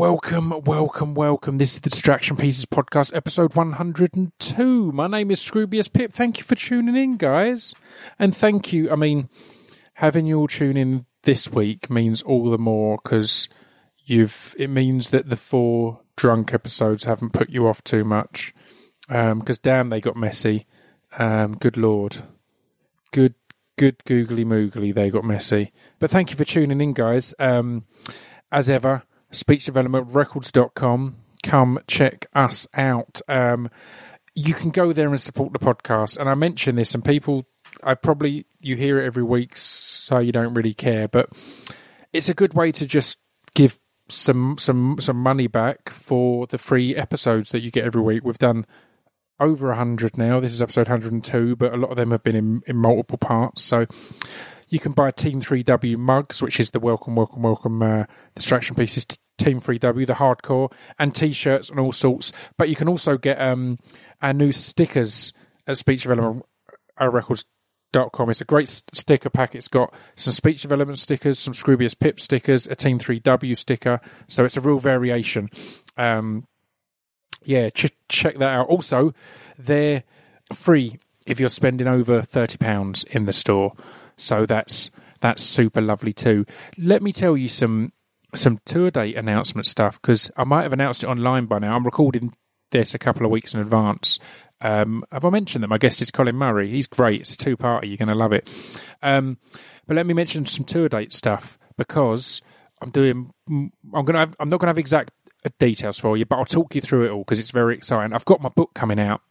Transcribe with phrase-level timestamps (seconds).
[0.00, 1.58] Welcome, welcome, welcome.
[1.58, 4.92] This is the Distraction Pieces podcast, episode 102.
[4.92, 6.14] My name is Scroobius Pip.
[6.14, 7.74] Thank you for tuning in, guys.
[8.18, 8.90] And thank you.
[8.90, 9.28] I mean,
[9.96, 13.46] having you all tune in this week means all the more because
[14.02, 18.54] you've, it means that the four drunk episodes haven't put you off too much.
[19.06, 20.66] Because um, damn, they got messy.
[21.18, 22.16] Um, good lord.
[23.12, 23.34] Good,
[23.76, 25.74] good googly moogly, they got messy.
[25.98, 27.34] But thank you for tuning in, guys.
[27.38, 27.84] Um,
[28.50, 29.02] as ever,
[29.32, 31.16] speechdevelopmentrecords.com.
[31.42, 33.20] Come check us out.
[33.28, 33.70] Um,
[34.34, 36.16] you can go there and support the podcast.
[36.16, 37.46] And I mention this, and people,
[37.82, 41.30] I probably, you hear it every week, so you don't really care, but
[42.12, 43.18] it's a good way to just
[43.54, 48.24] give some some some money back for the free episodes that you get every week.
[48.24, 48.66] We've done
[49.38, 50.38] over 100 now.
[50.38, 53.62] This is episode 102, but a lot of them have been in, in multiple parts.
[53.62, 53.86] So
[54.70, 59.06] you can buy Team 3W mugs, which is the welcome, welcome, welcome uh, distraction pieces.
[59.38, 62.30] Team 3W, the hardcore, and t-shirts and all sorts.
[62.58, 63.78] But you can also get um,
[64.20, 65.32] our new stickers
[65.66, 66.44] at Speech Development
[67.00, 67.46] Records
[67.92, 68.30] dot com.
[68.30, 69.54] It's a great sticker pack.
[69.54, 74.00] It's got some speech development stickers, some Scroobius Pip stickers, a Team 3W sticker.
[74.28, 75.48] So it's a real variation.
[75.96, 76.46] Um,
[77.42, 78.68] yeah, ch- check that out.
[78.68, 79.14] Also,
[79.58, 80.04] they're
[80.52, 83.74] free if you're spending over £30 in the store.
[84.20, 84.90] So that's
[85.20, 86.46] that's super lovely too.
[86.78, 87.92] Let me tell you some
[88.34, 91.74] some tour date announcement stuff because I might have announced it online by now.
[91.74, 92.34] I'm recording
[92.70, 94.18] this a couple of weeks in advance.
[94.60, 96.68] Um, have I mentioned that my guest is Colin Murray?
[96.68, 97.22] He's great.
[97.22, 97.88] It's a two party.
[97.88, 98.48] You're going to love it.
[99.02, 99.38] Um,
[99.86, 102.42] but let me mention some tour date stuff because
[102.80, 103.30] I'm doing.
[103.48, 103.72] I'm
[104.06, 104.34] to.
[104.38, 105.12] I'm not going to have exact
[105.58, 108.12] details for you, but I'll talk you through it all because it's very exciting.
[108.14, 109.22] I've got my book coming out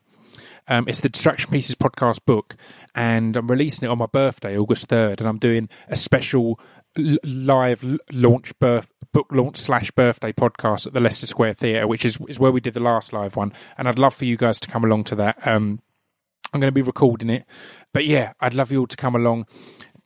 [0.69, 2.55] um, it's the Distraction Pieces podcast book,
[2.93, 6.59] and I'm releasing it on my birthday, August 3rd, and I'm doing a special
[6.95, 12.19] live launch birth book launch slash birthday podcast at the Leicester Square Theatre, which is
[12.27, 14.67] is where we did the last live one, and I'd love for you guys to
[14.67, 15.45] come along to that.
[15.45, 15.81] Um,
[16.53, 17.45] I'm going to be recording it,
[17.91, 19.47] but yeah, I'd love you all to come along.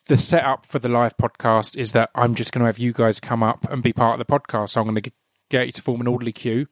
[0.07, 3.19] The setup for the live podcast is that I'm just going to have you guys
[3.19, 4.69] come up and be part of the podcast.
[4.69, 5.11] So I'm going to
[5.49, 6.67] get you to form an orderly queue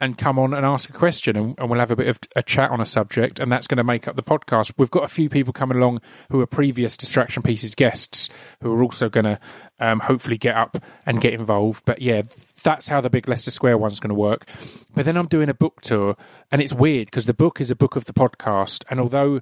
[0.00, 2.42] and come on and ask a question and, and, we'll have a bit of a
[2.42, 4.74] chat on a subject and that's going to make up the podcast.
[4.76, 8.28] We've got a few people coming along who are previous Distraction Pieces guests
[8.60, 9.40] who are also going to
[9.80, 10.76] um, hopefully get up
[11.06, 11.84] and get involved.
[11.86, 12.22] But yeah,
[12.62, 14.48] that's how the big Leicester Square one's going to work.
[14.94, 16.16] But then I'm doing a book tour
[16.50, 18.84] and it's weird because the book is a book of the podcast.
[18.90, 19.40] And although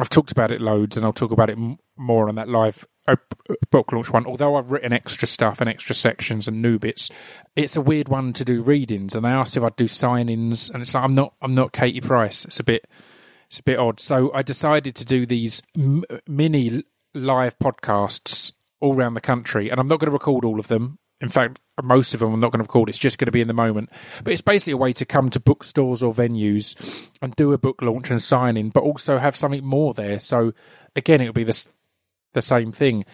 [0.00, 1.58] I've talked about it loads and I'll talk about it
[1.96, 3.18] more on that live a
[3.70, 7.10] book launch one, although I've written extra stuff and extra sections and new bits,
[7.56, 9.14] it's a weird one to do readings.
[9.14, 12.00] And they asked if I'd do signings, and it's like I'm not I'm not Katie
[12.00, 12.44] Price.
[12.44, 12.86] It's a bit
[13.48, 14.00] it's a bit odd.
[14.00, 19.80] So I decided to do these m- mini live podcasts all around the country, and
[19.80, 20.98] I'm not going to record all of them.
[21.20, 22.88] In fact, most of them I'm not going to record.
[22.88, 23.90] It's just going to be in the moment.
[24.24, 27.80] But it's basically a way to come to bookstores or venues and do a book
[27.82, 30.18] launch and signing, but also have something more there.
[30.18, 30.52] So
[30.96, 31.68] again, it'll be this
[32.32, 33.04] the same thing.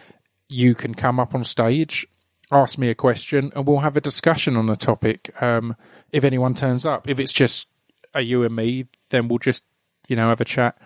[0.48, 2.06] You can come up on stage,
[2.50, 5.30] ask me a question, and we'll have a discussion on the topic.
[5.42, 5.76] Um,
[6.10, 7.68] if anyone turns up, if it's just
[8.14, 9.64] a you and me, then we'll just
[10.08, 10.80] you know have a chat,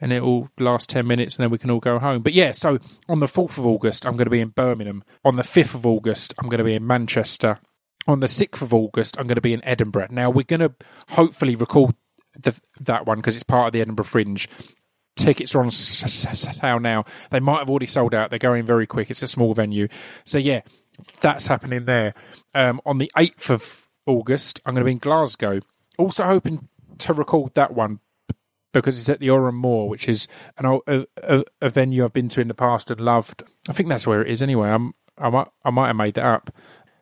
[0.00, 2.20] and it will last ten minutes, and then we can all go home.
[2.22, 2.78] But yeah, so
[3.08, 5.02] on the fourth of August, I'm going to be in Birmingham.
[5.24, 7.58] On the fifth of August, I'm going to be in Manchester.
[8.06, 10.06] On the 6th of August, I'm going to be in Edinburgh.
[10.10, 10.72] Now, we're going to
[11.10, 11.94] hopefully record
[12.32, 14.48] the, that one because it's part of the Edinburgh Fringe
[15.18, 17.04] tickets are on sale now.
[17.30, 18.30] They might have already sold out.
[18.30, 19.10] They're going very quick.
[19.10, 19.88] It's a small venue.
[20.24, 20.62] So, yeah,
[21.20, 22.14] that's happening there.
[22.54, 25.60] Um, on the 8th of August, I'm going to be in Glasgow.
[25.96, 26.68] Also hoping
[26.98, 28.00] to record that one
[28.72, 32.28] because it's at the Oran Mor, which is an a, a, a, venue I've been
[32.30, 33.42] to in the past and loved.
[33.68, 34.70] I think that's where it is anyway.
[34.70, 36.50] I'm, I might, I might have made that up.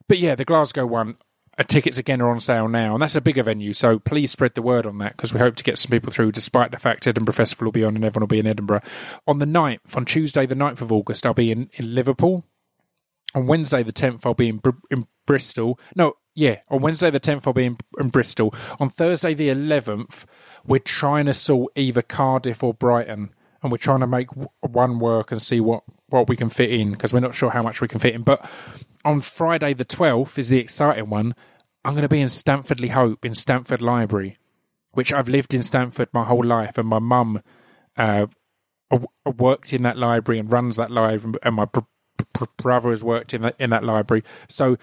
[0.09, 1.16] But yeah, the Glasgow one,
[1.58, 3.72] Uh, tickets again are on sale now, and that's a bigger venue.
[3.72, 6.32] So please spread the word on that because we hope to get some people through,
[6.32, 8.82] despite the fact Edinburgh Festival will be on and everyone will be in Edinburgh.
[9.26, 12.44] On the 9th, on Tuesday, the 9th of August, I'll be in, in Liverpool.
[13.34, 15.80] On Wednesday, the 10th, I'll be in, in Bristol.
[15.94, 18.54] No, yeah, on Wednesday, the 10th, I'll be in, in Bristol.
[18.78, 20.24] On Thursday, the 11th,
[20.66, 23.30] we're trying to sort either Cardiff or Brighton
[23.62, 24.28] and we're trying to make
[24.60, 27.62] one work and see what, what we can fit in because we're not sure how
[27.62, 28.22] much we can fit in.
[28.22, 28.48] But
[29.06, 31.34] on Friday the 12th is the exciting one.
[31.84, 34.36] I'm going to be in Stanford Le Hope in Stanford Library,
[34.94, 37.41] which I've lived in Stanford my whole life, and my mum
[37.97, 38.26] uh,
[39.38, 41.80] worked in that library and runs that library, and my br-
[42.32, 44.24] br- brother has worked in that in that library.
[44.48, 44.76] So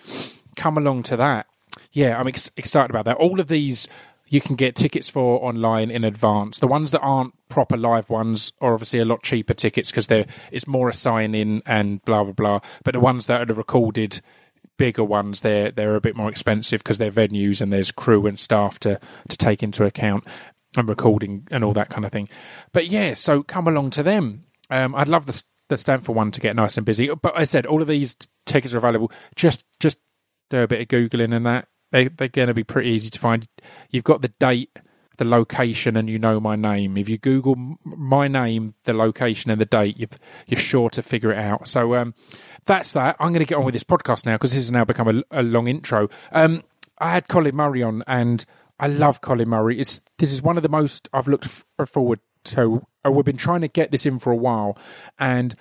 [0.55, 1.47] come along to that.
[1.91, 3.17] Yeah, I'm ex- excited about that.
[3.17, 3.89] All of these
[4.33, 6.59] you can get tickets for online in advance.
[6.59, 10.25] The ones that aren't proper live ones are obviously a lot cheaper tickets because they're
[10.51, 12.59] it's more a sign in and blah blah blah.
[12.83, 14.21] But the ones that are recorded
[14.77, 18.39] bigger ones, they're they're a bit more expensive because they're venues and there's crew and
[18.39, 18.99] staff to
[19.29, 20.25] to take into account
[20.75, 22.27] and recording and all that kind of thing.
[22.71, 24.45] But yeah, so come along to them.
[24.71, 27.13] Um, I'd love the the Stanford one to get nice and busy.
[27.13, 29.11] But I said all of these tickets are available.
[29.35, 29.99] Just just
[30.49, 33.19] do a bit of googling and that they they're going to be pretty easy to
[33.19, 33.47] find.
[33.91, 34.79] You've got the date,
[35.17, 36.97] the location, and you know my name.
[36.97, 40.07] If you Google my name, the location, and the date, you
[40.47, 41.67] you're sure to figure it out.
[41.67, 42.15] So um,
[42.65, 43.15] that's that.
[43.19, 45.39] I'm going to get on with this podcast now because this has now become a,
[45.39, 46.09] a long intro.
[46.31, 46.63] Um,
[46.97, 48.43] I had Colin Murray on, and
[48.79, 49.79] I love Colin Murray.
[49.79, 52.85] It's this is one of the most I've looked f- forward to.
[53.05, 54.77] Uh, we've been trying to get this in for a while,
[55.19, 55.53] and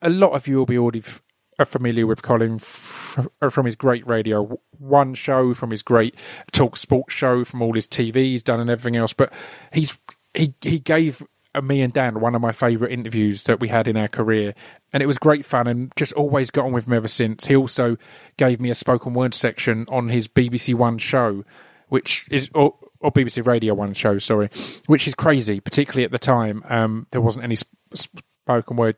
[0.00, 1.22] a lot of you will be already f-
[1.62, 6.14] are familiar with Colin from his great Radio One show, from his great
[6.52, 9.12] Talk Sports show, from all his TV he's done and everything else.
[9.12, 9.32] But
[9.72, 9.98] he's
[10.34, 11.22] he he gave
[11.62, 14.54] me and Dan one of my favourite interviews that we had in our career,
[14.92, 17.46] and it was great fun and just always got on with him ever since.
[17.46, 17.96] He also
[18.36, 21.44] gave me a spoken word section on his BBC One show,
[21.88, 24.50] which is or, or BBC Radio One show, sorry,
[24.86, 26.62] which is crazy, particularly at the time.
[26.68, 28.96] Um, there wasn't any sp- spoken word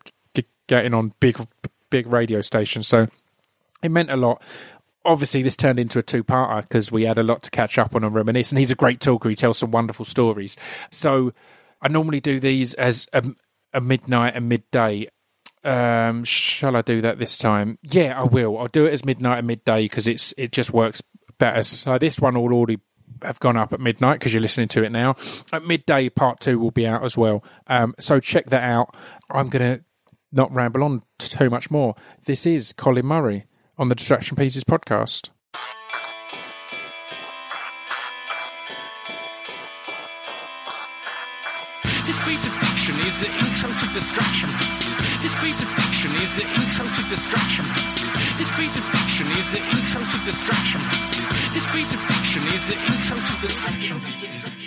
[0.67, 1.38] getting on big
[1.94, 2.82] big radio station.
[2.82, 3.06] so
[3.81, 4.43] it meant a lot.
[5.05, 8.02] Obviously, this turned into a two-parter because we had a lot to catch up on
[8.02, 8.50] and reminisce.
[8.50, 10.56] And he's a great talker; he tells some wonderful stories.
[10.91, 11.32] So,
[11.81, 13.23] I normally do these as a,
[13.73, 15.08] a midnight and midday.
[15.62, 17.79] Um, shall I do that this time?
[17.82, 18.58] Yeah, I will.
[18.58, 21.00] I'll do it as midnight and midday because it's it just works
[21.38, 21.62] better.
[21.62, 22.79] So this one will already
[23.23, 25.14] have gone up at midnight because you're listening to it now.
[25.52, 27.44] At midday, part two will be out as well.
[27.69, 28.96] Um, so check that out.
[29.31, 29.85] I'm going to
[30.34, 31.94] not ramble on too much more.
[32.26, 33.46] This is Colin Murray
[33.78, 35.31] on the Distraction Pieces podcast.
[42.04, 44.98] This piece of fiction is the intro to distraction pieces.
[45.22, 48.12] This piece of fiction is the intro to distraction pieces.
[48.36, 51.28] This piece of fiction is the intro to distraction pieces.
[51.54, 54.63] This piece of fiction is the intro to distraction pieces.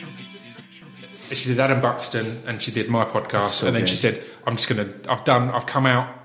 [1.36, 3.90] She did Adam Buxton and she did my podcast, so and then good.
[3.90, 5.12] she said, "I'm just going to.
[5.12, 5.50] I've done.
[5.50, 6.16] I've come out."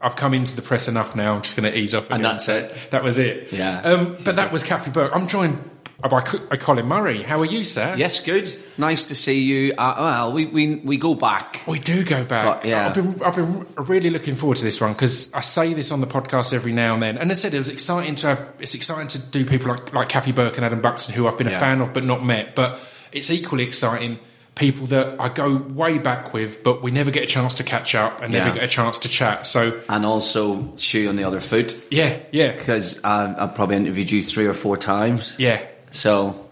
[0.00, 1.34] I've come into the press enough now.
[1.34, 2.08] I'm just going to ease off.
[2.12, 2.72] And that's it.
[2.92, 3.52] That was it.
[3.52, 3.80] Yeah.
[3.80, 5.10] Um, but that was Kathy Burke.
[5.12, 5.58] I'm joined
[6.00, 7.22] by Colin Murray.
[7.22, 7.96] How are you, sir?
[7.96, 8.48] Yes, good.
[8.76, 9.74] Nice to see you.
[9.76, 11.64] Uh, well, we, we we go back.
[11.66, 12.62] We do go back.
[12.62, 12.86] But, yeah.
[12.86, 16.00] I've been I've been really looking forward to this one because I say this on
[16.00, 17.18] the podcast every now and then.
[17.18, 18.54] And I said it was exciting to have.
[18.60, 21.48] It's exciting to do people like like Kathy Burke and Adam Buxton, who I've been
[21.48, 22.54] a fan of but not met.
[22.54, 22.78] But
[23.12, 24.18] it's equally exciting
[24.54, 27.94] people that I go way back with, but we never get a chance to catch
[27.94, 28.54] up and never Yeah.
[28.54, 29.46] get a chance to chat.
[29.46, 34.10] So And also shoe on the other foot yeah, yeah, because uh, I've probably interviewed
[34.10, 35.36] you three or four times.
[35.38, 35.60] yeah.
[35.92, 36.44] So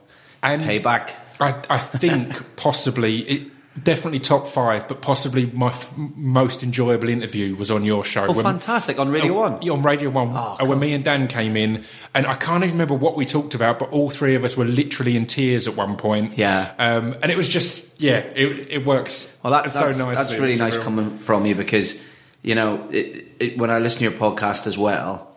[0.42, 1.10] And payback.
[1.40, 3.42] I, I think possibly it,
[3.82, 8.24] definitely top five, but possibly my f- most enjoyable interview was on your show.
[8.26, 9.62] Oh, when- fantastic on Radio Oh, One.
[9.62, 11.84] yeah, on Radio One, Oh, uh, when me and Dan came in,
[12.14, 14.64] and I can't even remember what we talked about, but all three of us were
[14.64, 16.38] literally in tears at one point.
[16.38, 16.72] Yeah.
[16.78, 19.38] um, and it was just yeah, it, it works.
[19.42, 20.16] Well, that, that's, so nice.
[20.16, 22.08] that's really nice real- coming from you because,
[22.42, 25.35] you know, it, it, when I listen to your podcast as well,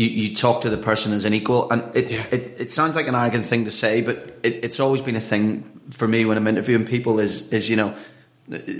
[0.00, 1.70] you, you talk to the person as an equal.
[1.72, 2.36] And it, Yeah.
[2.36, 5.20] it, it sounds like an arrogant thing to say, but it, it's always been a
[5.32, 7.94] thing for me when I'm interviewing people is, is you know,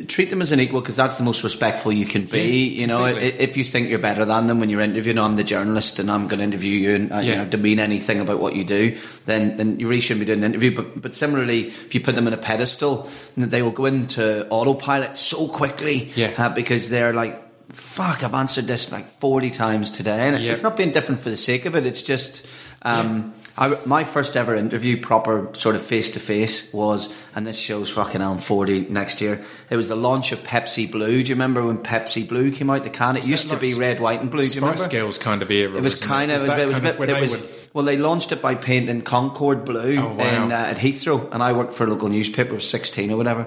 [0.06, 2.40] treat them as an equal because that's the most respectful you can be.
[2.40, 3.40] Yeah, you know, completely.
[3.40, 6.26] if you think you're better than them when you're interviewing, I'm the journalist and I'm
[6.28, 7.44] going to interview you and uh, you Yeah.
[7.44, 10.52] know demean anything about what you do, then then you really shouldn't be doing an
[10.54, 10.74] interview.
[10.74, 15.16] But but similarly, if you put them in a pedestal, they will go into autopilot
[15.18, 16.32] so quickly, Yeah.
[16.38, 17.44] uh, because they're like.
[17.70, 18.24] Fuck!
[18.24, 20.52] I've answered this like forty times today, and Yeah.
[20.52, 21.84] it's not being different for the sake of it.
[21.86, 22.46] It's just
[22.82, 27.60] um, I, my first ever interview, proper sort of face to face, was, and this
[27.60, 29.44] show's fucking on 40 next year.
[29.68, 31.22] It was the launch of Pepsi Blue.
[31.22, 32.84] Do you remember when Pepsi Blue came out?
[32.84, 33.16] The can.
[33.16, 34.44] It used to like be red, white, and blue.
[34.46, 34.88] Do you remember?
[34.88, 35.76] Girls kind of era.
[35.76, 38.32] It was kind of, it was, it was a bit, it was, well, they launched
[38.32, 40.44] it by painting Concorde blue Oh, wow.
[40.46, 43.16] in, uh, at Heathrow, and I worked for a local newspaper, I was 16 or
[43.16, 43.46] whatever.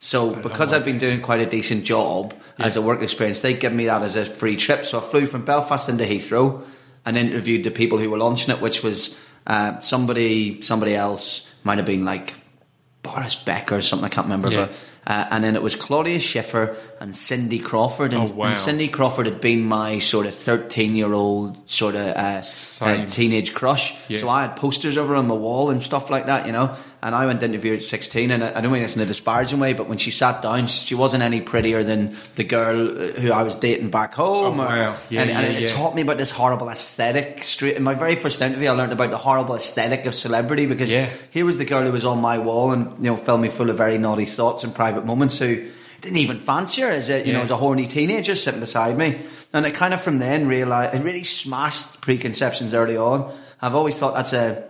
[0.00, 3.72] So, because I've been doing quite a decent job as a work experience, they give
[3.72, 4.84] me that as a free trip.
[4.84, 6.62] So I flew from Belfast into Heathrow
[7.04, 11.78] and interviewed the people who were launching it, which was uh, somebody, somebody else, might
[11.78, 12.34] have been like
[13.02, 14.50] Boris Becker or something, I can't remember.
[14.52, 14.66] Yeah.
[14.66, 18.12] But uh, and then it was Claudia Schiffer and Cindy Crawford.
[18.12, 18.46] And, Oh, wow.
[18.48, 22.42] and Cindy Crawford had been my sort of 13 year old sort of uh,
[22.82, 23.94] uh, teenage crush.
[24.10, 24.18] Yeah.
[24.18, 26.76] So I had posters over on my wall and stuff like that, you know.
[27.00, 29.60] And I went to interview at 16, and I don't mean this in a disparaging
[29.60, 33.30] way, but when she sat down, she wasn't any prettier than the girl uh, who
[33.30, 34.58] I was dating back home.
[34.58, 34.96] Oh, wow.
[35.08, 35.68] Yeah, and and yeah, it, yeah.
[35.68, 37.44] taught me about this horrible aesthetic.
[37.44, 40.90] Straight in my very first interview, I learned about the horrible aesthetic of celebrity because
[41.30, 43.70] here was the girl who was on my wall and you know filled me full
[43.70, 45.68] of very naughty thoughts and private moments who
[46.00, 47.44] didn't even fancy her as a you know Yeah.
[47.44, 49.20] as a horny teenager sitting beside me.
[49.52, 53.32] And it kind of from then realized it really smashed preconceptions early on.
[53.62, 54.68] I've always thought that's a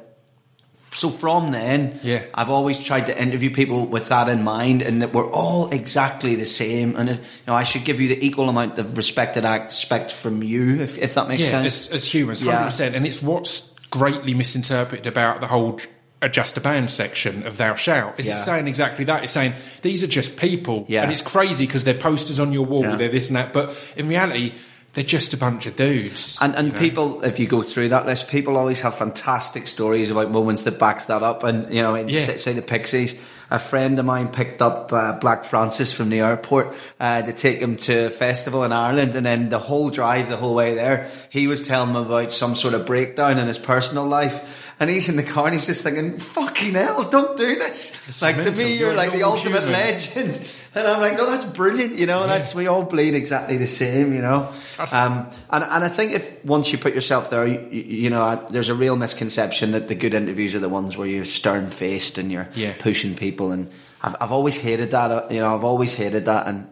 [0.90, 2.23] so from then, Yeah.
[2.35, 6.35] I've always tried to interview people with that in mind, and that we're all exactly
[6.35, 6.97] the same.
[6.97, 9.57] And uh, you know, I should give you the equal amount of respect that I
[9.57, 11.88] expect from you, if, if that makes yeah, sense.
[11.88, 12.64] as, as humans, Yeah.
[12.64, 15.80] percent, and it's what's greatly misinterpreted about the whole
[16.21, 18.18] adjust a band section of Thou Shalt.
[18.18, 18.35] Is Yeah.
[18.35, 19.23] it saying exactly that?
[19.23, 19.52] It's saying
[19.83, 21.02] these are just people, Yeah.
[21.04, 24.09] and it's crazy because they're posters on your wall, they're this and that, but in
[24.09, 24.52] reality,
[24.99, 26.37] they're just a bunch of dudes.
[26.40, 26.78] And and you know?
[26.81, 30.81] people, if you go through that list, people always have fantastic stories about moments that
[30.81, 31.45] backs that up.
[31.45, 32.19] And you know, in Yeah.
[32.19, 33.14] say, say the Pixies,
[33.49, 37.61] a friend of mine picked up uh, Black Francis from the airport uh, to take
[37.61, 41.09] him to a festival in Ireland, and then the whole drive, the whole way there,
[41.31, 44.67] he was telling him about some sort of breakdown in his personal life.
[44.80, 48.08] And he's in the car and he's just thinking, fucking hell, don't do this.
[48.08, 49.73] It's like, to me, You're you're like the ultimate human.
[49.73, 50.49] legend.
[50.75, 52.37] And I'm like, no, that's brilliant, you know, and Yeah.
[52.37, 54.49] that's, we all bleed exactly the same, you know.
[54.92, 58.49] Um, and, and I think if once you put yourself there, you, you know, uh,
[58.50, 62.18] there's a real misconception that the good interviews are the ones where you're stern faced
[62.18, 62.75] and you're Yeah.
[62.78, 63.50] pushing people.
[63.50, 66.47] And I've, I've always hated that, uh, you know, I've always hated that.
[66.47, 66.68] And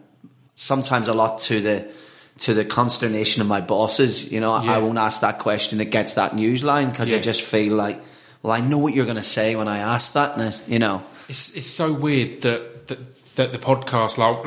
[0.55, 1.91] sometimes a lot to the,
[2.39, 4.75] to the consternation of my bosses, you know, I- Yeah.
[4.75, 7.99] I won't ask that question that gets that news line because I just feel like,
[8.43, 11.01] well, I know what you're going to say when I ask that, and you know,
[11.29, 12.99] It's it's so weird that that,
[13.35, 14.37] that the podcast, like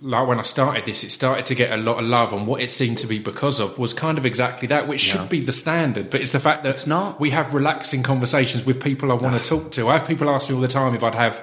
[0.00, 2.60] like when I started this, it started to get a lot of love, and what
[2.60, 5.20] it seemed to be because of was kind of exactly that, which Yeah.
[5.20, 7.18] should be the standard, but it's the fact that It's not.
[7.20, 9.88] We have relaxing conversations with people I want to talk to.
[9.88, 11.40] I have people ask me all the time if I'd have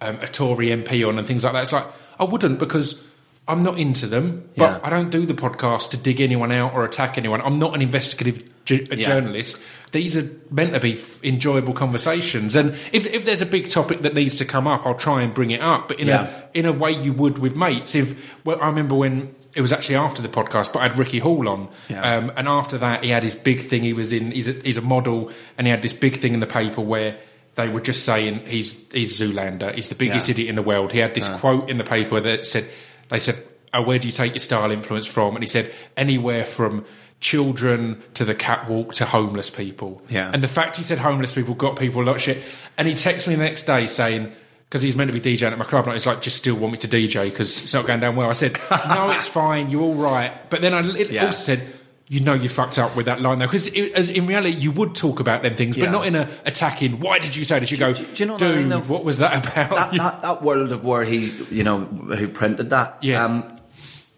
[0.00, 1.62] um, a Tory MP on and things like that.
[1.62, 1.86] It's like
[2.20, 3.04] I wouldn't because.
[3.48, 4.80] I'm not into them, but Yeah.
[4.84, 7.40] I don't do the podcast to dig anyone out or attack anyone.
[7.42, 9.06] I'm not an investigative ju- Yeah.
[9.08, 9.64] journalist.
[9.92, 14.00] These are meant to be f- enjoyable conversations, and if, if there's a big topic
[14.00, 15.88] that needs to come up, I'll try and bring it up.
[15.88, 16.28] But in Yeah.
[16.54, 17.94] a in a way you would with mates.
[17.94, 18.14] If
[18.44, 21.48] well, I remember when it was actually after the podcast, but I had Ricky Hall
[21.48, 22.02] on, Yeah.
[22.18, 23.82] um, and after that he had his big thing.
[23.82, 24.30] He was in.
[24.30, 27.16] He's a, he's a model, and he had this big thing in the paper where.
[27.54, 29.74] They were just saying he's he's Zoolander.
[29.74, 30.34] He's the biggest Yeah.
[30.34, 30.92] idiot in the world.
[30.92, 32.64] He had this quote in the paper that said,
[33.08, 33.36] "They said,
[33.74, 36.84] oh, where do you take your style influence from?" And he said, "Anywhere from
[37.20, 40.30] children to the catwalk to homeless people." Yeah.
[40.32, 42.38] And the fact he said homeless people got people a lot of shit.
[42.76, 44.32] And he texted me the next day saying,
[44.68, 46.72] because he's meant to be DJing at my club, and he's like, just still want
[46.72, 48.28] me to DJ because it's not going down well.
[48.28, 48.52] I said,
[48.88, 50.30] no, it's fine, you're all right.
[50.50, 51.24] But then I Yeah.
[51.26, 51.66] also said,
[52.10, 55.20] you know you fucked up with that line though, because in reality you would talk
[55.20, 55.86] about them things, Yeah.
[55.86, 57.00] but not in a attacking.
[57.00, 57.70] Why did you say this?
[57.70, 58.80] You go, do- do you know what I dude, mean, though?
[58.80, 59.70] what was that about?
[59.76, 62.98] that, that, that world of where he, you know, who printed that.
[63.02, 63.24] Yeah.
[63.24, 63.56] Um,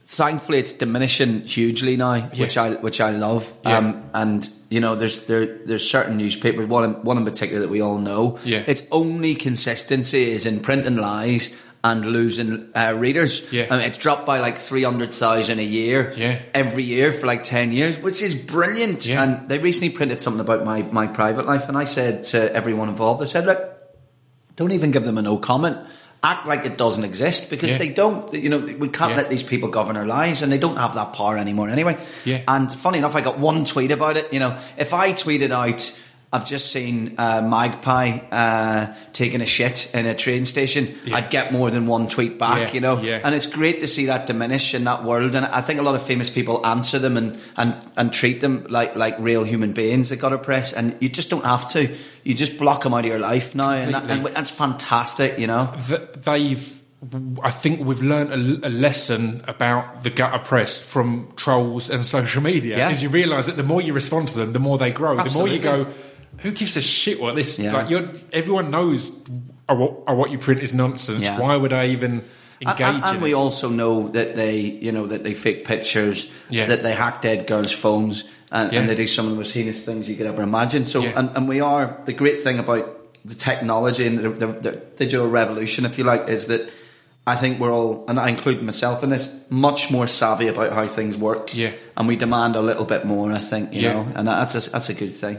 [0.02, 3.52] thankfully, it's diminishing hugely now, which I which I love.
[3.64, 3.78] Yeah.
[3.78, 7.70] Um, and you know, there's there there's certain newspapers, one in, one in particular that
[7.70, 8.38] we all know.
[8.44, 8.62] Yeah.
[8.66, 13.51] Its only consistency is in printing lies and losing uh, readers.
[13.53, 13.67] Yeah.
[13.71, 16.13] I mean, it's dropped by like three hundred thousand a year.
[16.17, 16.39] Yeah.
[16.53, 19.07] Every year for like ten years, which is brilliant.
[19.07, 19.23] Yeah.
[19.23, 22.89] And they recently printed something about my my private life, and I said to everyone
[22.89, 23.67] involved, I said, look
[24.57, 25.79] don't even give them a no comment.
[26.23, 27.79] Act like it doesn't exist because Yeah.
[27.79, 28.35] they don't.
[28.35, 31.15] You know, we can't let these people govern our lives, and they don't have that
[31.15, 31.97] power anymore anyway.
[32.27, 32.43] Yeah.
[32.47, 34.31] And funny enough, I got one tweet about it.
[34.31, 35.81] You know, if I tweeted out,
[36.33, 41.17] "I've just seen uh, Magpie uh, taking a shit in a train station," Yeah.
[41.17, 42.69] I'd get more than one tweet back.
[42.69, 43.21] Yeah, You know, yeah.
[43.25, 45.35] and it's great to see that diminish in that world.
[45.35, 48.67] And I think a lot of famous people answer them and and and treat them
[48.69, 51.89] like like real human beings that got a press, and you just don't have to.
[52.23, 55.39] You just block them out of your life now, and, that, and that's fantastic.
[55.39, 55.73] You know.
[55.89, 56.81] Th- they've
[57.43, 58.31] I think we've learned
[58.63, 62.77] a, a lesson about the gutter press from trolls and social media.
[62.77, 62.91] Yeah.
[62.91, 65.17] Is you realise that the more you respond to them, the more they grow.
[65.17, 65.87] The more you go,
[66.40, 67.59] who gives a shit what this?
[67.59, 67.73] Yeah.
[67.73, 69.11] Like you're, everyone knows
[69.68, 71.23] uh, what, uh, what you print is nonsense.
[71.25, 71.38] Yeah.
[71.40, 72.23] Why would I even
[72.61, 76.30] engage And, and, and we also know that they, you know, that they fake pictures,
[76.50, 76.66] Yeah.
[76.66, 78.80] that they hack dead girls' phones, and, Yeah.
[78.80, 80.87] and they do some of the most heinous things you could ever imagine.
[80.87, 81.12] So, Yeah.
[81.16, 85.28] and, and we are the great thing about the technology and the, the, the digital
[85.28, 86.68] revolution, if you like, is that
[87.26, 90.87] I think we're all, and I include myself in this, much more savvy about how
[90.88, 91.54] things work.
[91.54, 91.73] Yeah.
[91.97, 93.30] and we demand a little bit more.
[93.30, 95.38] I think, you know, and that's a, that's a good thing.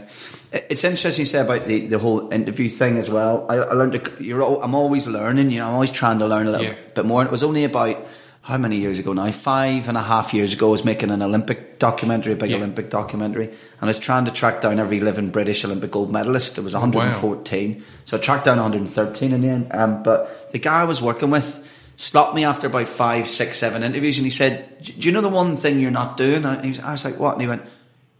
[0.52, 3.46] It- It's interesting you say about the, the whole interview thing as well.
[3.48, 4.42] I, I learned to, you're.
[4.42, 5.50] al- I'm always learning.
[5.50, 6.74] You know, I'm always trying to learn a little Yeah.
[6.94, 7.20] bit more.
[7.20, 7.96] And it was only about
[8.42, 9.30] how many years ago now?
[9.30, 12.56] Five and a half years ago, I was making an Olympic documentary, a big Yeah.
[12.56, 16.56] Olympic documentary, and I was trying to track down every living British Olympic gold medalist.
[16.56, 19.68] There was 114, so I tracked down 113 in the end.
[19.72, 23.84] Um, but the guy I was working with stopped me after about five, six, seven
[23.84, 26.80] interviews, and he said, "Do you know the one thing you're not doing?" I, was-
[26.80, 27.62] I was like, "What?" And he went,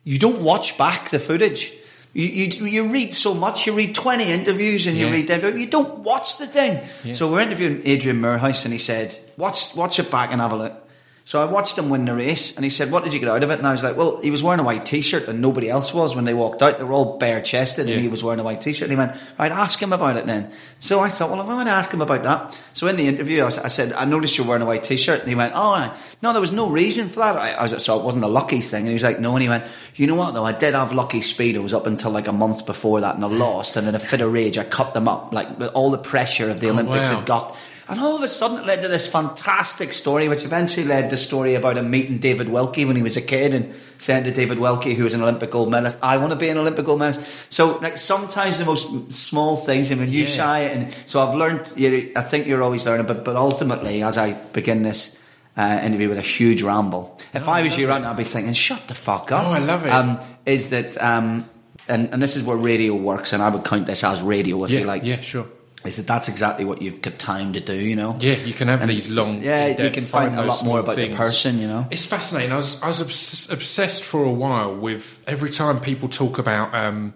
[0.04, 1.72] "You don't watch back the footage."
[2.14, 3.66] You, you you read so much.
[3.66, 5.12] You read twenty interviews and you Yeah.
[5.12, 6.78] read them, but you don't watch the thing.
[7.14, 10.56] So we're interviewing Adrian Moorhouse, and he said, "Watch watch it back and have a
[10.56, 10.81] look."
[11.24, 13.44] So I watched him win the race, and he said, "What did you get out
[13.44, 15.70] of it?" And I was like, "Well, he was wearing a white t-shirt, and nobody
[15.70, 16.78] else was when they walked out.
[16.78, 18.00] They were all bare chested, and Yeah.
[18.00, 20.48] he was wearing a white t-shirt." And he went, "Right, ask him about it then."
[20.80, 23.44] So I thought, "Well, I'm going to ask him about that." So in the interview,
[23.44, 26.40] I, said, "I noticed you're wearing a white t-shirt," and he went, "Oh, no, there
[26.40, 28.88] was no reason for that." I, I was, so it wasn't a lucky thing, and
[28.88, 29.64] he was like, "No," and he went,
[29.94, 30.44] "You know what though?
[30.44, 33.76] I did have lucky speedos up until like a month before that, and I lost,
[33.76, 36.50] and in a fit of rage, I cut them up, like with all the pressure
[36.50, 37.16] of the oh, Olympics wow.
[37.18, 37.56] had got."
[37.92, 41.08] And all of a sudden it led to this fantastic story, which eventually led to
[41.10, 44.32] the story about him meeting David Wilkie when he was a kid and saying to
[44.32, 47.00] David Wilkie, who was an Olympic gold medalist, I want to be an Olympic gold
[47.00, 47.52] medalist.
[47.52, 50.24] So like sometimes the most small things, I mean, you Yeah.
[50.26, 54.16] shy and so I've learned, you, I think you're always learning, but, but ultimately as
[54.16, 55.18] I begin this
[55.56, 58.54] uh, interview with a huge ramble, if I was you right now, I'd be thinking,
[58.54, 59.44] shut the fuck up.
[59.46, 59.90] Oh, I love it.
[59.92, 61.44] Um, is that, um,
[61.88, 64.70] and, and this is where radio works, and I would count this as radio if
[64.70, 65.46] Yeah, you like yeah, sure.
[65.84, 68.16] Is that that's exactly what you've got time to do, you know?
[68.20, 69.42] Yeah, you can have And these long.
[69.42, 71.12] Yeah, you can find a lot more about things.
[71.14, 71.86] the person, you know?
[71.90, 72.52] It's fascinating.
[72.52, 76.72] I was I was obs- obsessed for a while with every time people talk about
[76.74, 77.14] um,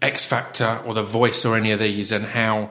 [0.00, 2.70] X Factor or The Voice or any of these, and how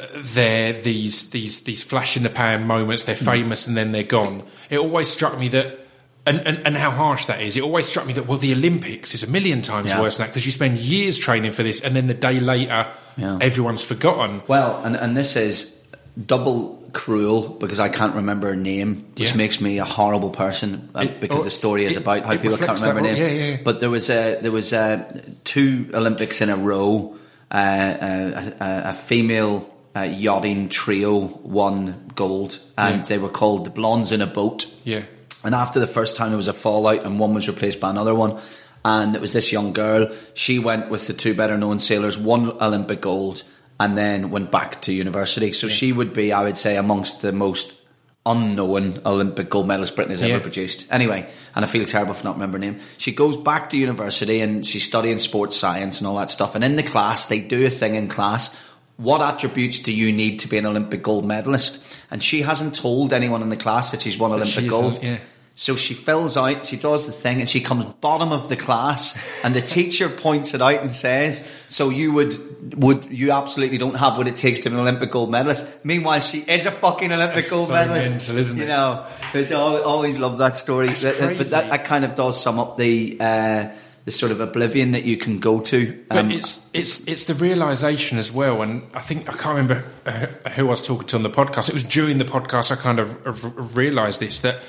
[0.00, 3.02] uh, they're these these these flash in the pan moments.
[3.02, 4.42] They're famous and then they're gone.
[4.70, 5.80] It always struck me that.
[6.24, 7.56] And, and, and how harsh that is.
[7.56, 10.00] It always struck me that, well, the Olympics is a million times Yeah.
[10.00, 12.86] worse than that because you spend years training for this and then the day later,
[13.16, 13.38] Yeah.
[13.40, 14.42] everyone's forgotten.
[14.46, 15.82] Well, and, and this is
[16.26, 19.36] double cruel because I can't remember her name, which Yeah.
[19.36, 22.36] makes me a horrible person uh, It- because oh, the story is it- about how
[22.36, 23.22] people can't remember her that, name.
[23.22, 23.56] yeah, yeah, yeah.
[23.64, 25.04] But there was a, there was a,
[25.42, 27.16] two Olympics in a row.
[27.50, 33.02] Uh, a, a, a female uh, yachting trio won gold, and Yeah.
[33.02, 34.64] they were called the Blondes in a Boat.
[34.84, 35.02] Yeah.
[35.44, 38.14] And after the first time, there was a fallout, and one was replaced by another
[38.14, 38.38] one.
[38.84, 40.08] And it was this young girl.
[40.34, 43.42] She went with the two better known sailors, won Olympic gold,
[43.78, 45.52] and then went back to university.
[45.52, 47.80] So she would be, I would say, amongst the most
[48.24, 50.34] unknown Olympic gold medalists Britain has Yeah.
[50.34, 50.86] ever produced.
[50.92, 52.80] Anyway, and I feel terrible for not remembering her name.
[52.98, 56.54] She goes back to university and she's studying sports science and all that stuff.
[56.54, 58.56] And in the class, they do a thing in class.
[58.96, 61.84] What attributes do you need to be an Olympic gold medalist?
[62.12, 64.94] And she hasn't told anyone in the class that she's won Olympic she's, gold.
[64.96, 65.16] uh, yeah.
[65.54, 69.14] So she fills out, she does the thing, and she comes bottom of the class,
[69.44, 72.34] and the teacher points it out and says, "So you would,
[72.82, 76.20] would you absolutely don't have what it takes to be an Olympic gold medalist." Meanwhile,
[76.20, 78.10] she is a fucking Olympic It's gold so medalist.
[78.10, 80.88] mental, isn't you know, it's always, love that story.
[80.88, 83.68] That- but that, that kind of does sum up the uh,
[84.06, 86.02] the sort of oblivion that you can go to.
[86.08, 89.84] But Um, it's it's it's the realization as well, and I think I can't remember
[90.06, 91.68] uh, who I was talking to on the podcast.
[91.68, 94.62] It was during the podcast I kind of r- realized this that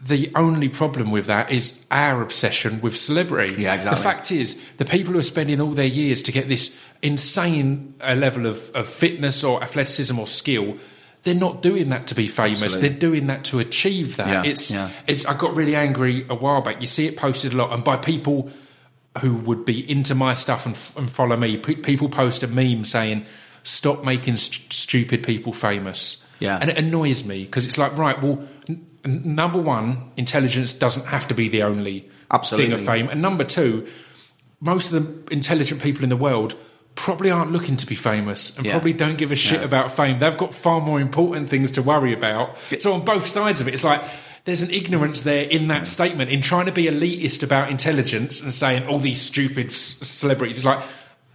[0.00, 3.62] the only problem with that is our obsession with celebrity.
[3.62, 3.96] Yeah, exactly.
[3.96, 7.94] The fact is, the people who are spending all their years to get this insane
[8.00, 10.76] uh, level of, of fitness or athleticism or skill.
[11.24, 12.62] They're not doing that to be famous.
[12.62, 12.88] Absolutely.
[12.88, 14.28] They're doing that to achieve that.
[14.28, 14.88] Yeah, it's, yeah.
[15.08, 15.26] it's.
[15.26, 16.80] I got really angry a while back.
[16.80, 18.50] You see it posted a lot, and by people
[19.20, 21.58] who would be into my stuff and, f- and follow me.
[21.58, 23.26] P- people post a meme saying,
[23.64, 26.58] "Stop making st- stupid people famous." Yeah.
[26.60, 31.28] and it annoys me because it's like, right, well, n- number one, intelligence doesn't have
[31.28, 32.70] to be the only Absolutely.
[32.70, 33.86] thing of fame, and number two,
[34.60, 36.54] most of the intelligent people in the world.
[36.94, 38.72] Probably aren't looking to be famous and Yeah.
[38.72, 40.18] probably don't give a shit about fame.
[40.18, 42.58] They've got far more important things to worry about.
[42.80, 44.02] So, on both sides of it, it's like
[44.46, 45.86] there's an ignorance there in that mm.
[45.86, 50.56] statement in trying to be elitist about intelligence and saying all these stupid celebrities.
[50.56, 50.80] It's like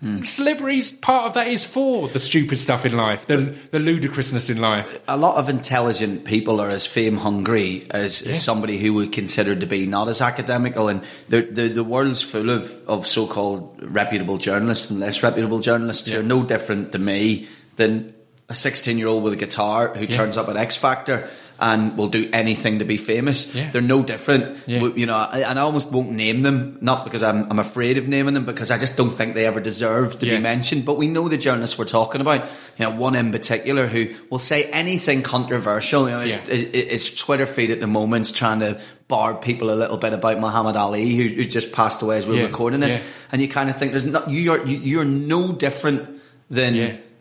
[0.03, 0.25] Mm.
[0.25, 0.91] celebrities.
[0.91, 5.01] Part of that is for the stupid stuff in life, the the ludicrousness in life.
[5.07, 8.33] a lot of intelligent people are as fame hungry as, Yeah.
[8.33, 12.21] as somebody who would consider to be not as academical, and the the, the world's
[12.21, 16.91] full of, of so called reputable journalists and less reputable journalists who are no different
[16.91, 18.13] to me than
[18.49, 20.17] a sixteen year old with a guitar who Yeah.
[20.17, 21.29] turns up at X Factor.
[21.65, 23.55] And will do anything to be famous.
[23.55, 23.71] Yeah.
[23.71, 24.83] They're no different, Yeah.
[24.83, 25.17] You know.
[25.31, 28.69] And I almost won't name them, not because I'm, I'm afraid of naming them, because
[28.69, 30.35] I just don't think they ever deserve to Yeah.
[30.35, 30.83] be mentioned.
[30.85, 32.41] But we know the journalists we're talking about.
[32.77, 36.09] You know, one in particular who will say anything controversial.
[36.09, 36.55] You know, his, Yeah.
[36.55, 40.39] his, his Twitter feed at the moment's trying to bar people a little bit about
[40.41, 42.99] Muhammad Ali, who, who just passed away as we're recording this.
[43.31, 46.09] And you kind of think there's not you are you, you're no different
[46.49, 46.75] than.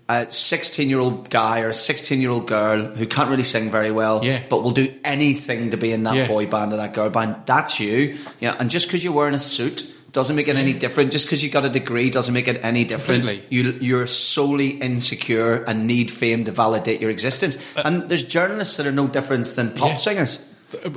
[0.09, 0.21] Yeah.
[0.23, 3.71] A 16 year old guy or a 16 year old girl who can't really sing
[3.71, 4.41] very well, Yeah.
[4.49, 6.27] but will do anything to be in that Yeah.
[6.27, 7.37] boy band or that girl band.
[7.47, 8.17] That's you.
[8.41, 11.11] Yeah, and just because you're wearing a suit doesn't make it any different.
[11.13, 13.25] Just because you got a degree doesn't make it any different.
[13.25, 13.47] Completely.
[13.57, 17.57] You, you're solely insecure and need fame to validate your existence.
[17.77, 19.97] and there's journalists that are no different than pop Uh, Yeah.
[19.97, 20.39] singers.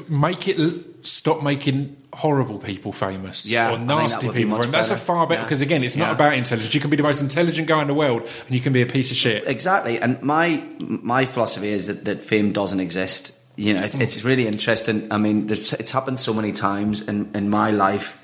[0.10, 0.58] Make it
[1.06, 4.68] stop making horrible people famous Yeah, or nasty be people much.
[4.68, 5.46] That's a far better Yeah.
[5.46, 6.16] because again, it's not Yeah.
[6.16, 6.74] about intelligence.
[6.74, 8.86] You can be the most intelligent guy in the world, and you can be a
[8.86, 9.44] piece of shit.
[9.48, 13.34] Exactly, and my my philosophy is that, that fame doesn't exist.
[13.58, 15.08] You know, it, it's really interesting.
[15.12, 18.20] I mean, it's happened so many times in, in my life,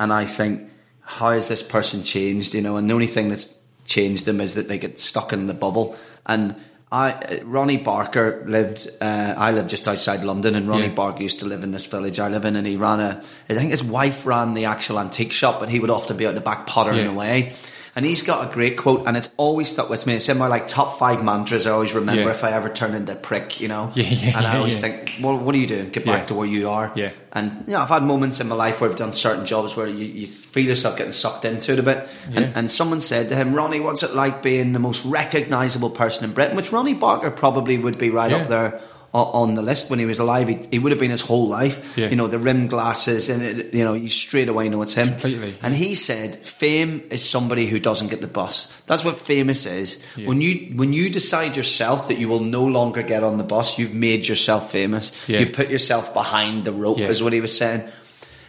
[0.00, 0.68] and I think,
[1.02, 2.54] how has this person changed?
[2.54, 5.46] You know, and the only thing that's changed them is that they get stuck in
[5.46, 5.94] the bubble.
[6.26, 6.56] And
[6.92, 8.86] I, Ronnie Barker lived.
[9.00, 10.94] Uh, I lived just outside London, and Ronnie Yeah.
[10.94, 13.22] Barker used to live in this village I live in, and he ran a.
[13.48, 16.34] I think his wife ran the actual antique shop, but he would often be out
[16.34, 17.10] the back pottering Yeah.
[17.12, 17.52] away.
[17.94, 20.14] And he's got a great quote, and it's always stuck with me.
[20.14, 21.66] It's in my like top five mantras.
[21.66, 22.30] I always remember Yeah.
[22.30, 23.90] if I ever turn into a prick, you know.
[23.94, 25.90] Yeah, yeah, and I always think, well, what are you doing?
[25.90, 26.90] Get back to where you are.
[26.94, 27.10] Yeah.
[27.34, 29.86] And you know, I've had moments in my life where I've done certain jobs where
[29.86, 32.08] you, you feel yourself getting sucked into it a bit.
[32.30, 32.40] Yeah.
[32.40, 36.24] And, and someone said to him, Ronnie, what's it like being the most recognisable person
[36.24, 36.56] in Britain?
[36.56, 38.80] Which Ronnie Barker probably would be right up there
[39.14, 40.48] on the list when he was alive.
[40.48, 41.98] He, he would have been his whole life.
[41.98, 42.08] Yeah.
[42.08, 45.08] You know, the rimmed glasses, and it, you know, you straight away know it's him.
[45.08, 45.56] Completely.
[45.62, 48.82] And he said, "Fame is somebody who doesn't get the bus.
[48.82, 50.02] That's what famous is.
[50.16, 50.28] Yeah.
[50.28, 53.78] When you when you decide yourself that you will no longer get on the bus,
[53.78, 55.28] you've made yourself famous.
[55.28, 55.40] Yeah.
[55.40, 57.88] You put yourself behind the rope, is what he was saying."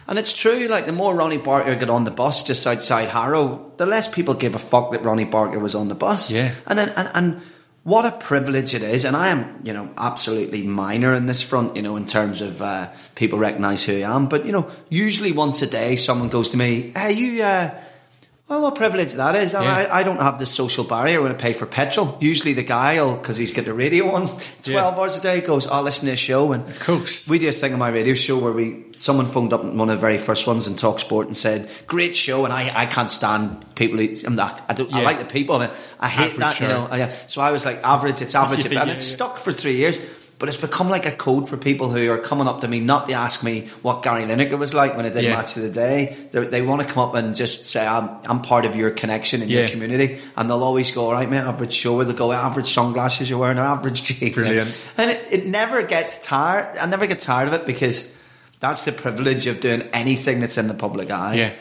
[0.06, 0.68] And it's true.
[0.68, 4.34] Like the more Ronnie Barker got on the bus just outside Harrow, the less people
[4.34, 6.30] gave a fuck that Ronnie Barker was on the bus.
[6.30, 6.52] Yeah.
[6.66, 7.42] And then, and and
[7.84, 9.04] what a privilege it is.
[9.04, 12.60] And I am, you know, absolutely minor in this front, you know, in terms of
[12.60, 14.26] uh, people recognise who I am.
[14.26, 17.80] But you know, usually once a day, someone goes to me, "Hey, you." Uh,
[18.54, 19.52] well, what privilege that is.
[19.52, 19.60] Yeah.
[19.62, 22.16] I, I don't have the social barrier when I pay for petrol.
[22.20, 24.84] Usually the guy because he's got the radio on 12 Yeah.
[24.88, 26.52] hours a day, goes, I'll listen to a show.
[26.52, 27.28] And Of course.
[27.28, 29.96] we do a thing on my radio show where we someone phoned up one of
[29.96, 33.10] the very first ones in Talk Sport and said, "Great show," and I, I can't
[33.10, 33.98] stand people.
[33.98, 34.94] Who, I'm not, I don't.
[34.94, 35.56] I like the people.
[35.56, 36.60] I, I hate Average that.
[36.60, 36.88] You know.
[36.90, 38.22] I- so I was like, average.
[38.22, 39.16] It's average, Yeah, and yeah, it's yeah.
[39.16, 39.98] stuck for three years.
[40.38, 43.08] But it's become like a code for people who are coming up to me not
[43.08, 45.36] to ask me what Gary Lineker was like when I did Yeah.
[45.36, 46.16] Match of the Day.
[46.32, 49.42] They, they want to come up and just say, I'm, I'm part of your connection
[49.42, 50.18] in your community.
[50.36, 52.02] And they'll always go, all right, mate, average show.
[52.02, 54.34] They'll go, average sunglasses you're wearing, average jeans.
[54.34, 54.90] Brilliant.
[54.98, 56.66] And it, it never gets tired.
[56.80, 58.14] I never get tired of it because
[58.58, 61.34] that's the privilege of doing anything that's in the public eye.
[61.36, 61.52] Yeah.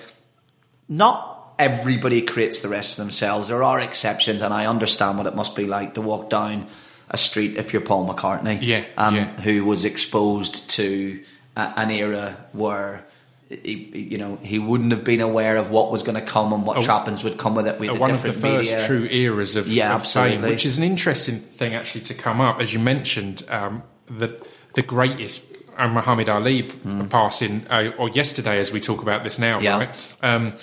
[0.89, 3.47] Not everybody creates the rest of themselves.
[3.47, 6.65] There are exceptions, and I understand what it must be like to walk down
[7.13, 9.25] a street if you're Paul McCartney, Yeah, um, yeah.
[9.41, 11.21] who was exposed to
[11.55, 13.05] a, an era where.
[13.49, 16.65] He, you know, he wouldn't have been aware of what was going to come and
[16.65, 17.79] what Oh, trappings would come with it.
[17.79, 18.87] We had one of the first media.
[18.87, 20.49] true eras of, Yeah, of fame, absolutely.
[20.49, 22.59] which is an interesting thing actually to come up.
[22.59, 26.63] As you mentioned, um, the the greatest uh, Muhammad Ali
[27.11, 29.59] passing, uh, or yesterday, as we talk about this now.
[29.59, 29.77] Yeah.
[29.77, 30.15] right?
[30.23, 30.53] Um,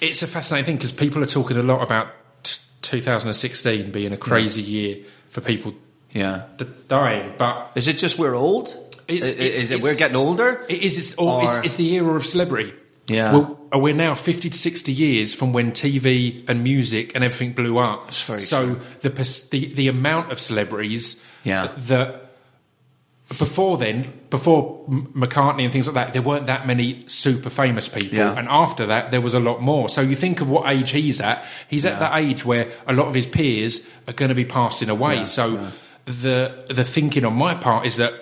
[0.00, 2.08] it's a fascinating thing because people are talking a lot about
[2.42, 4.96] t- 2016 being a crazy year
[5.32, 5.72] for people
[6.14, 6.42] Yeah,
[6.88, 8.68] dying, but is it just we're old?
[9.08, 10.64] It's- is, it's- is it we're getting older?
[10.68, 10.96] It is.
[10.98, 12.72] It's, all, it's, Or- it's the era of celebrity.
[13.08, 13.32] Yeah.
[13.32, 17.52] Well, uh, we're now 50 to 60 years from when TV and music and everything
[17.54, 18.12] blew up.
[18.12, 18.80] So true.
[19.00, 19.08] the,
[19.50, 21.66] the the amount of celebrities Yeah.
[21.88, 22.21] that
[23.38, 28.18] before then, before McCartney and things like that, there weren't that many super famous people.
[28.18, 28.34] Yeah.
[28.36, 29.88] And after that, there was a lot more.
[29.88, 31.44] So you think of what age he's at.
[31.68, 31.98] He's at Yeah.
[32.00, 35.16] that age where a lot of his peers are going to be passing away.
[35.16, 35.70] Yeah, so
[36.04, 38.12] the the thinking on my part is that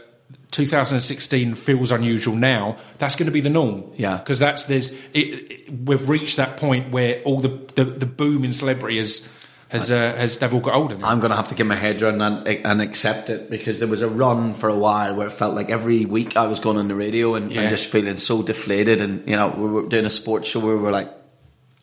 [0.50, 2.76] 2016 feels unusual now.
[2.98, 3.84] That's going to be the norm.
[3.96, 4.18] Yeah.
[4.18, 5.18] because that's there's it,
[5.50, 9.34] it, we've reached that point where all the the, the boom in celebrity has
[9.70, 10.96] has uh, has they've all got older.
[10.98, 11.08] Now.
[11.08, 13.88] I'm going to have to get my head around and, and accept it because there
[13.88, 16.76] was a run for a while where it felt like every week I was going
[16.76, 17.60] on the radio and, Yeah.
[17.62, 19.00] and just feeling so deflated.
[19.00, 21.08] And, you know, we were doing a sports show where we were like,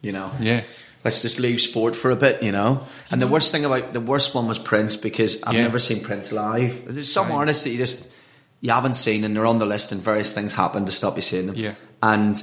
[0.01, 0.63] you know, Yeah.
[1.05, 2.81] let's just leave sport for a bit, you know.
[3.09, 5.63] And the worst thing about the worst one was Prince because I've Yeah.
[5.63, 6.81] never seen Prince live.
[6.85, 7.35] There's some Same.
[7.35, 8.11] artists that you just
[8.59, 11.21] you haven't seen and they're on the list and various things happen to stop you
[11.21, 11.55] seeing them.
[11.55, 11.75] Yeah.
[12.01, 12.35] And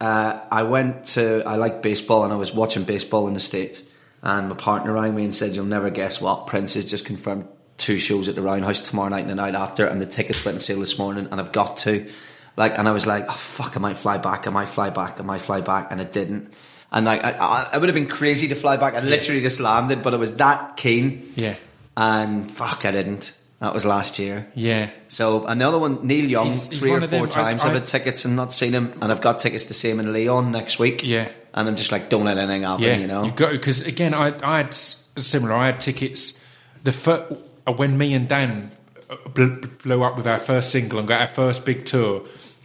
[0.00, 3.90] uh, I went to I like baseball and I was watching baseball in the states
[4.26, 7.48] and my partner rang me and said you'll never guess what Prince has just confirmed.
[7.78, 10.56] Two shows at the Roundhouse tomorrow night and the night after and the tickets went
[10.56, 12.08] on sale this morning and I've got to.
[12.56, 15.20] Like and I was like oh fuck I might fly back I might fly back
[15.20, 16.52] I might fly back and it didn't.
[16.90, 18.94] And like I, I, I would have been crazy to fly back.
[18.94, 21.22] I literally just landed but I was that keen.
[21.36, 21.54] Yeah,
[21.96, 23.36] and fuck I didn't.
[23.60, 24.50] That was last year.
[24.54, 24.90] Yeah.
[25.08, 27.62] so another one, Neil Young, He's- he's three one or of them- four times.
[27.64, 29.90] I- I've I- had tickets and not seen him, and I've got tickets to see
[29.90, 31.02] him in Leon next week.
[31.04, 31.28] Yeah.
[31.56, 33.24] And I'm just like, don't let anything happen, Yeah, you know.
[33.24, 35.54] you've got because again, I, I had similar.
[35.54, 36.46] I had tickets.
[36.84, 38.70] The fir- uh, when me and Dan
[39.10, 42.22] uh, blew up with our first single and got our first big tour,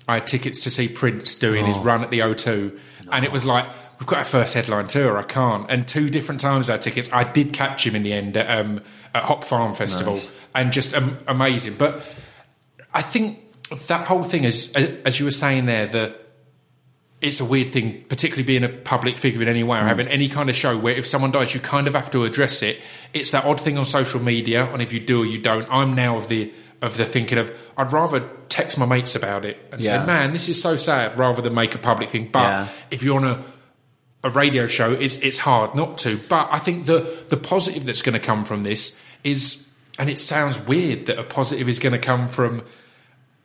[0.08, 1.84] I had tickets to see Prince doing his Oh.
[1.84, 2.78] run at the O2,
[3.12, 3.66] and it was like
[4.00, 5.18] we've got our first headline tour.
[5.18, 5.70] I can't.
[5.70, 7.12] And two different times I had tickets.
[7.14, 8.82] I did catch him in the end at, um,
[9.16, 10.32] at Hop Farm Festival, Nice.
[10.54, 11.76] and just um, amazing.
[11.78, 12.02] But
[12.94, 13.40] I think
[13.88, 16.21] that whole thing is, as you were saying there, that
[17.22, 19.88] it's a weird thing, particularly being a public figure in any way or mm.
[19.88, 22.64] having any kind of show where if someone dies, you kind of have to address
[22.64, 22.82] it.
[23.14, 25.96] It's that odd thing on social media, and if you do or you don't, I'm
[25.96, 29.82] now of the of the thinking of I'd rather text my mates about it and
[29.82, 30.02] Yeah.
[30.02, 32.30] say, "Man, this is so sad," rather than make a public thing.
[32.32, 32.68] But Yeah.
[32.90, 33.40] if you're on a
[34.24, 36.18] a radio show, it's it's hard not to.
[36.30, 39.68] But I think the the positive that's going to come from this is,
[40.00, 42.64] and it sounds weird that a positive is going to come from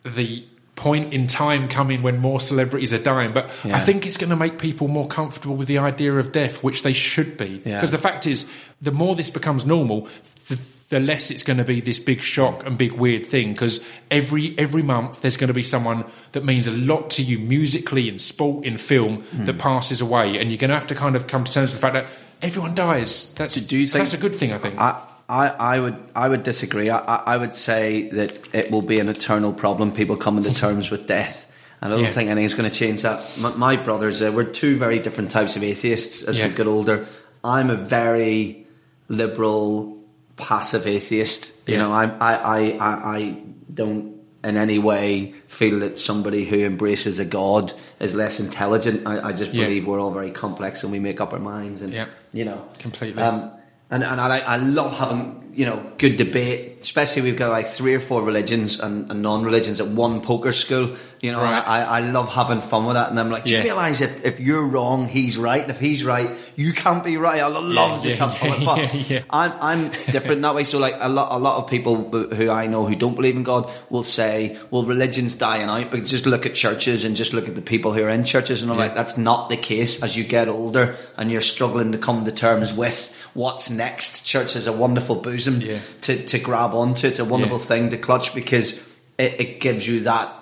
[0.03, 0.45] the
[0.77, 3.33] point in time coming when more celebrities are dying.
[3.33, 6.63] But I think it's going to make people more comfortable with the idea of death,
[6.63, 7.61] which they should be.
[7.65, 7.75] Yeah.
[7.77, 8.49] Because the fact is,
[8.81, 10.07] the more this becomes normal,
[10.47, 10.57] the,
[10.89, 13.51] the less it's going to be this big shock and big weird thing.
[13.51, 17.39] Because every every month there's going to be someone that means a lot to you
[17.39, 19.45] musically, in sport, in film, Hmm.
[19.45, 21.81] that passes away, and you're going to have to kind of come to terms with
[21.81, 22.05] the fact that
[22.41, 23.33] everyone dies.
[23.35, 24.53] That's Do- think- that's a good thing?
[24.53, 24.79] I think.
[24.79, 26.89] I, I, I would I would disagree.
[26.89, 29.91] I, I would say that it will be an eternal problem.
[29.91, 32.11] People coming to terms with death, and I don't Yeah.
[32.11, 33.37] think anything's going to change that.
[33.39, 36.23] My, my brothers, uh, we're two very different types of atheists.
[36.23, 36.47] As Yeah.
[36.47, 37.05] we get older,
[37.43, 38.65] I'm a very
[39.09, 39.97] liberal,
[40.37, 41.67] passive atheist.
[41.67, 41.79] You Yeah.
[41.81, 42.33] know, I, I
[42.79, 43.37] I I
[43.73, 49.05] don't in any way feel that somebody who embraces a god is less intelligent.
[49.05, 51.91] I, I just believe we're all very complex and we make up our minds and
[51.91, 52.05] Yeah.
[52.31, 53.21] you know Completely.
[53.21, 53.51] um,
[53.91, 57.95] and and I, I love having you know good debate, especially we've got like three
[57.95, 60.95] or four religions and, and non-religions at one poker school.
[61.19, 61.67] You know, Right.
[61.67, 63.09] I, I love having fun with that.
[63.09, 63.57] And I'm like, do Yeah.
[63.59, 67.17] you realise if, if you're wrong, he's right, and if he's right, you can't be
[67.17, 67.41] right.
[67.41, 68.65] I love Yeah, just yeah, have fun.
[68.65, 69.23] But yeah.
[69.31, 70.63] I'm I'm different that way.
[70.63, 71.95] So like a lot a lot of people
[72.35, 76.05] who I know who don't believe in God will say, well, religion's dying out, but
[76.05, 78.71] just look at churches and just look at the people who are in churches, and
[78.71, 80.03] I'm like, that's not the case.
[80.03, 84.55] As you get older and you're struggling to come to terms with what's next, church
[84.55, 85.79] is a wonderful bosom Yeah.
[86.01, 87.07] to to grab onto.
[87.07, 87.65] It's a wonderful Yeah.
[87.71, 88.73] thing to clutch because
[89.17, 90.33] it, it gives you that.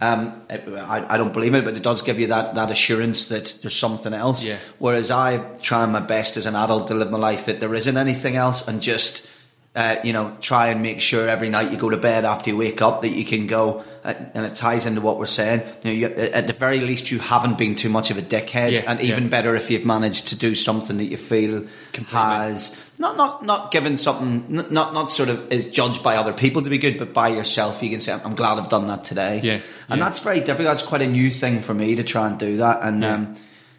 [0.00, 3.24] Um, it- I, I don't believe it, but it does give you that, that assurance
[3.28, 4.44] that there's something else.
[4.44, 4.56] Yeah.
[4.78, 7.96] Whereas I try my best as an adult to live my life that there isn't
[7.96, 9.28] anything else and just,
[9.74, 12.58] uh, you know, try and make sure every night you go to bed after you
[12.58, 15.62] wake up that you can go, uh, and it ties into what we're saying.
[15.82, 18.72] You know, you, at the very least, you haven't been too much of a dickhead,
[18.72, 19.30] Yeah, and even yeah.
[19.30, 21.64] better if you've managed to do something that you feel
[22.10, 26.60] has not not not given something not not sort of is judged by other people
[26.60, 27.82] to be good, but by yourself.
[27.82, 29.96] You can say, "I'm glad I've done that today." Yeah, and yeah.
[29.96, 30.66] that's very difficult.
[30.66, 33.34] That's quite a new thing for me to try and do that, and um,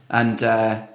[0.10, 0.42] and.
[0.42, 0.88] Uh,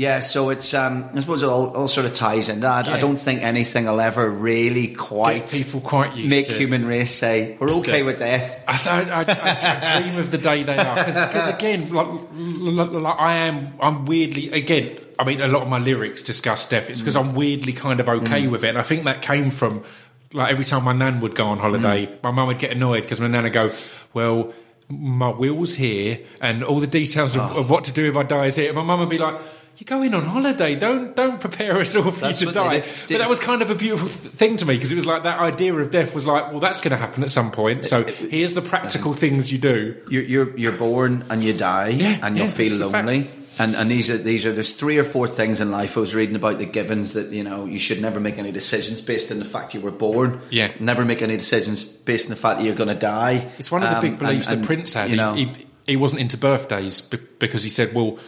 [0.00, 2.88] yeah, so it's um, I suppose it all, all sort of ties in that.
[2.88, 3.00] I Yeah.
[3.00, 7.10] don't think anything will ever really quite Get people quite used make to human race
[7.10, 8.64] say we're okay with death.
[8.66, 13.20] I, thought, I, I, I dream of the day they are because again, like, like,
[13.20, 14.96] I am, I'm weirdly again.
[15.18, 16.88] I mean, a lot of my lyrics discuss death.
[16.88, 17.20] It's because mm.
[17.20, 18.50] I'm weirdly kind of okay mm.
[18.50, 19.84] with it, and I think that came from
[20.32, 22.22] like every time my nan would go on holiday, mm.
[22.22, 23.70] my mum would get annoyed because my nan would go,
[24.14, 24.54] "Well,
[24.90, 28.46] my will's here, and all the details of, of what to do if I die
[28.46, 29.40] is here." And my mum would be like.
[29.76, 30.78] You're going on holiday.
[30.78, 32.80] Don't don't prepare us all for That's you to die.
[32.80, 35.22] But that was kind of a beautiful th- thing to me because it was like
[35.22, 37.86] that idea of death was like, well, that's going to happen at some point.
[37.86, 39.96] So here's the practical things you do.
[40.10, 43.06] You're you're, you're born and you die, Yeah, and you'll yeah, feel it's a fact.
[43.06, 43.30] lonely.
[43.60, 45.96] And and these are these are there's three or four things in life.
[45.96, 49.02] I was reading about the givens that you know you should never make any decisions
[49.02, 50.40] based on the fact you were born.
[50.50, 50.72] Yeah.
[50.80, 53.46] never make any decisions based on the fact that you're going to die.
[53.58, 55.10] It's one of the Um, big beliefs and- and, Prince had.
[55.10, 58.18] You know, he, he, he wasn't into birthdays because he said, well,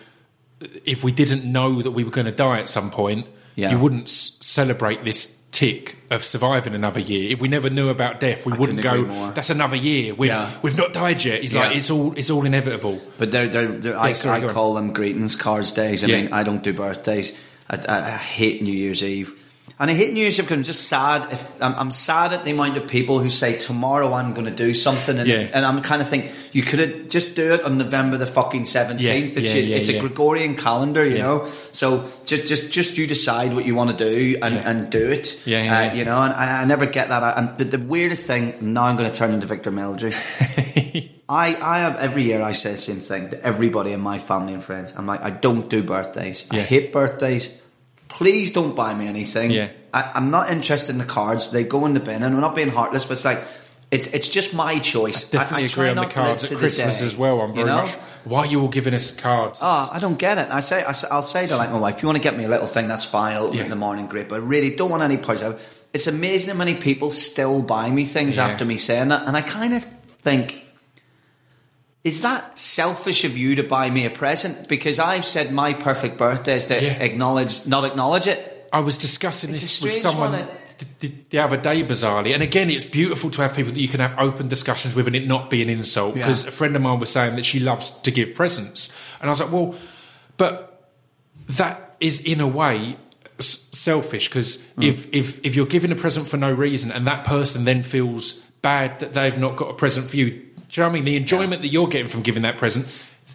[0.85, 3.71] if we didn't know that we were going to die at some point, Yeah.
[3.71, 7.31] you wouldn't celebrate this tick of surviving another year.
[7.33, 9.31] If we never knew about death, we wouldn't go, more.
[9.33, 10.13] that's another year.
[10.15, 10.51] We've, Yeah.
[10.63, 11.41] we've not died yet.
[11.41, 13.01] He's like, it's all, it's all inevitable.
[13.19, 14.53] But they're, they're, they're, I, sorry, I go on.
[14.55, 16.03] call them greetings cards days.
[16.05, 16.23] I Yeah.
[16.23, 17.33] mean, I don't do birthdays.
[17.71, 19.39] I, I, I hate New Year's Eve.
[19.79, 21.33] And I hate New Year's Eve because I'm just sad.
[21.33, 24.55] If I'm, I'm sad at the amount of people who say tomorrow I'm going to
[24.55, 25.49] do something, and, Yeah.
[25.53, 29.35] and I'm kind of think you could just do it on November the fucking seventeenth.
[29.35, 29.99] Yeah, it's yeah, it's a.
[29.99, 31.47] Gregorian calendar, you know.
[31.47, 35.47] So just just just you decide what you want to do and, and do it.
[35.47, 35.95] Yeah, yeah, uh.
[35.95, 37.39] You know, and I, I never get that.
[37.39, 40.13] And, but the weirdest thing now I'm going to turn into Victor Meldrew.
[41.29, 44.53] I, I have every year I say the same thing to everybody in my family
[44.53, 44.95] and friends.
[44.97, 46.47] I'm like, I don't do birthdays.
[46.51, 47.59] I hate birthdays.
[48.23, 49.51] Please don't buy me anything.
[49.51, 49.69] Yeah.
[49.93, 51.51] I, I'm not interested in the cards.
[51.51, 53.41] They go in the bin, and I'm not being heartless, but it's like
[53.91, 55.29] it's it's just my choice.
[55.29, 57.41] Definitely I, I agree on the not to live cards at Christmas day, as well.
[57.43, 57.77] I'm you very know?
[57.83, 59.61] much, why are you all giving us cards?
[59.63, 60.49] Oh, I don't get it.
[60.51, 62.37] I say, I say I'll say to like my wife, if you want to get
[62.37, 63.35] me a little thing, that's fine.
[63.35, 63.65] I'll open Yeah.
[63.65, 64.29] in the morning, great.
[64.29, 65.43] But I really don't want any parts.
[65.93, 68.47] It's amazing how many people still buy me things Yeah.
[68.47, 70.59] after me saying that, and I kind of think.
[72.05, 74.69] Is that selfish of you to buy me a present?
[74.69, 76.95] Because I've said my perfect birthday is to Yeah.
[77.01, 78.69] acknowledge, not acknowledge it.
[78.73, 80.49] I was discussing It's this with someone one,
[80.99, 84.01] the, the other day, bizarrely, and again, it's beautiful to have people that you can
[84.01, 86.17] have open discussions with and it not be an insult.
[86.17, 86.23] Yeah.
[86.27, 89.31] Because a friend of mine was saying that she loves to give presents, and I
[89.31, 89.77] was like, well,
[90.39, 90.89] but
[91.51, 92.97] that is in a way
[93.39, 94.89] s- selfish because Mm.
[94.89, 98.41] if, if if you're giving a present for no reason and that person then feels
[98.63, 100.41] bad that they've not got a present for you,
[100.73, 101.05] do you know what I mean?
[101.05, 102.87] The enjoyment that you're getting from giving that present,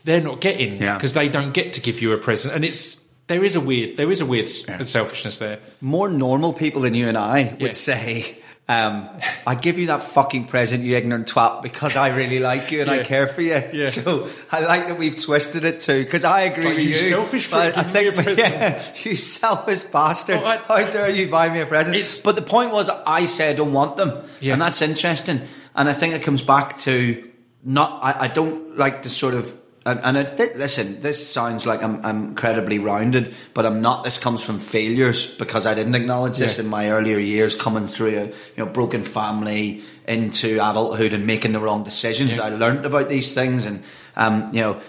[0.04, 0.96] they're not getting Yeah.
[0.96, 3.98] because they don't get to give you a present, and it's there is a weird
[3.98, 5.60] there is a weird s selfishness there.
[5.82, 7.74] More normal people than you and I would Yeah.
[7.74, 8.38] say,
[8.70, 9.08] um,
[9.46, 12.90] I give you that fucking present, you ignorant twat, because I really like you and
[12.90, 13.04] I Yeah.
[13.04, 13.62] care for you.
[13.74, 13.88] Yeah.
[13.88, 17.10] So I like that we've twisted it too, because I agree like, with you you.
[17.10, 18.38] selfish I giving me a present.
[18.54, 20.40] yeah, you selfish bastard.
[20.42, 21.96] Oh, I- How dare you buy me a present?
[21.96, 24.12] It's- but the point was, I said I don't want them.
[24.40, 24.54] Yeah.
[24.54, 25.42] And that's interesting.
[25.76, 27.24] And I think it comes back to
[27.68, 29.54] not, I, I don't like to sort of,
[29.86, 34.04] and, and it, listen, this sounds like I'm, I'm incredibly rounded, but I'm not.
[34.04, 36.64] This comes from failures because I didn't acknowledge this Yeah.
[36.66, 41.52] in my earlier years, coming through a you know broken family into adulthood and making
[41.54, 42.36] the wrong decisions.
[42.38, 42.44] Yeah.
[42.44, 43.84] I learned about these things, and
[44.16, 44.80] um, you know.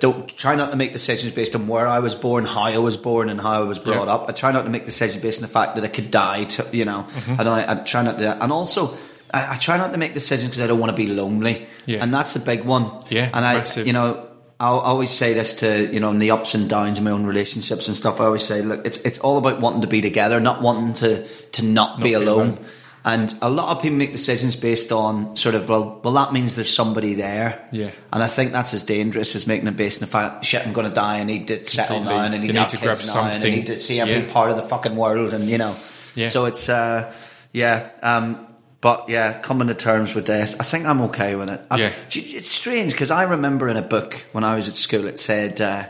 [0.00, 2.96] Don't try not to make decisions based on where I was born, how I was
[2.96, 4.14] born, and how I was brought Yeah.
[4.14, 4.28] up.
[4.28, 6.42] I try not to make decisions based on the fact that I could die.
[6.42, 7.38] To, you know, Mm-hmm.
[7.40, 8.42] and I, I try not to.
[8.42, 8.96] And also,
[9.32, 11.66] I, I try not to make decisions because I don't want to be lonely.
[11.86, 12.02] Yeah.
[12.02, 12.90] And that's the big one.
[13.10, 13.86] Yeah, And I, massive.
[13.86, 14.26] you know,
[14.58, 17.26] I'll always say this to you know in the ups and downs of my own
[17.26, 18.20] relationships and stuff.
[18.20, 21.26] I always say, look, it's it's all about wanting to be together, not wanting to
[21.52, 22.48] to not, be, be alone.
[22.50, 22.64] alone.
[23.04, 26.56] And a lot of people make decisions based on sort of well, well, that means
[26.56, 27.68] there's somebody there.
[27.70, 27.90] Yeah.
[28.12, 30.72] And I think that's as dangerous as making it based on the fact, shit, I'm
[30.72, 31.18] going to die.
[31.20, 32.16] I need to settle Completely.
[32.18, 33.52] now, and I need You to need to grab now, and I something.
[33.52, 34.32] need to see every Yeah.
[34.32, 35.76] part of the fucking world, and you know.
[36.16, 36.26] Yeah.
[36.28, 37.12] So it's uh,
[37.52, 37.90] yeah.
[38.02, 38.44] Um,
[38.86, 41.60] but yeah, coming to terms with death, I think I'm okay with it.
[41.70, 41.90] I- Yeah.
[42.14, 45.60] it's strange because I remember in a book when I was at school, it said
[45.60, 45.86] uh,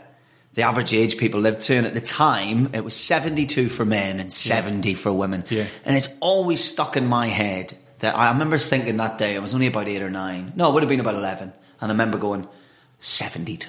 [0.55, 4.19] the average age people lived to, and at the time it was 72 for men
[4.19, 5.45] and 70 for women.
[5.51, 5.67] Yeah.
[5.85, 9.53] And it's always stuck in my head that I remember thinking that day, I was
[9.53, 10.53] only about eight or nine.
[10.57, 11.53] No, it would have been about 11.
[11.83, 12.49] And I remember going,
[12.99, 13.69] 72.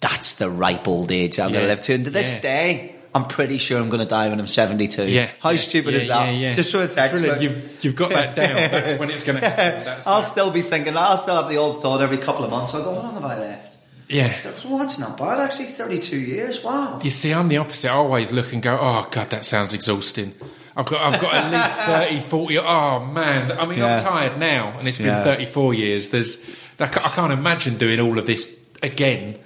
[0.00, 1.94] That's the ripe old age I'm going to live to.
[1.94, 2.40] And to this Yeah.
[2.42, 5.08] day, I'm pretty sure I'm going to die when I'm 72.
[5.08, 5.28] Yeah.
[5.40, 5.56] How Yeah.
[5.58, 6.24] stupid Yeah, is that?
[6.26, 6.52] yeah, yeah.
[6.52, 7.22] Just so a It's text.
[7.24, 8.54] but- You've, you've got that down.
[8.54, 9.82] That's when it's going to happen.
[9.84, 10.26] That's I'll that.
[10.26, 12.74] still be thinking, I'll still have the old thought every couple of months.
[12.74, 13.76] I'll go, how long have I left?
[14.08, 14.32] Yeah.
[14.64, 15.66] Well, that's not bad, actually.
[15.66, 16.62] 32 years.
[16.64, 17.00] Wow.
[17.02, 17.90] You see, I'm the opposite.
[17.90, 20.34] I always look and go, oh, God, that sounds exhausting.
[20.76, 22.58] I've got, I've got at least 30, 40.
[22.58, 23.52] Oh, man.
[23.58, 23.94] I mean, Yeah.
[23.96, 25.24] I'm tired now, and it's been Yeah.
[25.24, 26.08] 34 years.
[26.10, 29.36] There's, I can't imagine doing all of this again.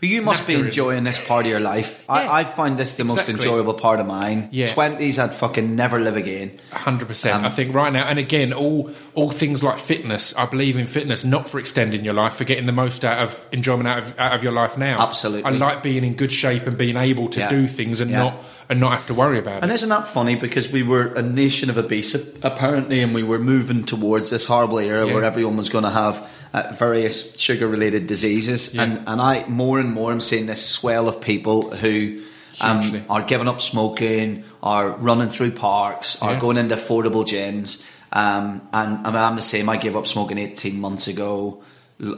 [0.00, 2.02] But you must be enjoying this part of your life.
[2.08, 2.14] Yeah.
[2.14, 4.48] I, I find this the most enjoyable part of mine.
[4.50, 4.66] Yeah.
[4.66, 6.58] 20s, I'd fucking never live again.
[6.72, 7.44] hundred Um, percent.
[7.44, 10.34] I think right now, and again, all all things like fitness.
[10.36, 13.46] I believe in fitness, not for extending your life, for getting the most out of
[13.52, 15.00] enjoyment out of, out of your life now.
[15.06, 15.44] Absolutely.
[15.44, 17.50] I like being in good shape and being able to Yeah.
[17.50, 19.62] do things and not and not have to worry about it.
[19.64, 20.36] And isn't that funny?
[20.36, 24.78] Because we were a nation of obese, apparently, and we were moving towards this horrible
[24.78, 25.14] era Yeah.
[25.14, 26.16] where everyone was going to have
[26.54, 28.74] uh, various sugar-related diseases.
[28.74, 28.84] Yeah.
[28.84, 32.22] And and I more and more I'm seeing this swell of people who
[32.62, 32.80] um,
[33.10, 36.40] are giving up smoking, are running through parks, are Yeah.
[36.40, 37.82] going into affordable gyms.
[38.12, 39.68] Um, and I mean, I'm the same.
[39.68, 41.62] I gave up smoking 18 months ago.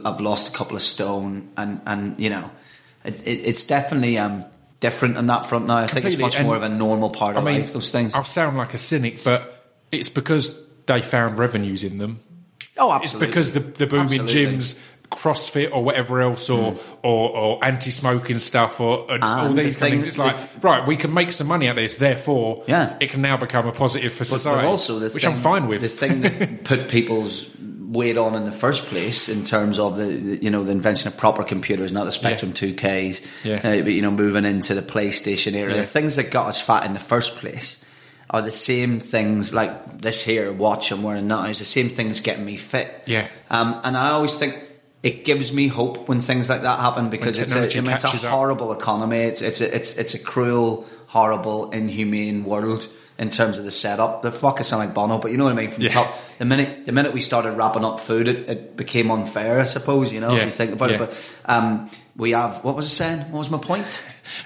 [0.05, 2.49] I've lost a couple of stone, and and you know,
[3.05, 4.45] it, it, it's definitely um,
[4.83, 5.77] different on that front now.
[5.77, 7.71] I think it's much more of a normal part I of mean, life.
[7.73, 8.13] Those things.
[8.13, 12.19] I'll sound like a cynic, but it's because they found revenues in them.
[12.77, 13.27] Oh, absolutely.
[13.27, 14.57] It's because the, the booming Absolutely.
[14.57, 16.95] gyms, CrossFit or whatever else, or hmm.
[17.01, 20.07] or, or anti-smoking stuff, or and all these the kind of thing- things.
[20.07, 21.95] It's like right, we can make some money out of this.
[21.97, 22.97] Therefore, Yeah.
[22.99, 25.67] it can now become a positive for But- society, also the which thing, I'm fine
[25.67, 25.81] with.
[25.81, 27.55] The thing that put people's
[27.93, 31.07] weight on in the first place, in terms of the, the you know the invention
[31.07, 33.57] of proper computers, not the Spectrum Two Ks, Yeah.
[33.63, 35.77] uh, but you know moving into the PlayStation era, Yeah.
[35.77, 37.83] the things that got us fat in the first place
[38.29, 42.07] are the same things like this here watch I'm wearing now is the same thing
[42.07, 42.89] that's getting me fit.
[43.05, 43.27] Yeah.
[43.49, 44.59] um, and I always think.
[45.03, 48.33] It gives me hope when things like that happen because it's a, it's a up.
[48.33, 49.17] horrible economy.
[49.17, 52.87] It's it's a, it's it's a cruel, horrible, inhumane world
[53.19, 54.21] in terms of the setup.
[54.21, 55.69] The fuck is like Bono, but you know what I mean.
[55.69, 55.89] From Yeah.
[55.89, 59.59] the top, the minute the minute we started wrapping up food, it, it became unfair.
[59.59, 60.95] I suppose you know if you think about Yeah.
[60.95, 60.99] it.
[60.99, 63.31] But um, we have what was I saying?
[63.31, 63.85] What was my point?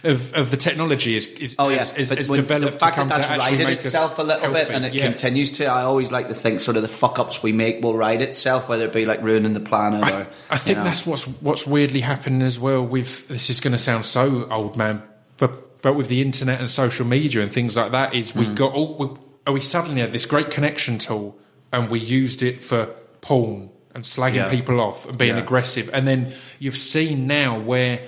[0.04, 3.28] of, of the technology is is, Oh yeah, is, is, developed to come that that's
[3.28, 5.06] to righted itself a little bit, and it Yeah.
[5.06, 5.66] continues to.
[5.66, 8.70] I always like to think sort of the fuck ups we make will ride itself,
[8.70, 10.28] whether it be like ruining the planet I, or.
[10.50, 10.84] I think know.
[10.84, 12.84] that's what's what's weirdly happening as well.
[12.84, 15.04] With this is going to sound so old man,
[15.38, 15.52] but
[15.82, 18.96] but with the internet and social media and things like that, is we got all
[18.98, 19.08] we,
[19.48, 21.38] oh, we suddenly had this great connection tool
[21.72, 22.88] and we used it for
[23.22, 24.50] porn and slagging Yeah.
[24.50, 25.42] people off and being Yeah.
[25.44, 28.00] aggressive, and then you've seen now where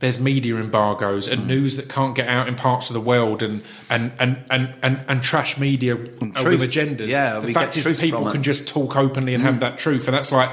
[0.00, 1.46] there's media embargoes and Mm.
[1.46, 5.00] news that can't get out in parts of the world and and and and, and,
[5.08, 7.08] and trash media uh, with agendas.
[7.08, 8.20] Yeah, the fact is people.
[8.26, 8.32] Mm.
[8.32, 10.50] can just talk openly and have that truth, and that's like.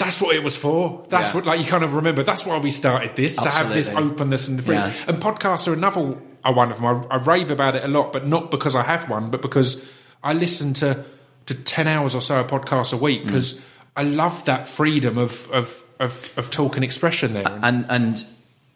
[0.00, 1.04] That's what it was for.
[1.08, 1.34] That's Yeah.
[1.36, 2.22] what, like, you kind of remember.
[2.24, 4.84] That's why we started this to have this openness and freedom.
[4.90, 5.04] Yeah.
[5.14, 6.86] And podcasts are another are one of them.
[6.86, 9.86] I, I rave about it a lot, but not because I have one, but because
[10.24, 11.04] I listen to
[11.46, 13.00] to ten hours or so of podcasts a Mm.
[13.02, 13.60] week because
[13.96, 17.58] I love that freedom of of of, of talk and expression there.
[17.62, 18.24] and and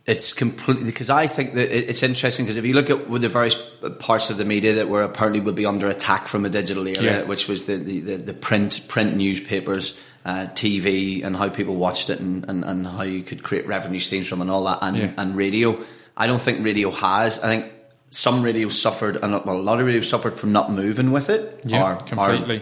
[0.06, 3.30] it's completely because I think that it's interesting because if you look at with the
[3.30, 3.56] various
[3.98, 7.02] parts of the media that were apparently would be under attack from a digital era,
[7.02, 7.22] Yeah.
[7.22, 12.08] which was the, the, the, the print print newspapers, uh, TV, and how people watched
[12.10, 14.96] it, and, and, and how you could create revenue streams from, and all that, and,
[14.96, 15.10] Yeah.
[15.18, 15.78] and radio.
[16.16, 17.42] I don't think radio has.
[17.42, 17.72] I think
[18.10, 21.62] some radio suffered, and well, a lot of radio suffered from not moving with it,
[21.66, 22.60] yeah, or, or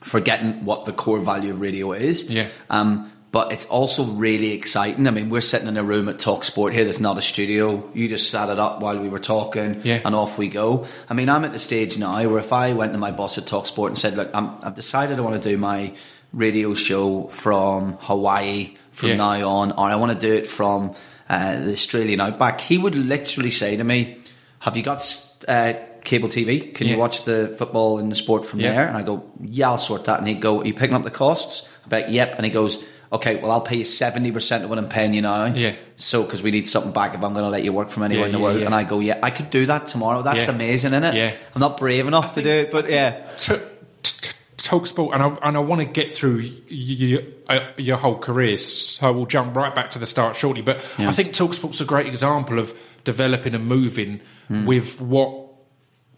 [0.00, 2.30] forgetting what the core value of radio is.
[2.30, 2.46] Yeah.
[2.70, 5.08] Um, but it's also really exciting.
[5.08, 6.84] I mean, we're sitting in a room at Talk Sport here.
[6.84, 7.90] That's not a studio.
[7.92, 10.00] You just sat it up while we were talking, Yeah.
[10.04, 10.86] and off we go.
[11.10, 13.46] I mean, I'm at the stage now where if I went to my boss at
[13.48, 15.94] Talk Sport and said, "Look, I'm, I've decided I want to do my
[16.34, 19.16] radio show from Hawaii from Yeah.
[19.16, 20.92] now on, or I want to do it from
[21.28, 24.16] uh, the Australian outback," he would literally say to me,
[24.60, 25.00] "Have you got?"
[25.48, 25.72] Uh,
[26.04, 26.74] Cable TV?
[26.74, 26.92] Can Yeah.
[26.94, 28.72] you watch the football and the sport from Yeah.
[28.74, 28.86] there?
[28.88, 30.18] And I go, yeah, I'll sort that.
[30.18, 31.66] And he'd go, are you picking up the costs?
[31.86, 32.34] I bet, yep.
[32.36, 35.46] And he goes, okay, well, I'll pay you 70% of what I'm paying you now.
[35.46, 35.72] Yeah.
[35.96, 38.26] So, because we need something back if I'm going to let you work from anywhere
[38.26, 38.58] in the world.
[38.60, 40.20] And I go, yeah, I could do that tomorrow.
[40.20, 41.14] That's amazing, isn't it?
[41.14, 41.32] Yeah.
[41.54, 43.16] I'm not brave enough to do it, but yeah.
[44.64, 47.72] T- t- Talk sport, and I, and I want to get through y- y- y-
[47.76, 50.62] your whole career, so we'll jump right back to the start shortly.
[50.62, 51.08] But Yeah.
[51.08, 52.72] I think Talk Sport's a great example of
[53.04, 54.64] developing and moving Hmm.
[54.66, 55.32] with what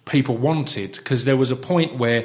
[0.04, 2.24] people wanted, because there was a point where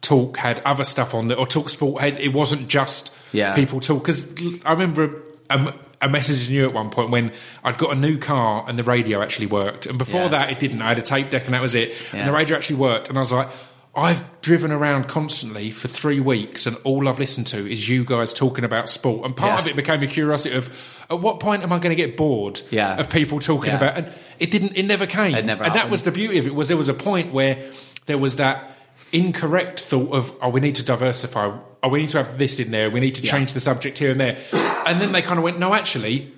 [0.00, 3.54] Talk had other stuff on that, or Talk Sport had it wasn't just Yeah.
[3.54, 4.02] people talk.
[4.02, 4.32] Because
[4.64, 5.10] I remember
[5.50, 7.32] a, a message in you at one point when
[7.64, 10.28] I'd got a new car and the radio actually worked, and before Yeah.
[10.28, 10.80] that it didn't.
[10.82, 13.18] I had a tape deck and that was it, and the radio actually worked, and
[13.18, 13.48] I was like.
[13.94, 18.32] I've driven around constantly for three weeks, and all I've listened to is you guys
[18.32, 19.24] talking about sport.
[19.26, 19.58] And part Yeah.
[19.60, 20.70] of it became a curiosity of,
[21.10, 22.96] at what point am I going to get bored Yeah.
[22.98, 23.76] of people talking Yeah.
[23.78, 23.96] about?
[23.96, 24.76] And it didn't.
[24.76, 25.34] It never came.
[25.34, 26.54] It never and that was the beauty of it.
[26.54, 27.58] Was there was a point where
[28.06, 28.76] there was that
[29.12, 31.50] incorrect thought of, oh, we need to diversify.
[31.82, 32.90] Oh, we need to have this in there.
[32.90, 34.38] We need to change the subject here and there.
[34.86, 36.32] and then they kind of went, no, actually,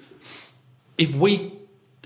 [0.96, 1.52] if we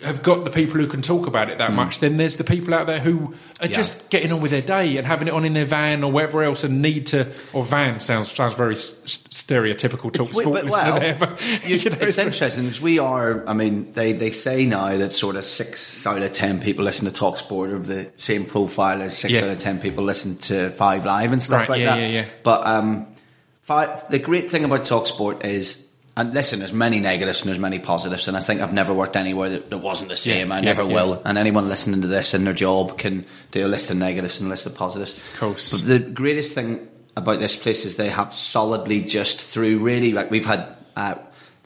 [0.04, 2.74] have got the people who can talk about it that much, then there's the people
[2.74, 3.66] out there who are.
[3.66, 3.76] Yeah.
[3.76, 6.42] just getting on with their day and having it on in their van or wherever
[6.42, 7.26] else and need to.
[7.54, 11.96] Or van sounds sounds very s- stereotypical talk sport but, well, there, but you know,
[12.00, 13.48] it's interesting because we are.
[13.48, 17.10] I mean, they, they say now that sort of six out of ten people listen
[17.10, 19.44] to Talksport of the same profile as six Yeah.
[19.46, 22.00] out of ten people listen to Five Live and stuff Right, like yeah, that.
[22.00, 22.20] yeah, yeah.
[22.22, 22.28] yeah.
[22.42, 23.06] But um,
[23.62, 25.85] five, the great thing about Talksport is.
[26.18, 29.16] And listen, there's many negatives and there's many positives, and I think I've never worked
[29.16, 30.48] anywhere that, that wasn't the same.
[30.48, 30.94] Yeah, I yeah, never yeah.
[30.94, 31.22] will.
[31.24, 34.48] And anyone listening to this in their job can do a list of negatives and
[34.48, 35.18] a list of positives.
[35.18, 35.72] Of course.
[35.72, 40.30] But the greatest thing about this place is they have solidly just through really like
[40.30, 41.16] we've had uh,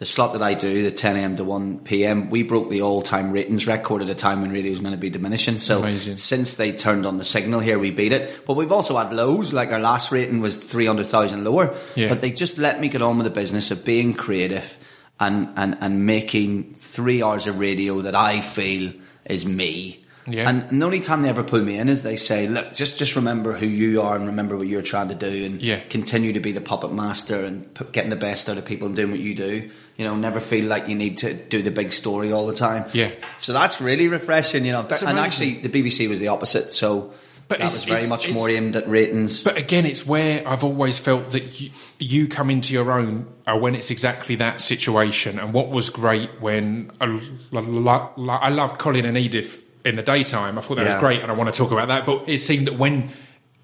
[0.00, 1.36] the slot that I do, the 10 a.m.
[1.36, 2.28] to 1 p.m.
[2.30, 5.10] We broke the all-time ratings record at a time when radio was meant to be
[5.10, 5.58] diminishing.
[5.58, 6.16] So Amazing.
[6.16, 8.44] since they turned on the signal here, we beat it.
[8.46, 9.52] But we've also had lows.
[9.52, 11.76] Like our last rating was 300,000 lower.
[11.96, 12.08] Yeah.
[12.08, 14.76] But they just let me get on with the business of being creative
[15.20, 18.92] and and and making three hours of radio that I feel
[19.26, 20.02] is me.
[20.26, 20.48] Yeah.
[20.48, 23.16] And, the only time they ever pull me in is they say, "Look, just just
[23.16, 25.80] remember who you are and remember what you're trying to do, and Yeah.
[25.90, 28.94] continue to be the puppet master and p- getting the best out of people and
[28.96, 29.68] doing what you do.
[30.00, 32.86] You know, never feel like you need to do the big story all the time.
[32.94, 33.10] Yeah.
[33.36, 34.64] So that's really refreshing.
[34.64, 35.50] You know, It's and amazing.
[35.58, 36.72] actually, the BBC was the opposite.
[36.72, 37.12] So.
[37.48, 39.42] But that it's- was very it's- much it's- more aimed at ratings.
[39.42, 43.56] But again, it's where I've always felt that you, you come into your own uh,
[43.58, 45.38] when it's exactly that situation.
[45.40, 47.06] And what was great when I,
[47.50, 50.56] lo- lo- I loved Colin and Edith in the daytime.
[50.58, 50.94] I thought that Yeah.
[50.94, 52.06] was great, and I want to talk about that.
[52.06, 53.10] But it seemed that when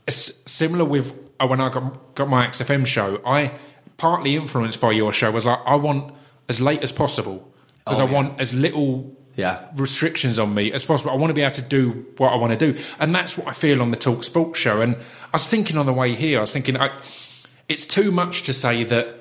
[0.08, 3.52] similar with uh, when I got got my XFM show, I
[3.98, 6.12] partly influenced by your show was like I want
[6.48, 8.14] as late as possible because Oh, I yeah.
[8.14, 9.64] want as little Yeah.
[9.76, 11.10] restrictions on me as possible.
[11.12, 13.46] I want to be able to do what I want to do, and that's what
[13.48, 14.80] I feel on the Talk Sport show.
[14.80, 16.90] And I was thinking on the way here, I was thinking, I,
[17.68, 19.14] it's too much to say that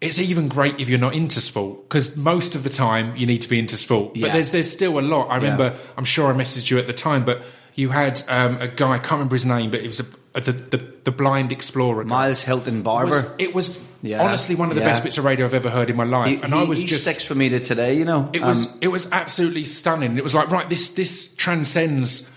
[0.00, 3.40] it's even great if you're not into sport because most of the time you need
[3.40, 4.12] to be into sport.
[4.14, 4.32] But Yeah.
[4.34, 5.28] there's there's still a lot.
[5.30, 7.42] I remember, I'm sure I messaged you at the time, but
[7.74, 10.04] you had um, a guy, I can't remember his name, but it was a,
[10.40, 12.04] the, the the blind explorer.
[12.04, 13.10] Miles Hilton Barber.
[13.10, 14.22] was, it was Yeah.
[14.22, 14.88] honestly one of the Yeah.
[14.88, 16.86] best bits of radio I've ever heard in my life, he, and I was he
[16.86, 17.94] just sticks for me to today.
[17.96, 20.16] You know, it was Um, it was absolutely stunning.
[20.18, 22.30] It was like right, this this transcends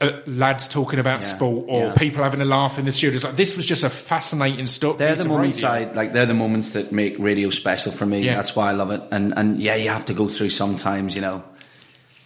[0.00, 1.92] uh, lads talking about Yeah, sport or yeah.
[1.94, 3.16] people having a laugh in the studio.
[3.16, 4.98] It's like this was just a fascinating stuff.
[4.98, 5.64] They're the moments.
[5.64, 6.12] I like.
[6.12, 8.20] They're the moments that make radio special for me.
[8.20, 8.36] Yeah.
[8.36, 9.02] That's why I love it.
[9.10, 11.16] And and yeah, you have to go through sometimes.
[11.16, 11.42] You know,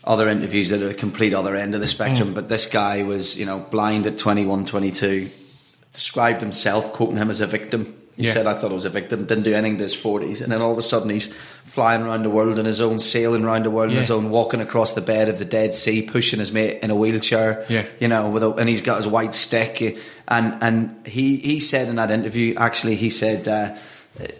[0.05, 2.31] other interviews that are the complete other end of the spectrum.
[2.31, 2.35] Mm.
[2.35, 5.31] But this guy was, you know, blind at 21, 22,
[5.93, 7.95] Described himself, quoting him as a victim.
[8.17, 8.33] He Yeah.
[8.33, 9.27] said, "I thought I was a victim.
[9.27, 11.29] Didn't do anything to his forties, and then all of a sudden he's
[11.67, 14.61] flying around the world on his own, sailing around the world on his own, walking
[14.63, 17.65] across the bed of the Dead Sea, pushing his mate in a wheelchair.
[17.69, 17.85] Yeah.
[18.01, 19.99] you know, with a, and he's got his white stick.
[20.29, 23.69] And and he he said in that interview, actually, he said, uh,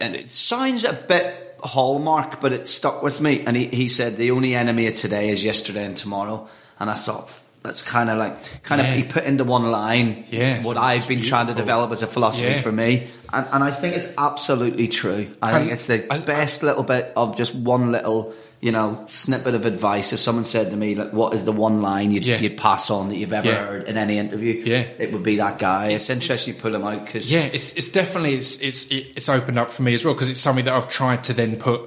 [0.01, 3.43] and it sounds a bit hallmark, but it stuck with me.
[3.45, 6.47] And he he said, the only enemy of today is yesterday and tomorrow.
[6.79, 7.39] And I thought.
[7.63, 8.89] That's kind of like, kind Yeah.
[8.89, 12.07] of, he put into one line Yeah, what I've been trying to develop as a
[12.07, 12.59] philosophy Yeah.
[12.61, 15.27] for me, and, and I think it's absolutely true.
[15.41, 18.33] I And think it's the I- best little bit of just one little,
[18.63, 20.13] you know, snippet of advice.
[20.13, 22.39] If someone said to me, like, "What is the one line you'd, Yeah.
[22.39, 23.65] you'd pass on that you've ever Yeah.
[23.65, 24.85] heard in any interview?" Yeah.
[24.97, 25.87] it would be that guy.
[25.87, 29.27] It's, It's- interesting you pull him out because Yeah, it's it's definitely it's it's it's
[29.27, 31.81] opened up for me as well because it's something that I've tried to then put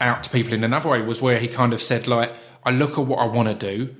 [0.00, 1.02] out to people in another way.
[1.02, 2.32] Was where he kind of said like,
[2.64, 3.94] I look at what I want to do,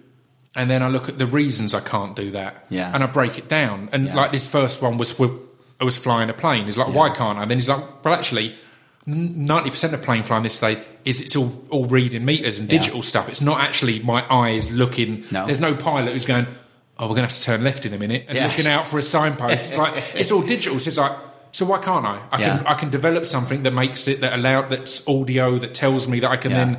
[0.56, 2.90] and then I look at the reasons I can't do that, Yeah.
[2.94, 3.88] and I break it down.
[3.92, 4.14] And Yeah.
[4.16, 5.32] like this first one was with,
[5.80, 6.64] I was flying a plane.
[6.64, 7.42] He's like, why can't I?
[7.42, 8.54] And Then he's like, well, actually.
[9.04, 12.78] Ninety percent of plane flying this day is it's all all reading meters and Yeah.
[12.78, 13.28] digital stuff.
[13.28, 15.24] It's not actually my eyes looking.
[15.32, 15.44] No.
[15.44, 16.46] There's no pilot who's going.
[16.98, 18.46] Oh, we're going to have to turn left in a minute and Yeah.
[18.46, 19.54] looking out for a signpost.
[19.54, 20.78] It's like it's all digital.
[20.78, 21.12] So it's like,
[21.50, 22.20] so why can't I?
[22.30, 26.06] I can I can develop something that makes it that allow that's audio that tells
[26.06, 26.64] me that I can Yeah.
[26.64, 26.78] then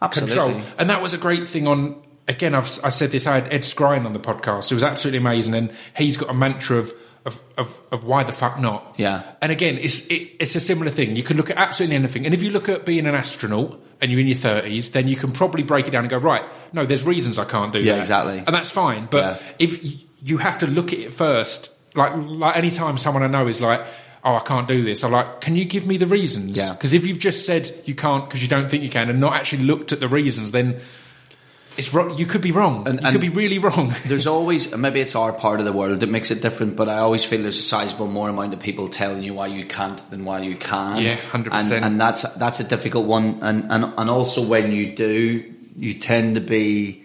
[0.00, 0.36] absolutely.
[0.36, 0.62] control.
[0.78, 1.96] And that was a great thing on.
[2.28, 3.26] Again, I've I said this.
[3.26, 4.70] I had Ed Skrein on the podcast.
[4.70, 6.92] It was absolutely amazing, and he's got a mantra of.
[7.26, 8.94] Of, of, of why the fuck not?
[8.96, 9.22] Yeah.
[9.42, 11.14] And again, it's it, it's a similar thing.
[11.14, 14.10] You can look at absolutely anything, and if you look at being an astronaut and
[14.10, 16.42] you're in your thirties, then you can probably break it down and go right.
[16.72, 17.98] No, there's reasons I can't do Yeah, that.
[18.00, 18.38] exactly.
[18.38, 19.06] and that's fine.
[19.10, 19.52] But Yeah.
[19.58, 23.46] if you have to look at it first, like like any time someone I know
[23.46, 23.84] is like,
[24.24, 26.72] "Oh, I can't do this," I'm like, "Can you give me the reasons?" Yeah.
[26.72, 29.34] Because if you've just said you can't because you don't think you can, and not
[29.34, 30.76] actually looked at the reasons, then
[31.78, 32.14] it's wrong.
[32.16, 32.86] You could be wrong.
[32.88, 33.92] And- you and- could be really wrong.
[34.06, 36.98] There's always maybe it's our part of the world that makes it different, but I
[36.98, 40.24] always feel there's a sizable more amount of people telling you why you can't than
[40.24, 41.00] why you can.
[41.02, 41.72] Yeah, 100%.
[41.76, 45.44] And, and that's that's a difficult one, and, and and also when you do,
[45.76, 47.04] you tend to be.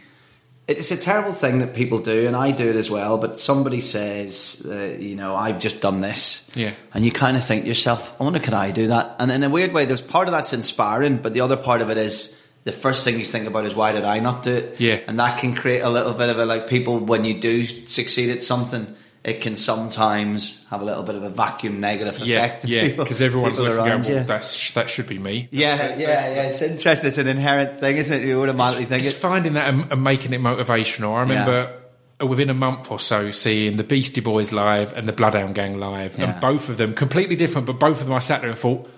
[0.65, 3.17] It's a terrible thing that people do, and I do it as well.
[3.17, 6.71] But somebody says, uh, you know, I've just done this, Yeah.
[6.93, 9.17] and you kind of think to yourself, I wonder, could I do that?
[9.19, 11.89] And in a weird way, there's part of that's inspiring, but the other part of
[11.89, 14.79] it is the first thing you think about is why did I not do it?
[14.79, 14.99] Yeah.
[15.07, 18.29] and that can create a little bit of a like people when you do succeed
[18.29, 18.87] at something.
[19.25, 22.65] It can sometimes have a little bit of a vacuum negative effect.
[22.65, 22.81] on yeah.
[22.89, 24.15] people- Because everyone's people looking, around you.
[24.15, 25.47] well, that's that should be me.
[25.51, 26.43] Yeah, That's- yeah, that's- yeah.
[26.43, 27.07] It's interesting.
[27.07, 28.27] It's an inherent thing, isn't it?
[28.27, 29.19] You automatically think It's it.
[29.19, 31.15] finding that and, and making it motivational.
[31.15, 31.73] I remember
[32.21, 35.79] uh, within a month or so seeing the Beastie Boys live and the Bloodhound Gang
[35.79, 36.31] live, Yeah.
[36.33, 38.89] and both of them completely different, but both of them I sat there and thought,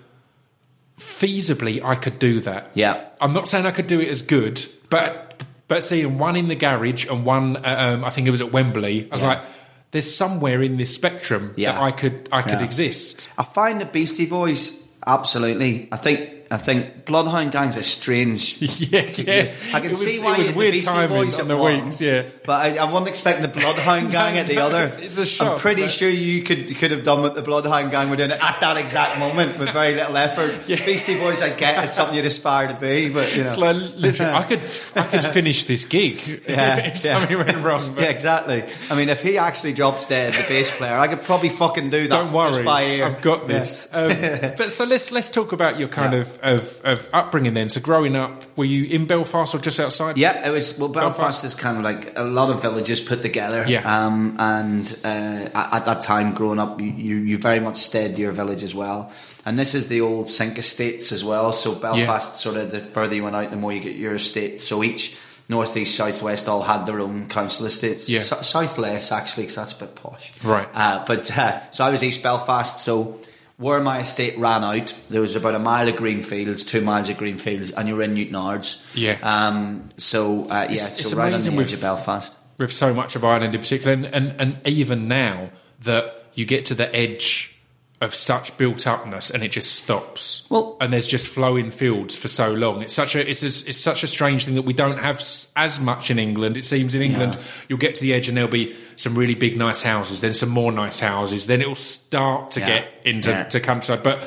[0.96, 2.70] feasibly, I could do that.
[2.74, 3.04] Yeah.
[3.20, 6.54] I'm not saying I could do it as good, but but seeing one in the
[6.54, 9.28] garage and one, uh, um, I think it was at Wembley, I was Yeah.
[9.28, 9.42] like,
[9.90, 11.72] there's somewhere in this spectrum Yeah.
[11.72, 12.64] that I could I could Yeah.
[12.64, 13.30] exist.
[13.36, 15.88] I find the Beastie Boys absolutely.
[15.92, 18.58] I think I think Bloodhound Gang's a strange.
[18.80, 19.52] yeah, yeah.
[19.74, 22.00] I can was- see why it was the weird Beastie Boys on the one, weeks,
[22.00, 22.22] yeah.
[22.44, 24.76] But I, I wasn't expecting the Bloodhound Gang at the No, other.
[24.76, 27.42] it's- it's a shock, I'm pretty but- sure you could could have done what the
[27.42, 30.64] Bloodhound Gang were doing at that exact moment with very little effort.
[30.68, 30.84] Yeah.
[30.84, 33.48] Beastie Boys, I get, is something you'd aspire to be, but you know.
[33.50, 34.60] It's like literally, I could
[34.94, 36.14] I could finish this gig
[36.48, 37.18] Yeah, if yeah.
[37.18, 37.94] something went wrong.
[37.94, 38.62] But yeah, exactly.
[38.90, 42.02] I mean, if he actually drops dead, the bass player, I could probably fucking do
[42.08, 42.08] that.
[42.08, 43.04] don't worry, just by ear.
[43.06, 43.92] I've got this.
[43.92, 44.10] Um,
[44.56, 46.20] but so let's let's talk about your kind Yeah.
[46.42, 47.68] Of, of of upbringing then.
[47.68, 50.16] So growing up, were you in Belfast or just outside?
[50.16, 50.78] Yeah, it was.
[50.78, 51.44] Well, Belfast, Belfast.
[51.44, 53.64] is kind of like a lot of villages put together.
[53.66, 53.82] Yeah.
[53.84, 58.16] Um, and uh, at, at that time, growing up, you, you, you very much stayed
[58.16, 59.12] to your village as well.
[59.44, 61.52] And this is the old sink estates as well.
[61.52, 64.64] So Belfast, sort of, the further you went out, the more you get your estates.
[64.64, 65.16] So each
[65.48, 68.08] north, east, south, west all had their own council estates.
[68.08, 68.18] Yeah.
[68.18, 70.32] S- south less actually, because that's a bit posh.
[70.42, 70.68] Right.
[70.74, 72.80] Uh, but uh, so I was East Belfast.
[72.80, 73.20] So
[73.58, 77.08] where my estate ran out, there was about a mile of green fields, two miles
[77.08, 78.84] of green fields, and you're in Newtownards.
[78.94, 79.16] Yeah.
[79.22, 82.36] Um, so uh, yeah, It's- so it's right on the with- edge of Belfast.
[82.58, 85.50] with so much of Ireland in particular, and, and, and even now
[85.80, 87.55] that you get to the edge
[88.02, 90.46] of such built upness and it just stops.
[90.50, 92.82] Well- and there's just flowing fields for so long.
[92.82, 95.16] It's such a it's a, it's such a strange thing that we don't have
[95.56, 96.56] as much in England.
[96.58, 97.42] It seems in England Yeah.
[97.70, 100.50] you'll get to the edge and there'll be some really big nice houses, then some
[100.50, 102.66] more nice houses, then it'll start to Yeah.
[102.66, 103.44] get into Yeah.
[103.44, 104.22] to countryside, but.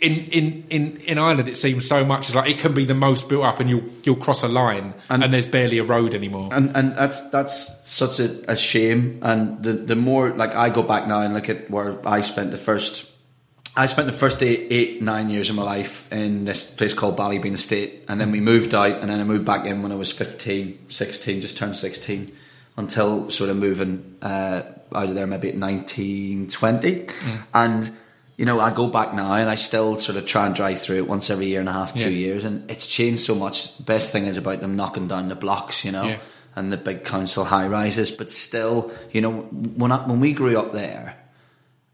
[0.00, 2.26] in, in, in, in Ireland, it seems so much.
[2.26, 4.92] It's like it can be the most built up, and you'll you'll cross a line,
[5.08, 6.50] and, And- there's barely a road anymore.
[6.52, 9.18] and and that's that's such a, a shame.
[9.22, 12.50] And the the more like I go back now and look at where I spent
[12.50, 13.13] the first,
[13.76, 17.16] I spent the first eight, eight nine years of my life in this place called
[17.18, 19.96] Ballybean Estate, and then we moved out, and then I moved back in when I
[19.96, 22.30] was 15, 16, just turned sixteen,
[22.76, 24.62] until sort of moving uh,
[24.94, 27.08] out of there maybe at nineteen twenty,
[27.52, 27.90] and.
[28.36, 30.96] You know, I go back now and I still sort of try and drive through
[30.96, 32.26] it once every year and a half, two Yeah.
[32.26, 33.76] years, and it's changed so much.
[33.76, 36.16] The best thing is about them knocking down the blocks, you know Yeah.
[36.56, 40.58] and the big council high rises, but still, you know, when I, when we grew
[40.58, 41.14] up there,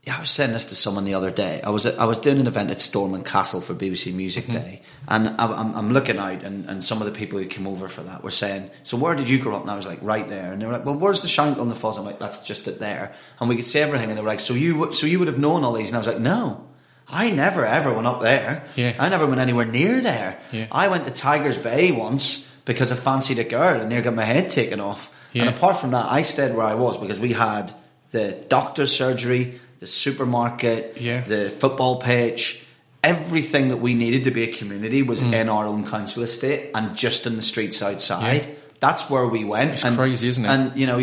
[0.04, 1.60] yeah, I was saying this to someone the other day.
[1.62, 4.54] I was I was doing an event at Stormont Castle for BBC Music mm-hmm.
[4.54, 7.66] Day, and I, I'm, I'm looking out, and, and some of the people who came
[7.66, 9.98] over for that were saying, "So where did you grow up?" And I was like,
[10.00, 12.46] "Right there." And they were like, "Well, where's the Shankill the Falls?" I'm like, "That's
[12.46, 15.06] just it there." And we could see everything, and they were like, "So you so
[15.06, 16.66] you would have known all these?" And I was like, "No."
[17.12, 18.64] I never ever went up there.
[18.76, 18.94] Yeah.
[18.98, 20.38] I never went anywhere near there.
[20.52, 20.68] Yeah.
[20.70, 24.22] I went to Tigers Bay once because I fancied a girl and near got my
[24.22, 25.28] head taken off.
[25.32, 25.46] Yeah.
[25.46, 27.72] And apart from that, I stayed where I was because we had
[28.10, 31.22] the doctor's surgery, the supermarket, Yeah.
[31.22, 32.64] the football pitch.
[33.02, 35.32] Everything that we needed to be a community was Mm.
[35.32, 38.46] in our own council estate and just in the streets outside.
[38.46, 38.52] Yeah.
[38.80, 39.72] That's where we went.
[39.72, 40.48] It's and, crazy, isn't it?
[40.48, 40.98] And you know,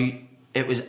[0.53, 0.83] it was,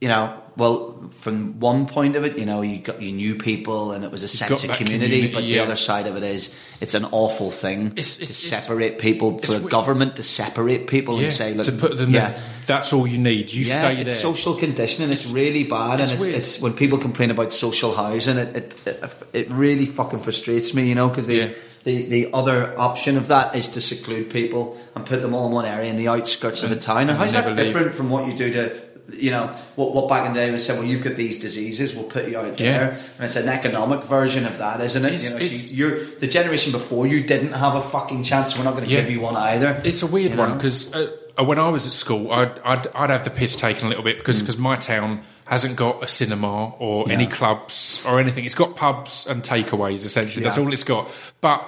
[0.00, 3.92] you know, well, from one point of it, you know, you got you knew people
[3.92, 5.08] and it was a sense of community.
[5.08, 5.56] community, but yeah.
[5.56, 8.98] the other side of it is, it's an awful thing It's- to it's- it's- separate
[8.98, 12.30] people for a government to separate people yeah, and say, look, to put them yeah.
[12.30, 13.52] there, that's all you need.
[13.52, 15.12] You Yeah, stay it's social conditioning.
[15.12, 19.14] It's, really bad, and it's, it's when people complain about social housing, it it, it,
[19.32, 23.54] it really fucking frustrates me, you know, because the, the the other option of that
[23.54, 26.72] is to seclude people and put them all in one area in the outskirts of
[26.72, 27.02] a town.
[27.02, 27.56] And and how's that leave.
[27.56, 28.85] different from what you do to?
[29.12, 29.46] You know
[29.76, 29.94] what?
[29.94, 30.78] What back in the day was said.
[30.78, 31.94] Well, you've got these diseases.
[31.94, 32.78] We'll put you out Yeah.
[32.78, 35.12] there, and it's an economic version of that, isn't it?
[35.14, 38.58] It's- you know, it's- she, you're the generation before you didn't have a fucking chance.
[38.58, 39.02] We're not going to Yeah.
[39.02, 39.80] give you one either.
[39.84, 42.86] It's a weird You one because uh, uh, when I was at school, I'd, I'd,
[42.94, 46.08] I'd have the piss taken a little bit because because my town hasn't got a
[46.08, 48.44] cinema or any clubs or anything.
[48.44, 50.42] It's got pubs and takeaways essentially.
[50.42, 51.08] That's all it's got.
[51.40, 51.62] But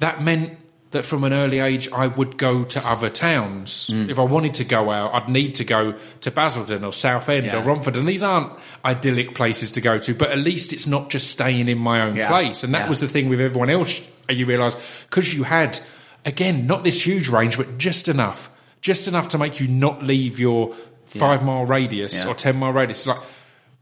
[0.00, 0.58] that meant
[0.94, 3.90] that from an early age, I would go to other towns.
[3.92, 4.08] Mm.
[4.08, 7.60] If I wanted to go out, I'd need to go to Basildon or Southend Yeah.
[7.60, 8.50] or Romford, and these aren't
[8.84, 10.14] idyllic places to go to.
[10.14, 12.28] But at least it's not just staying in my own Yeah.
[12.28, 12.64] place.
[12.64, 12.88] And that Yeah.
[12.88, 14.00] was the thing with everyone else.
[14.28, 14.74] You realise
[15.10, 15.78] because you had
[16.24, 20.40] again not this huge range, but just enough, just enough to make you not leave
[20.40, 20.74] your
[21.06, 23.06] five mile radius or ten mile radius.
[23.06, 23.18] Like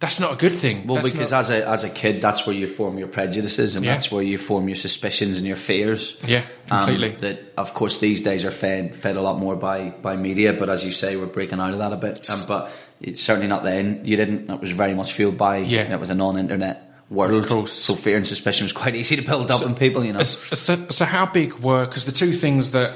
[0.03, 0.85] that's not a good thing.
[0.87, 3.77] Well, That's because not- as a as a kid, that's where you form your prejudices,
[3.77, 3.93] and Yeah.
[3.93, 6.17] that's where you form your suspicions and your fears.
[6.27, 7.11] Yeah, completely.
[7.13, 10.53] Um, that of course these days are fed fed a lot more by by media,
[10.53, 12.29] but as you say, we're breaking out of that a bit.
[12.29, 12.63] Um, but
[13.01, 14.01] it's certainly not then.
[14.05, 14.51] You didn't.
[14.51, 15.59] It was very much fueled by.
[15.59, 15.93] Yeah.
[15.95, 16.77] it was a non-internet
[17.09, 17.45] world.
[17.45, 17.73] Of course.
[17.73, 20.05] So fear and suspicion was quite easy to build up in people.
[20.05, 20.25] You know.
[20.25, 22.91] So, so, so how big were because the two things that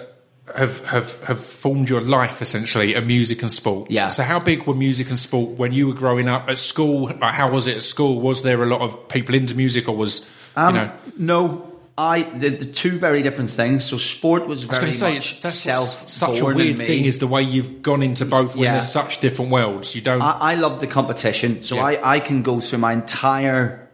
[0.55, 3.91] have, have have formed your life essentially are music and sport.
[3.91, 4.09] Yeah.
[4.09, 7.07] So how big were music and sport when you were growing up at school?
[7.07, 8.21] Like, how was it at school?
[8.21, 10.93] Was there a lot of people into music, or was Um, you know?
[11.17, 11.73] no.
[11.99, 13.87] I the, the two very different things.
[13.87, 17.19] So sport was I was very say much that's self such a weird thing is
[17.21, 18.73] the way you've gone into both when Yeah.
[18.73, 19.95] there's such different worlds.
[19.97, 20.21] You don't.
[20.21, 21.85] I, I love the competition, so Yeah.
[21.85, 23.86] I, I can go through my entire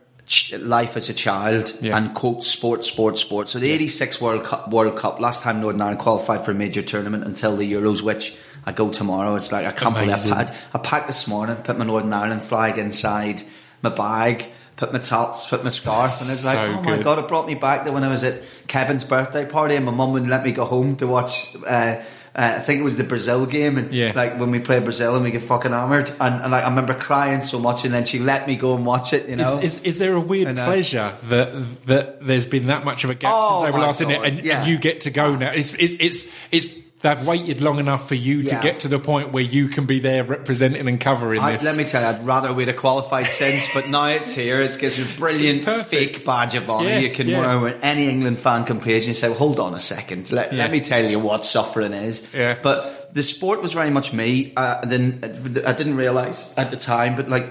[0.60, 1.96] life as a child Yeah.
[1.96, 3.48] and quote sport, sport, sport.
[3.48, 6.82] So the '86 World Cup, World Cup, last time Northern Ireland qualified for a major
[6.82, 9.34] tournament until the Euros, which I go tomorrow.
[9.34, 10.32] It's like I can't believe Amazing.
[10.32, 13.42] I, packed, I packed this morning, put my Northern Ireland flag inside
[13.82, 14.44] my bag.
[14.74, 17.18] Put my tops, put my scarf, and it's like, So oh my god!
[17.18, 20.12] It brought me back to when I was at Kevin's birthday party, and my mum
[20.12, 21.54] wouldn't let me go home to watch.
[21.68, 22.02] Uh,
[22.34, 24.12] uh, I think it was the Brazil game, and Yeah.
[24.14, 26.94] like when we played Brazil and we get fucking hammered, and, and like I remember
[26.94, 29.28] crying so much, and then she let me go and watch it.
[29.28, 32.66] You know, Is, is, is there a weird And, uh, pleasure that that there's been
[32.66, 34.58] that much of a gap Oh, since they were my last in it, and, yeah.
[34.60, 35.52] and you get to go now?
[35.52, 39.32] It's it's it's, it's they've waited long enough for you to get to the point
[39.32, 41.64] where you can be there representing and covering I, this.
[41.64, 44.60] let me tell you, I'd rather we'd have qualified since, but now it's here.
[44.60, 47.60] It gives a brilliant fake badge of honour Yeah, you can yeah.
[47.60, 50.58] wear any England fan can you and say, well, hold on a second, let, Yeah.
[50.58, 52.32] let me tell you what suffering is.
[52.34, 52.56] Yeah.
[52.62, 54.52] But the sport was very much me.
[54.56, 55.20] Uh, then
[55.66, 57.46] I didn't realise at the time, but like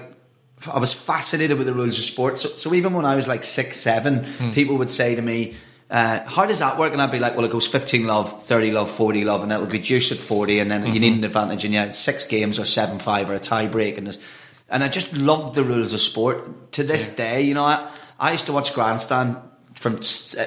[0.72, 2.38] I was fascinated with the rules of sport.
[2.38, 4.52] So, so even when I was like six, seven, Hmm.
[4.52, 5.54] people would say to me,
[5.92, 6.94] uh, how does that work?
[6.94, 9.66] And I'd be like, well, it goes 15 love, 30 love, 40 love, and it'll
[9.66, 12.58] reduce juiced at 40, and then you need an advantage, and yeah, it's six games
[12.58, 13.98] or 7 5 or a tie break.
[13.98, 14.16] And,
[14.70, 16.72] and I just love the rules of sport.
[16.72, 19.36] To this day, you know, I, I used to watch Grandstand
[19.82, 19.94] from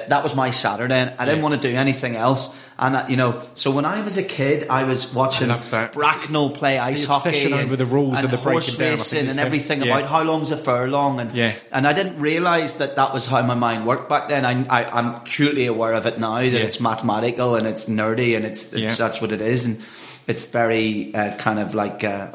[0.08, 0.94] that was my Saturday.
[0.94, 1.42] And I didn't Yeah.
[1.48, 2.56] want to do anything else.
[2.78, 5.92] And uh, you know, so when I was a kid, I was watching that.
[5.92, 9.36] Bracknell play ice hockey, obsession over the rules and the horse down, I racing it's
[9.36, 9.96] and everything yeah.
[9.98, 11.52] about how long's a furlong, and Yeah.
[11.72, 14.44] and I didn't realize that that was how my mind worked back then.
[14.44, 16.60] I, I I'm acutely aware of it now that Yeah.
[16.68, 19.80] it's mathematical and it's nerdy and it's, it's that's what it is, and
[20.26, 22.04] it's very uh, kind of like.
[22.04, 22.32] Uh,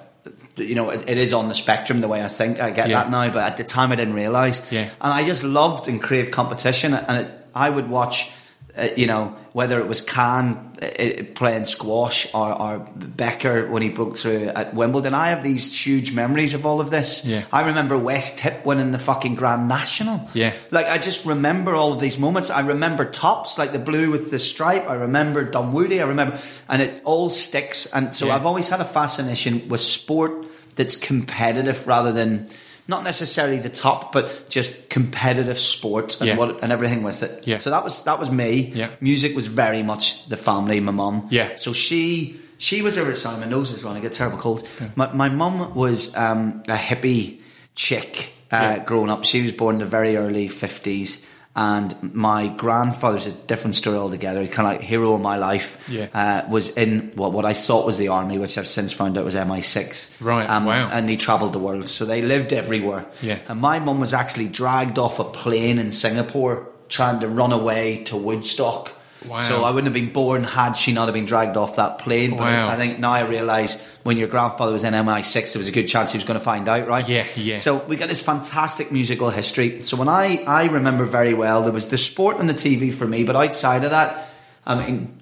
[0.58, 2.60] you know, it, it is on the spectrum the way I think.
[2.60, 3.04] I get Yeah.
[3.04, 4.66] that now, but at the time I didn't realize.
[4.72, 4.90] Yeah.
[5.02, 8.32] And I just loved and craved competition, and it, I would watch,
[8.78, 13.90] uh, you know, whether it was Khan uh, playing squash or, or Becker when he
[13.90, 15.14] broke through at Wimbledon.
[15.14, 17.26] I have these huge memories of all of this.
[17.26, 17.44] Yeah.
[17.52, 20.28] I remember West Tip winning the fucking Grand National.
[20.34, 20.54] Yeah.
[20.72, 22.50] Like I just remember all of these moments.
[22.50, 24.90] I remember tops like the blue with the stripe.
[24.90, 26.02] I remember Dunwoody.
[26.02, 26.38] I remember,
[26.70, 27.92] and it all sticks.
[27.94, 28.36] And so Yeah.
[28.36, 30.46] I've always had a fascination with sport
[30.76, 32.48] that's competitive rather than
[32.88, 36.38] not necessarily the top, but just competitive sport and Yeah.
[36.38, 37.48] what and everything with it.
[37.48, 37.58] Yeah.
[37.58, 38.72] So that was that was me.
[38.76, 38.90] Yeah.
[39.00, 40.80] Music was very much the family.
[40.80, 41.28] My mum.
[41.30, 41.56] Yeah.
[41.56, 44.02] So she she was a sorry, my nose is running.
[44.02, 44.68] I get terrible cold.
[44.96, 47.40] My my mum was um, a hippie
[47.76, 48.84] chick uh, Yeah.
[48.84, 49.24] growing up.
[49.26, 51.26] She was born in the very early fifties.
[51.54, 54.42] And my grandfather's a different story altogether.
[54.42, 55.86] He Kind of like hero of my life.
[55.90, 56.08] Yeah.
[56.14, 59.26] Uh, was in what what I thought was the army, which I've since found out
[59.26, 60.22] was MI6.
[60.22, 60.90] Right, wow.
[60.92, 63.06] And he travelled the world, so they lived everywhere.
[63.22, 63.40] Yeah.
[63.50, 68.04] And my mum was actually dragged off a plane in Singapore trying to run away
[68.06, 68.92] to Woodstock.
[69.28, 69.40] Wow.
[69.40, 72.32] So I wouldn't have been born had she not have been dragged off that plane.
[72.32, 72.70] But Wow.
[72.70, 75.88] I think now I realise when your grandfather was in MI6, there was a good
[75.88, 77.08] chance he was going to find out, right?
[77.08, 77.58] Yeah, yeah.
[77.58, 79.82] So we got this fantastic musical history.
[79.82, 83.06] So when I, I remember very well, there was the sport and the TV for
[83.08, 84.28] me, but outside of that,
[84.66, 85.20] I mean,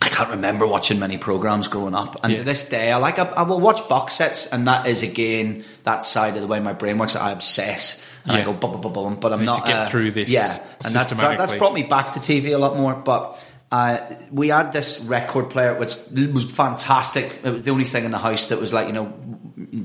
[0.00, 2.16] I can't remember watching many programs growing up.
[2.24, 2.38] And Yeah.
[2.38, 5.64] to this day, I like I, I will watch box sets, and that is again
[5.84, 7.16] that side of the way my brain works.
[7.16, 8.08] I obsess.
[8.24, 10.32] And I go bum, bum, bum, bum, but I'm not to get uh, through this
[10.32, 10.52] Yeah,
[10.84, 12.94] and that's that's brought me back to TV a lot more.
[12.94, 13.36] But
[13.72, 13.98] uh,
[14.30, 15.94] we had this record player, which
[16.32, 17.24] was fantastic.
[17.42, 19.06] It was the only thing in the house that was like, you know,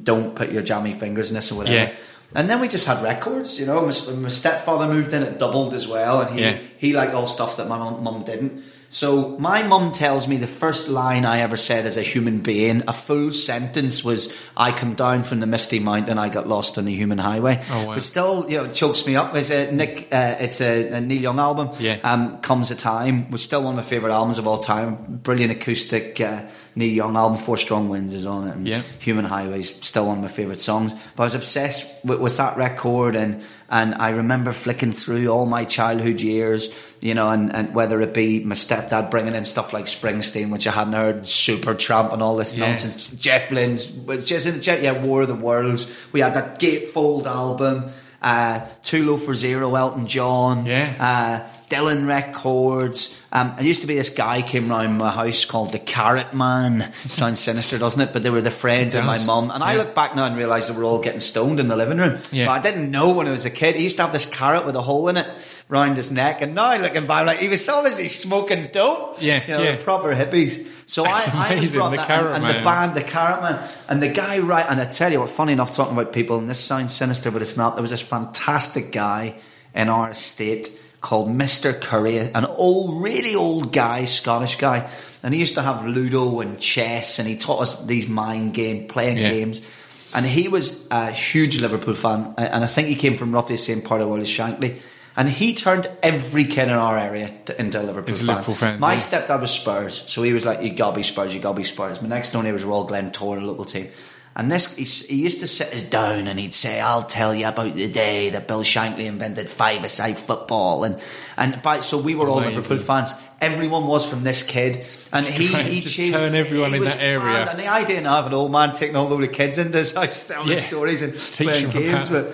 [0.03, 1.75] don't put your jammy fingers in this or whatever.
[1.75, 1.95] Yeah.
[2.35, 3.79] And then we just had records, you know.
[3.81, 6.57] My, my stepfather moved in, it doubled as well, and he, Yeah.
[6.77, 8.61] he liked all stuff that my mum, mum didn't.
[8.89, 12.83] So my mum tells me the first line I ever said as a human being,
[12.87, 16.85] a full sentence was, "I come down from the misty mountain, I got lost on
[16.85, 17.93] the human highway." Oh, wow.
[17.95, 19.35] But still, you know, it chokes me up.
[19.35, 21.69] It's a Nick, uh, it's a, a Neil Young album.
[21.79, 21.97] Yeah.
[22.03, 25.19] Um, Comes a time was still one of my favorite albums of all time.
[25.21, 26.43] Brilliant acoustic uh,
[26.75, 27.37] Neil Young album.
[27.37, 28.55] Four Strong Winds is on it.
[28.55, 28.81] And Yeah.
[28.99, 30.93] Human Highways still one of my favorite songs.
[31.15, 35.45] But I was obsessed with, with that record, and and I remember flicking through all
[35.45, 39.73] my childhood years, you know, and, and whether it be my stepdad bringing in stuff
[39.73, 42.67] like Springsteen, which I hadn't heard, Supertramp, and all this Yeah.
[42.67, 43.09] nonsense.
[43.09, 46.07] Jeff Wayne's, was just yeah, War of the Worlds.
[46.13, 47.85] We had that Gatefold album.
[48.21, 50.65] Uh, Too Low for Zero, Elton John.
[50.65, 50.93] Yeah.
[50.99, 53.27] Uh, Dylan Records.
[53.31, 56.91] Um, there used to be this guy came round my house called the Carrot Man.
[56.93, 58.13] Sounds sinister, doesn't it?
[58.13, 59.51] But they were the friends of my mum.
[59.51, 61.97] And I look back now and realise they were all getting stoned in the living
[61.97, 62.19] room.
[62.31, 62.45] Yeah.
[62.45, 63.75] But I didn't know when I was a kid.
[63.75, 65.27] He used to have this carrot with a hole in it
[65.67, 66.41] round his neck.
[66.41, 69.17] And now looking back, like he was obviously smoking dope.
[69.19, 69.75] Yeah, You know, yeah.
[69.83, 70.76] proper hippies.
[70.89, 73.69] So That's I, I was the that- Carrot and, and the band, the Carrot Man,
[73.89, 74.65] and the guy right.
[74.67, 77.41] And I tell you what, funny enough, talking about people, and this sounds sinister, but
[77.41, 77.75] it's not.
[77.75, 79.37] There was this fantastic guy
[79.75, 80.69] in our estate
[81.01, 81.79] called Mr.
[81.79, 84.89] Curry, an old, really old guy, Scottish guy,
[85.23, 88.87] and he used to have Ludo and chess, and he taught us these mind game
[88.87, 89.29] playing Yeah.
[89.29, 89.69] games.
[90.15, 93.61] And he was a huge Liverpool fan, and I think he came from roughly the
[93.61, 94.81] same part of the world as Shankly.
[95.17, 98.27] And he turned every kid in our area to, into a Liverpool Into fan.
[98.27, 98.99] Liverpool fans, My yeah.
[98.99, 102.03] stepdad was Spurs, so he was like, "You gotta be Spurs, you gotta be Spurs."
[102.03, 103.89] My next door neighbour was Royal Glentoran, a local team.
[104.35, 107.47] And this, he, he used to sit us down and he'd say, "I'll tell you
[107.47, 111.01] about the day that Bill Shankly invented five-a-side football." And
[111.35, 112.37] and by so we were all.
[112.37, 113.15] Liverpool fans.
[113.39, 114.77] Everyone was from this kid,
[115.13, 117.19] and he he chased- turn everyone in that area.
[117.19, 117.49] mad.
[117.49, 120.27] And the idea now of an old man taking all the kids into his house,
[120.27, 120.55] telling Yeah.
[120.57, 122.25] stories and Teach playing games, but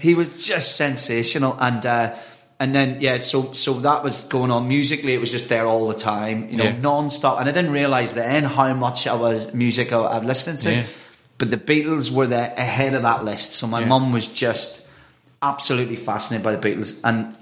[0.00, 1.84] he was just sensational and.
[1.86, 2.14] Uh,
[2.60, 5.14] and then yeah, so so that was going on musically.
[5.14, 6.80] It was just there all the time, you know, Yeah.
[6.82, 7.38] non-stop.
[7.38, 10.70] And I didn't realize then how much I was music I, I was listening to.
[10.72, 10.84] Yeah.
[11.38, 13.52] But the Beatles were the ahead of that list.
[13.52, 13.86] So my Yeah.
[13.86, 14.88] mum was just
[15.40, 16.98] absolutely fascinated by the Beatles.
[17.04, 17.32] And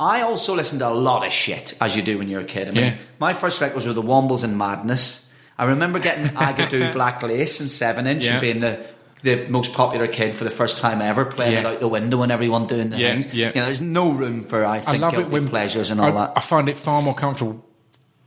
[0.00, 2.68] I also listened to a lot of shit, as you do when you're a kid.
[2.68, 2.94] I mean, Yeah.
[3.18, 5.26] my first records were the Wombles and Madness.
[5.58, 8.32] I remember getting Agadoo Black Lace and Seven Inch Yeah.
[8.32, 8.78] and being the
[9.24, 12.30] the most popular kid for the first time ever, playing it out the window and
[12.30, 13.34] everyone doing the Yeah, things.
[13.34, 13.48] yeah.
[13.48, 16.06] You know, there's no room for I I think love it when pleasures and all
[16.16, 16.32] I, that.
[16.36, 17.64] I find it far more comfortable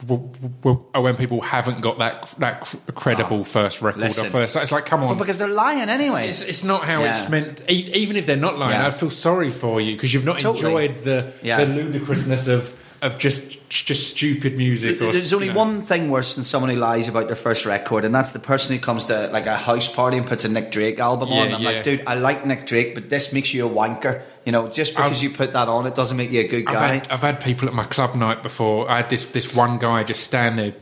[0.07, 4.25] when people haven't got that that cr- credible ah, first record listen.
[4.27, 4.55] or first.
[4.55, 6.27] It's like, come on, Well, because they're lying anyway.
[6.29, 7.11] it's, it's not how Yeah.
[7.11, 7.61] it's meant.
[7.69, 8.87] Even if they're not lying, Yeah.
[8.87, 10.85] I feel sorry for you because you've not Totally.
[10.87, 11.63] enjoyed the Yeah.
[11.63, 14.97] the ludicrousness of of just just stupid music.
[15.01, 15.59] Or, There's only you know.
[15.59, 18.75] one thing worse than someone who lies about their first record, and that's the person
[18.75, 21.49] who comes to like a house party and puts a Nick Drake album on.
[21.49, 21.69] Yeah, I'm yeah.
[21.69, 24.21] like, dude, I like Nick Drake, but this makes you a wanker.
[24.45, 26.67] You know, just because I've- you put that on, it doesn't make you a good
[26.67, 26.87] I've guy.
[26.95, 28.89] had, I've had people at my club night before.
[28.89, 30.73] I had this this one guy just stand there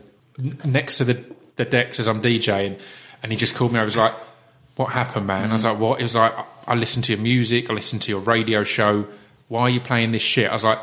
[0.65, 1.23] next to the
[1.55, 2.79] the decks as I'm DJing,
[3.23, 3.79] and he just called me.
[3.79, 4.13] I was like,
[4.75, 7.21] "What happened, man?" I was like, "What?" He was like, "I, I listen to your
[7.21, 7.69] music.
[7.69, 9.07] I listen to your radio show.
[9.47, 10.79] Why are you playing this shit?" I was like,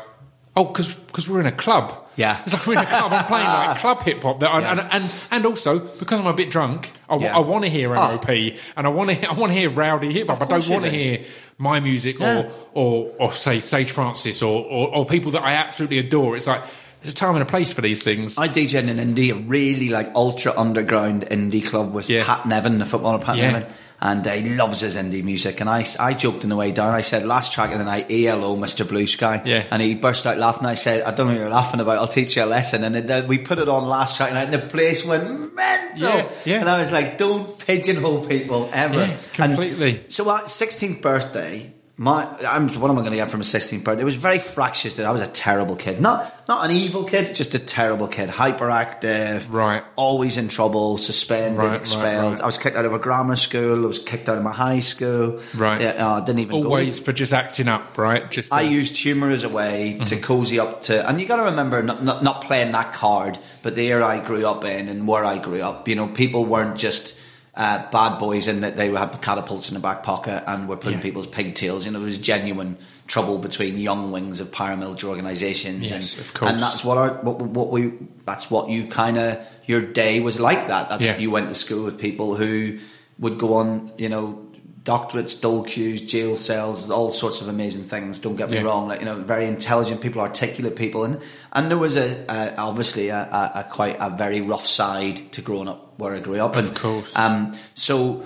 [0.57, 2.41] "Oh, because we're in a club." Yeah.
[2.43, 3.11] it's like we're in a club.
[3.13, 4.39] I'm playing like club hip hop.
[4.39, 4.71] That Yeah.
[4.71, 7.35] and, and and also because I'm a bit drunk, I, Yeah.
[7.37, 7.41] Ah.
[7.41, 8.27] want to hear MOP
[8.75, 10.41] and I want to I want to hear rowdy hip hop.
[10.41, 11.23] I don't want to hear
[11.59, 12.39] my music Yeah.
[12.39, 16.35] or or or say Sage Francis or, or or people that I absolutely adore.
[16.35, 16.61] It's like
[17.03, 18.39] there's a time and a place for these things.
[18.39, 22.07] I DJed in an indie, a really like ultra underground indie club with.
[22.09, 23.37] Pat Nevin, the footballer Pat.
[23.37, 23.65] Nevin,
[23.99, 25.59] and uh, he loves his indie music.
[25.59, 26.93] And I, I joked on the way down.
[26.93, 28.87] I said, "Last track of the night, ELO, Mr.
[28.87, 29.65] Blue Sky." Yeah.
[29.71, 30.65] And he burst out laughing.
[30.67, 31.97] I said, "I don't know what you're laughing about.
[31.97, 34.45] I'll teach you a lesson." And it, uh, we put it on last track, night,
[34.45, 36.09] and the place went mental.
[36.09, 36.59] Yeah, yeah.
[36.59, 39.91] And I was like, "Don't pigeonhole people ever." Yeah, completely.
[39.91, 41.73] And so, at 16th birthday.
[41.99, 44.03] My, I'm, what am I going to get from a 16th birthday?
[44.03, 45.99] It was very fractious that I was a terrible kid.
[45.99, 48.29] Not, not an evil kid, just a terrible kid.
[48.29, 49.51] Hyperactive.
[49.51, 49.83] Right.
[49.95, 52.33] Always in trouble, suspended, Right, right, expelled.
[52.33, 52.41] right.
[52.41, 53.83] I was kicked out of a grammar school.
[53.83, 55.39] I was kicked out of my high school.
[55.55, 55.81] Right.
[55.81, 56.67] Yeah, uh, I didn't even go.
[56.67, 58.29] Always for just acting up, right?
[58.29, 60.03] Just I used humour as a way Mm-hmm.
[60.03, 63.39] to cozy up to, and you got to remember, not, not not playing that card,
[63.63, 66.45] but the era I grew up in and where I grew up, you know, people
[66.45, 67.16] weren't just
[67.57, 70.97] uh, bad boys in that they had catapults in the back pocket and were pulling
[70.99, 71.03] Yeah.
[71.03, 71.85] people's pigtails.
[71.85, 72.77] You know, there was genuine
[73.07, 76.51] trouble between young wings of paramilitary organisations, Yes, and of course.
[76.51, 77.93] and that's what our what, what we
[78.25, 80.67] that's what you kind of your day was like.
[80.67, 81.17] That that's Yeah.
[81.17, 82.77] you went to school with people who
[83.19, 84.43] would go on, you know.
[84.87, 88.21] Doctorates, dole queues, jail cells, all sorts of amazing things.
[88.21, 88.63] Don't get me Yeah.
[88.63, 91.21] wrong, like you know, very intelligent people, articulate people, and
[91.51, 95.41] and there was a, a obviously a, a, a quite a very rough side to
[95.41, 96.55] growing up where I grew up.
[96.55, 97.15] Of and, course.
[97.17, 98.23] Um, so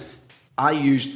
[0.58, 1.10] I used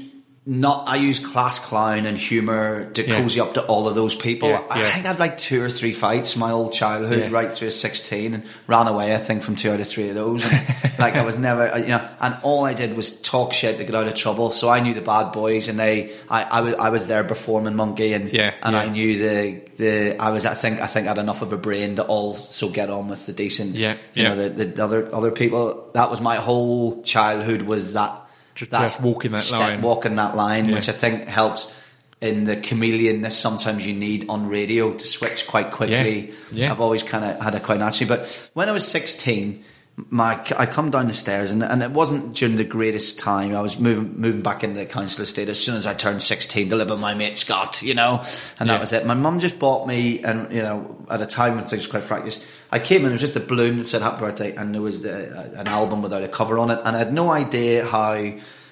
[0.48, 3.18] not I use class clown and humour to Yeah.
[3.18, 4.50] cozy up to all of those people.
[4.50, 4.90] Yeah, I yeah.
[4.92, 8.44] think I had like two or three fights my old childhood, right through sixteen, and
[8.68, 9.14] ran away.
[9.14, 10.48] I think from two out of three of those.
[10.48, 10.62] And,
[11.00, 13.84] like I was never, uh, you know, and all I did was talk shit to
[13.86, 14.52] get out of trouble.
[14.52, 17.76] So I knew the bad boys, and they, I, I was, I was there performing
[17.76, 18.76] monkey, and Yeah, and.
[18.76, 21.58] I knew the the I was I think I think I had enough of a
[21.58, 25.32] brain to also get on with the decent, Yeah, you know, the, the other other
[25.32, 25.90] people.
[25.96, 28.22] That was my whole childhood was that
[28.56, 29.82] Just- that just walking that step, line.
[29.82, 30.76] walking that line, Yeah.
[30.76, 31.74] which I think helps
[32.22, 36.28] in the chameleonness sometimes you need on radio to switch quite quickly.
[36.52, 36.72] Yeah, yeah.
[36.72, 38.08] I've always kind of had it quite naturally.
[38.08, 39.62] But when I was 16,
[40.10, 43.56] my I come down the stairs and, and it wasn't during the greatest time.
[43.56, 46.70] I was moving moving back into the council estate as soon as I turned 16
[46.70, 48.22] to live with my mate Scott, you know,
[48.60, 48.74] and Yeah.
[48.76, 49.06] that was it.
[49.06, 52.04] My mum just bought me, and you know, at a time when things were quite
[52.06, 52.46] fractious.
[52.72, 55.02] I came in, it was just a balloon that said happy birthday, and there was
[55.02, 58.16] the, uh, an album without a cover on it, and I had no idea how,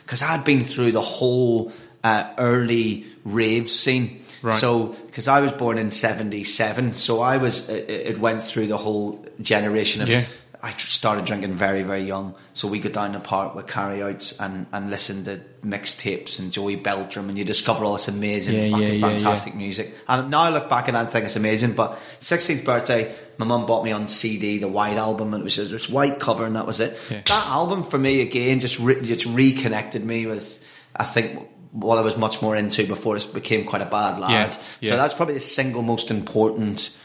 [0.03, 1.71] because I had been through the whole
[2.03, 4.21] uh, early rave scene.
[4.41, 4.55] Right.
[4.55, 8.77] So, because I was born in '77, so I was it, it went through the
[8.77, 10.09] whole generation of.
[10.09, 10.25] Yeah.
[10.63, 14.65] I started drinking very, very young, so we go down the park with carryouts and,
[14.71, 18.87] and listen to mixtapes and Joey Beltram, and you discover all this amazing, Yeah, fucking
[18.87, 19.93] yeah, yeah, fantastic music.
[20.07, 21.73] And now I look back and I think it's amazing.
[21.75, 21.91] But
[22.21, 25.71] 16th birthday, my mum bought me on CD the White album, and it was just
[25.71, 26.97] this white cover, and that was it.
[27.11, 27.21] Yeah.
[27.25, 30.63] That album for me again just re- just reconnected me with,
[30.95, 31.49] I think.
[31.73, 34.55] What I was much more into before it became quite a bad lad.
[34.79, 36.95] Yeah, So that's probably the single most important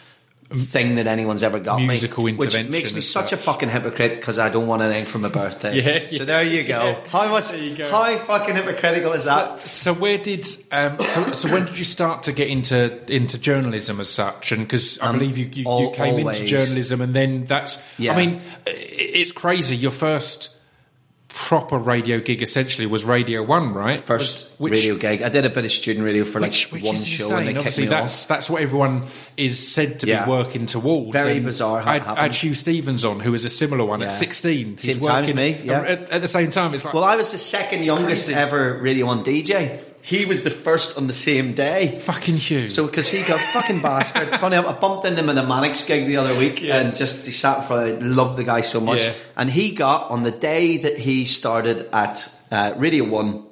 [0.50, 4.14] thing that anyone's ever got Musical me, which makes me as such a fucking hypocrite
[4.14, 5.80] because I don't want anything from my birthday.
[5.82, 6.84] Yeah, So there you go.
[6.86, 7.06] Yeah.
[7.08, 7.50] How much?
[7.50, 7.90] There you go.
[7.90, 9.60] How fucking hypocritical is that?
[9.60, 14.00] So where did um, so, so when did you start to get into into journalism
[14.00, 14.52] as such?
[14.52, 16.40] And because I Um, believe you you, you came always.
[16.40, 18.14] into journalism and then that's Yeah.
[18.14, 19.76] I mean it's crazy.
[19.76, 20.56] Your first
[21.40, 24.00] proper radio gig essentially was Radio One, right?
[24.00, 25.22] First which, radio gig.
[25.22, 27.46] I did a bit of student radio for like Which, which one is show, insane.
[27.48, 28.28] and they kicked me that's off.
[28.28, 29.02] that's what everyone
[29.36, 30.24] is said to Yeah.
[30.24, 31.12] be working towards.
[31.12, 32.32] Very And bizarre how I I had.
[32.32, 34.06] Huw Stephens on, who was a similar one Yeah.
[34.06, 34.76] at sixteen.
[34.78, 35.80] Same He's time as working me, yeah.
[35.82, 36.74] at, at the same time.
[36.74, 38.34] It's like Well, I was the second youngest crazy.
[38.34, 39.78] ever Radio One DJ.
[40.08, 41.94] He was the first on the same day.
[42.00, 42.66] fucking Huw.
[42.68, 44.28] So, because he got fucking bastard.
[44.40, 46.78] Funny, I bumped into him in a Manics gig the other week, Yeah.
[46.80, 47.90] and just he sat in front.
[47.90, 49.12] of Loved the guy so much, Yeah.
[49.36, 53.44] and he got on the day that he started at uh, Radio One.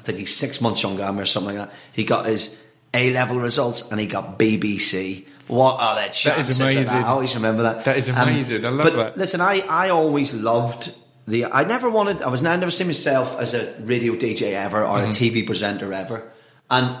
[0.00, 1.76] I think he's six months younger or something like that.
[1.92, 2.58] He got his
[2.94, 6.56] A level results, and he got BBC What are the chances?
[6.58, 7.04] That is amazing.
[7.04, 7.76] I always remember that.
[7.76, 8.64] Um, That is amazing.
[8.64, 9.18] I love but that.
[9.18, 10.88] Listen, I, I always loved
[11.26, 11.46] the.
[11.46, 12.22] I never wanted.
[12.22, 12.44] I was.
[12.44, 15.10] I never seen myself as a radio DJ ever or Mm-hmm.
[15.10, 16.30] a TV presenter ever,
[16.70, 16.96] and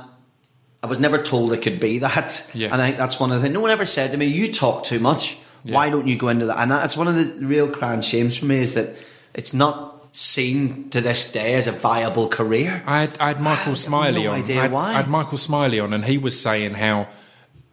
[0.82, 2.50] I was never told I could be that.
[2.54, 2.72] Yeah.
[2.72, 3.54] And I think that's one of the things.
[3.54, 5.38] No one ever said to me, "You talk too much.
[5.64, 5.74] Yeah.
[5.74, 8.46] Why don't you go into that?" And that's one of the real crown shames for
[8.46, 8.88] me is that
[9.34, 12.82] it's not seen to this day as a viable career.
[12.86, 14.40] I had, I had Michael have Smiley no on.
[14.40, 14.88] idea I had, why.
[14.90, 17.08] I had Michael Smiley on, and he was saying how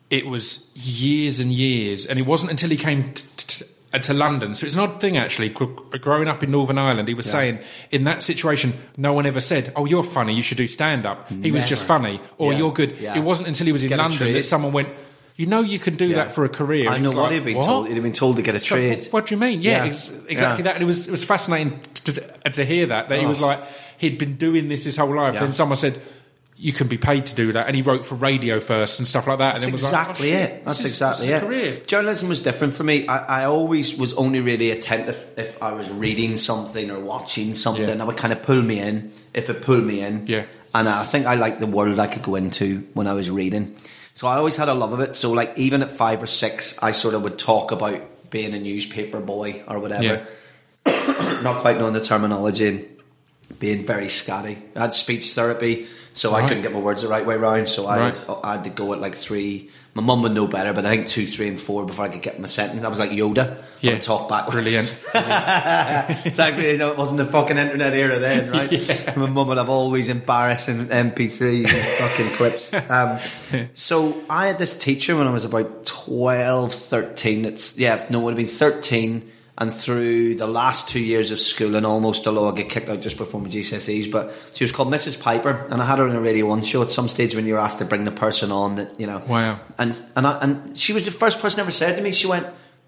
[0.10, 4.14] it was years and years, and it wasn't until he came t- t- Uh, to
[4.14, 4.54] London.
[4.54, 5.50] So it's an odd thing, actually.
[5.50, 7.58] Growing up in Northern Ireland, he was saying
[7.90, 10.36] in that situation, no one ever said, "Oh, you're funny.
[10.36, 12.60] You should do stand up." He was just funny, or Yeah.
[12.60, 13.18] "You're good." Yeah.
[13.18, 14.90] It wasn't until he was in Get London that someone went,
[15.38, 16.18] "You know, you can do Yeah.
[16.18, 17.88] that for a career." I know what like, he'd been "What?" told.
[17.88, 19.08] He'd have been told to get a trade.
[19.10, 19.60] What do you mean?
[19.62, 19.86] Yeah, Yeah.
[19.90, 20.64] ex- exactly Yeah.
[20.66, 20.74] that.
[20.76, 22.12] And it was it was fascinating to,
[22.52, 23.10] to, hear that.
[23.10, 23.28] That he Oh.
[23.30, 23.60] was like
[23.98, 25.34] he'd been doing this his whole life.
[25.34, 25.40] Yeah.
[25.42, 26.00] Then someone said.
[26.62, 29.28] You can be paid to do that, and he wrote for radio first and stuff
[29.28, 29.54] like that.
[29.54, 30.66] That's and then was exactly like, oh, shit, it.
[30.66, 31.46] That's exactly is it.
[31.46, 31.76] Career.
[31.86, 33.08] Journalism was different for me.
[33.08, 37.88] I, I always was only really attentive if I was reading something or watching something.
[37.88, 37.96] Yeah.
[37.96, 40.26] That would kind of pull me in if it pulled me in.
[40.28, 40.44] Yeah.
[40.74, 43.76] And I think I liked the world I could go into when I was reading.
[44.14, 45.16] So I always had a love of it.
[45.16, 48.60] So like even at five or six, I sort of would talk about being a
[48.60, 50.04] newspaper boy or whatever.
[50.86, 51.42] Yeah.
[51.42, 53.00] Not quite knowing the terminology and
[53.60, 54.62] being very scatty.
[54.76, 57.70] I had speech therapy, so I couldn't get my words the right way round.
[57.70, 58.30] So I, Right.
[58.44, 59.70] I had to go at like three.
[59.96, 62.22] My mum would know better, but I think two, three, and four before I could
[62.22, 62.84] get my sentence.
[62.84, 63.58] I was like Yoda.
[63.58, 63.94] I Yeah.
[63.94, 64.56] would talk backwards.
[64.56, 64.88] Brilliant.
[65.14, 66.66] exactly.
[66.66, 69.14] It wasn't the fucking internet era then, right?
[69.18, 72.74] My mum would have all these embarrassing MP3 fucking clips.
[72.90, 73.20] Um,
[73.74, 77.46] so I had this teacher when I was about 12, 13.
[77.46, 79.32] It's, yeah, no, it would have been 13.
[79.60, 83.02] And through the last two years of school and almost although I get kicked out
[83.02, 85.22] just before my GCSEs, but she was called Mrs.
[85.22, 87.56] Piper and I had her on a Radio 1 show at some stage when you
[87.56, 89.22] were asked to bring the person on that, you know.
[89.28, 89.60] Wow.
[89.78, 92.48] And, and, I, and she was the first person ever said to me, she went,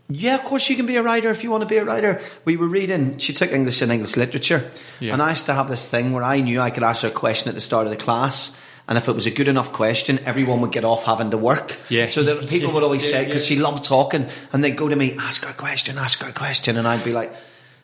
[0.09, 2.19] yeah, of course you can be a writer if you want to be a writer.
[2.45, 4.69] We were reading, she took English and English literature.
[4.99, 5.13] Yeah.
[5.13, 7.11] And I used to have this thing where I knew I could ask her a
[7.11, 8.60] question at the start of the class.
[8.87, 11.77] And if it was a good enough question, everyone would get off having to work.
[11.89, 12.07] Yeah.
[12.07, 15.15] So that people would always say, because she loved talking, and they'd go to me,
[15.19, 16.77] ask her a question, ask her a question.
[16.77, 17.33] And I'd be like,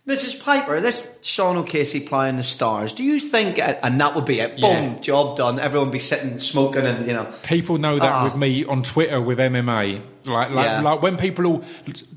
[0.08, 0.42] Mrs.
[0.42, 4.40] Piper, this Sean O'Casey Plough and the Stars, do you think, and that would be
[4.40, 5.00] it, boom, Yeah.
[5.00, 5.60] job done.
[5.60, 7.28] Everyone would be sitting smoking and, you know.
[7.44, 8.24] People know that Ah.
[8.24, 10.02] with me on Twitter with MMA.
[10.26, 10.82] Like, like, Yeah.
[10.82, 11.64] like when people all,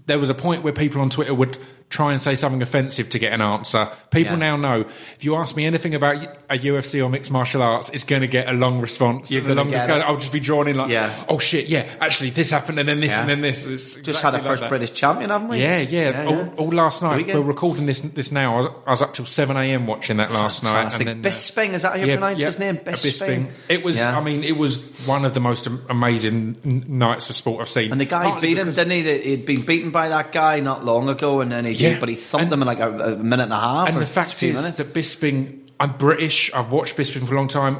[0.06, 1.58] there was a point where people on Twitter would
[1.90, 3.88] try and say something offensive to get an answer.
[4.10, 4.50] People Yeah.
[4.50, 8.04] now know if you ask me anything about a UFC or mixed martial arts, it's
[8.04, 9.30] going to get a long response.
[9.32, 10.08] You're The longest get go- it.
[10.08, 11.10] I'll just be drawn in like, Yeah.
[11.28, 13.20] oh shit, yeah, actually this happened and then this Yeah.
[13.22, 13.66] and then this.
[13.66, 14.68] It's Just had a like first that.
[14.68, 15.60] British champion, haven't we?
[15.60, 16.26] Yeah, yeah.
[16.28, 17.26] All, all last night.
[17.26, 18.54] We're recording this this now.
[18.54, 19.86] I was, I was up till seven a.m.
[19.88, 21.06] watching that last Fantastic.
[21.06, 21.12] night.
[21.16, 22.76] And then, uh, Bisping, is that how you pronounce his name?
[22.76, 23.50] a Bisping.
[23.68, 24.00] It was.
[24.00, 26.56] I mean, it was one of the most amazing
[26.88, 27.90] nights of sport I've seen.
[27.92, 29.02] And the guy Partly beat him, didn't he?
[29.02, 32.00] That He'd been beaten by that guy not long ago, and then he Yeah.
[32.00, 33.88] but he thumped And- him in like a, a minute and a half.
[33.88, 34.78] And the fact is minutes.
[34.78, 35.60] that Bisping.
[35.78, 36.52] I'm British.
[36.52, 37.78] I've watched Bisping for a long time.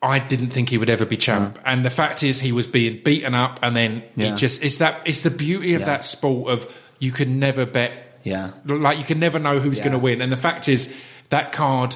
[0.00, 1.58] I didn't think he would ever be champ.
[1.66, 4.30] And the fact is, he was being beaten up, and then Yeah.
[4.32, 4.62] he just.
[4.62, 5.02] It's that.
[5.06, 5.86] It's the beauty of Yeah.
[5.86, 9.84] that sport of you can never bet yeah, like you can never know who's Yeah.
[9.84, 10.20] going to win.
[10.20, 10.94] And the fact is,
[11.30, 11.94] that card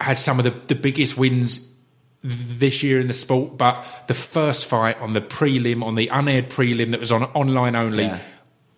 [0.00, 1.74] had some of the, the biggest wins
[2.22, 3.58] this year in the sport.
[3.58, 7.76] But the first fight on the prelim, on the unaired prelim that was on online
[7.76, 8.10] only,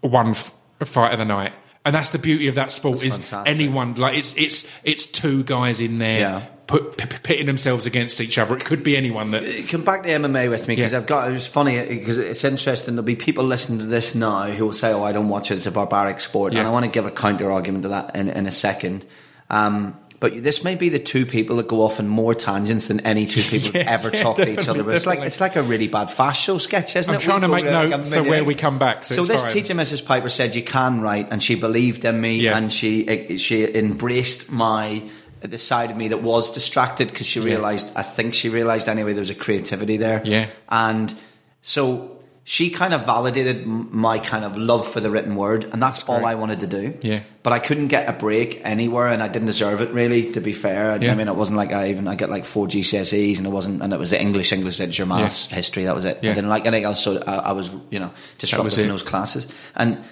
[0.01, 0.53] one f-
[0.87, 1.53] fight of the night.
[1.85, 3.53] And that's the beauty of that sport That's is fantastic.
[3.57, 6.43] anyone like it's it's it's two guys in there Yeah.
[6.69, 8.55] put, p- pitting themselves against each other.
[8.57, 10.99] It could be anyone that come back to MMA with me because Yeah.
[11.01, 11.29] I've got.
[11.29, 12.95] It was funny because it's interesting.
[12.95, 15.55] There'll be people listening to this now who will say, "Oh, I don't watch it.
[15.57, 16.61] It's a barbaric sport," Yeah.
[16.61, 19.05] and I want to give a counter argument to that in, in a second.
[19.51, 23.01] Um, but this may be the two people that go off in more tangents than
[23.01, 24.83] any two people Yeah, ever yeah, talk to each other.
[24.85, 27.25] But it's like it's like a really bad fast show sketch, isn't I'm it?
[27.25, 29.05] trying We to make like notes so where we come back.
[29.05, 29.53] So, So this fine.
[29.53, 30.07] teacher, Mrs.
[30.07, 32.57] Piper, said you can write, and she believed in me, Yeah.
[32.57, 35.03] and she eh, she embraced my
[35.43, 37.95] the side of me that was distracted because she realized.
[37.97, 40.23] I think she realized anyway there was a creativity there.
[40.25, 40.47] Yeah.
[40.71, 41.13] and
[41.61, 42.17] so
[42.53, 46.27] she kind of validated my kind of love for the written word, and that's all.
[46.27, 46.99] I wanted to do.
[47.01, 47.21] Yeah.
[47.43, 50.33] but I couldn't get a break anywhere, and I didn't deserve it really.
[50.33, 51.13] To be fair, I, Yeah.
[51.13, 53.81] I mean, it wasn't like I even I get like four GCSEs, and it wasn't,
[53.81, 55.85] and it was the English, English literature, maths, history.
[55.85, 56.19] That was it.
[56.23, 56.33] Yeah.
[56.33, 59.03] I didn't like anything else, so I, I was you know disruptive was in those
[59.03, 60.05] classes, and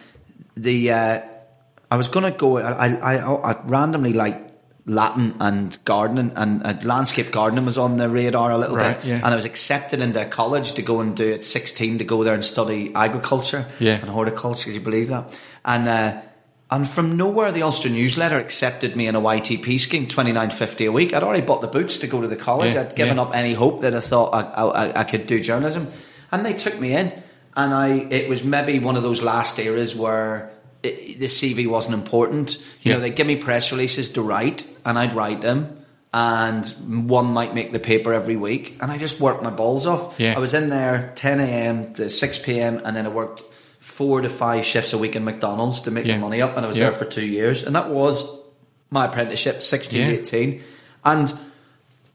[0.56, 1.20] the uh,
[1.90, 2.56] I was to go.
[2.56, 4.49] I, I I I randomly like
[4.86, 9.06] Latin and gardening, and uh, landscape gardening was on the radar a little Right, bit.
[9.08, 9.16] yeah.
[9.16, 12.34] And I was accepted into college to go and do at sixteen to go there
[12.34, 14.00] and study agriculture Yeah.
[14.00, 14.64] and horticulture.
[14.64, 15.38] Can you believe that?
[15.64, 16.20] And uh,
[16.72, 20.86] and from nowhere, the Ulster newsletter accepted me in a YTP scheme, twenty nine fifty
[20.86, 21.12] a week.
[21.14, 22.74] I'd already bought the boots to go to the college.
[22.74, 25.88] Yeah, I'd given up any hope that I thought I, I, I could do journalism,
[26.32, 27.12] and they took me in.
[27.56, 30.52] and I it was maybe one of those last eras where
[30.82, 32.56] the CV wasn't important.
[32.82, 32.94] You Yeah.
[32.94, 35.76] know, they'd give me press releases to write, and I'd write them.
[36.12, 36.66] And
[37.08, 40.18] one might make the paper every week, and I just worked my balls off.
[40.18, 40.34] Yeah.
[40.36, 41.92] I was in there 10 a.m.
[41.94, 42.80] to 6 p.m.
[42.84, 43.42] and then I worked
[43.78, 46.14] four to five shifts a week in McDonald's to make Yeah.
[46.16, 48.38] the money up, and I was there for two years, and that was
[48.90, 50.14] my apprenticeship, 16, Yeah.
[50.18, 50.60] 18.
[51.04, 51.32] and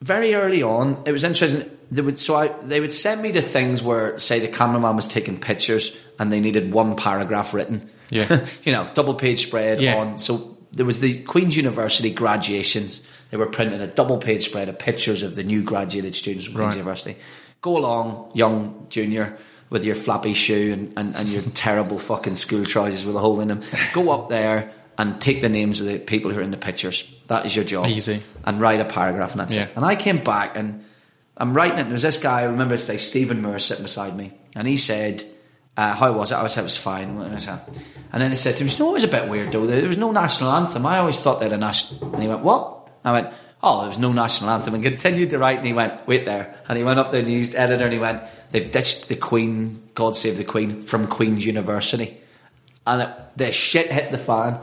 [0.01, 1.69] very early on, it was interesting.
[1.89, 5.07] They would so I, they would send me to things where, say, the cameraman was
[5.07, 7.89] taking pictures and they needed one paragraph written.
[8.09, 8.45] Yeah.
[8.63, 9.97] you know, double page spread Yeah.
[9.97, 10.17] on.
[10.19, 13.07] So there was the Queen's University graduations.
[13.31, 16.55] They were printing a double page spread of pictures of the new graduated students from
[16.55, 16.77] Queen's Right.
[16.77, 17.15] University.
[17.61, 19.37] Go along, young junior,
[19.69, 23.39] with your flappy shoe and, and, and your terrible fucking school trousers with a hole
[23.41, 23.61] in them.
[23.93, 27.11] Go up there and take the names of the people who are in the pictures.
[27.27, 27.87] That is your job.
[27.87, 28.21] Easy.
[28.45, 29.63] And write a paragraph and that's Yeah.
[29.63, 29.71] it.
[29.75, 30.85] And I came back and
[31.35, 31.81] I'm writing it.
[31.81, 34.31] And there was this guy, I remember this day, Stephen Moore, sitting beside me.
[34.55, 35.23] And he said,
[35.77, 36.35] uh, How was it?
[36.35, 37.09] I said, It was fine.
[37.21, 37.61] And I said-
[38.15, 39.65] and then he said to me, know, it was a bit weird though.
[39.65, 40.85] There was no national anthem.
[40.85, 42.13] I always thought they had a national.
[42.13, 42.89] And he went, What?
[43.03, 44.73] I went, Oh, there was no national anthem.
[44.73, 45.57] And continued to write.
[45.57, 46.55] And he went, Wait there.
[46.69, 49.75] And he went up to the news editor and he went, They've ditched the Queen,
[49.95, 52.17] God save the Queen, from Queen's University.
[52.87, 54.61] And it, the shit hit the fan.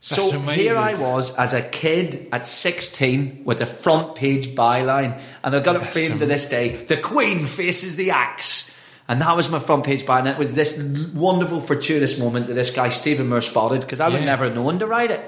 [0.00, 0.64] So amazing.
[0.64, 5.62] here I was as a kid at 16 with a front page byline, and I've
[5.62, 6.76] got it framed to this day.
[6.76, 8.69] The Queen faces the axe.
[9.10, 10.30] And that was my front page byline.
[10.30, 10.78] It was this
[11.14, 14.78] wonderful, fortuitous moment that this guy, Stephen Moore, spotted because I would never have known
[14.78, 15.20] to write it.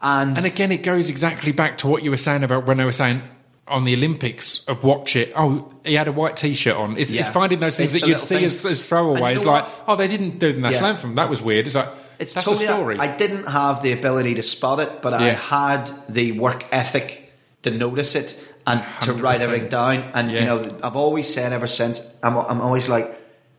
[0.00, 2.84] And, And again, it goes exactly back to what you were saying about when I
[2.84, 3.22] was saying
[3.66, 5.32] on the Olympics of watch it.
[5.34, 6.96] Oh, he had a white T-shirt on.
[6.96, 7.22] It's, Yeah.
[7.22, 9.44] it's finding those things It's that you'd see as, as throwaways.
[9.44, 9.84] Like, what?
[9.88, 10.88] oh, they didn't do the national Yeah.
[10.90, 11.14] anthem.
[11.16, 11.66] That was weird.
[11.66, 11.88] It's like
[12.20, 12.96] it's that's totally a story.
[13.00, 17.72] I didn't have the ability to spot it, but I had the work ethic to
[17.72, 19.42] notice it and to write 100%.
[19.44, 20.04] everything down.
[20.14, 23.10] And you know, I've always said ever since, I'm, I'm always like,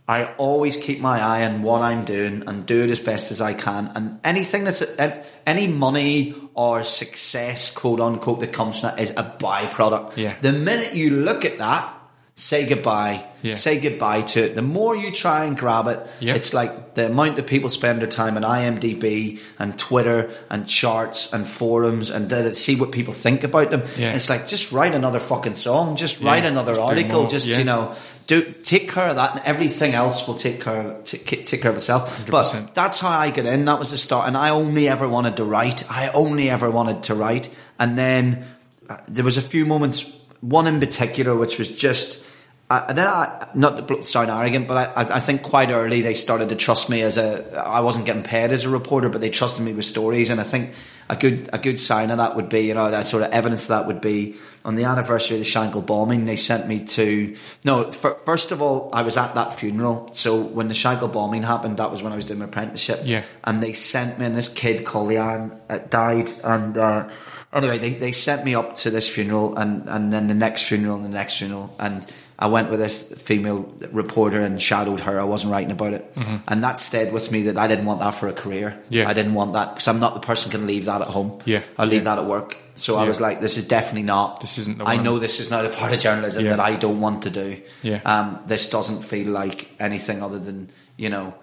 [0.08, 3.42] I always keep my eye on what I'm doing and do it as best as
[3.42, 3.92] I can.
[3.94, 9.12] And anything that's uh, any money or success, quote unquote, that comes from that is
[9.12, 10.16] a byproduct.
[10.16, 10.36] Yeah.
[10.40, 11.97] The minute you look at that,
[12.40, 13.26] say goodbye.
[13.42, 13.56] Yeah.
[13.56, 14.54] Say goodbye to it.
[14.54, 16.36] The more you try and grab it, Yeah.
[16.36, 21.34] it's like the amount that people spend their time on IMDb and Twitter and charts
[21.34, 23.84] and forums and see what people think about them.
[23.98, 24.14] Yeah.
[24.14, 27.64] It's like just write another fucking song, just write Yeah, another just article, just you
[27.64, 27.96] know,
[28.28, 31.72] do take care of that, and everything else will take care of, take, take care
[31.72, 32.24] of itself.
[32.30, 32.74] But 100%.
[32.76, 33.66] that's how I got in.
[33.66, 35.90] That was the start, and I only ever wanted to write.
[35.90, 38.46] I only ever wanted to write, and then
[38.90, 40.14] uh, there was a few moments.
[40.42, 42.26] One in particular, which was just.
[42.70, 46.14] And then I, not to sound arrogant, but I, I I think quite early they
[46.14, 47.64] started to trust me as a.
[47.66, 50.44] I wasn't getting paid as a reporter, but they trusted me with stories, and I
[50.44, 50.76] think
[51.10, 53.64] a good a good sign of that would be, you know, that sort of evidence
[53.64, 54.36] of that would be
[54.66, 56.26] on the anniversary of the Shankill bombing.
[56.26, 57.86] They sent me to no.
[57.86, 61.78] f- first of all, I was at that funeral, so when the Shankill bombing happened,
[61.78, 63.00] that was when I was doing my apprenticeship.
[63.06, 63.24] Yeah.
[63.46, 66.78] and they sent me, and this kid called Leanne uh, died, and.
[66.78, 67.10] Uh,
[67.58, 70.96] Anyway, they, they sent me up to this funeral and, and then the next funeral
[70.96, 72.06] and the next funeral and
[72.40, 75.20] I went with this female reporter and shadowed her.
[75.20, 76.06] I wasn't writing about it.
[76.48, 78.70] And that stayed with me that I didn't want that for a career.
[78.80, 78.94] Mm-hmm.
[78.94, 79.10] Yeah.
[79.10, 81.40] I didn't want that because I'm not the person can leave that at home.
[81.46, 81.64] Yeah.
[81.80, 82.16] I leave Yeah.
[82.16, 82.56] that at work.
[82.76, 84.40] So I was like, this is definitely not.
[84.42, 86.52] This isn't the I know this is not a part of journalism Yeah.
[86.58, 87.60] that I don't want to do.
[87.82, 88.02] Yeah.
[88.06, 91.34] Um, this doesn't feel like anything other than, you know,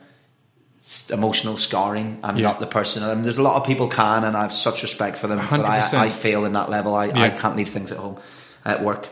[1.10, 2.18] emotional scarring.
[2.22, 2.48] I'm Yeah.
[2.48, 3.02] not the person.
[3.02, 5.38] I mean, there's a lot of people can, and I have such respect for them.
[5.38, 5.94] But 100%.
[5.98, 6.94] I, I fail in that level.
[6.94, 8.18] I, I can't leave things at home,
[8.64, 9.08] at work.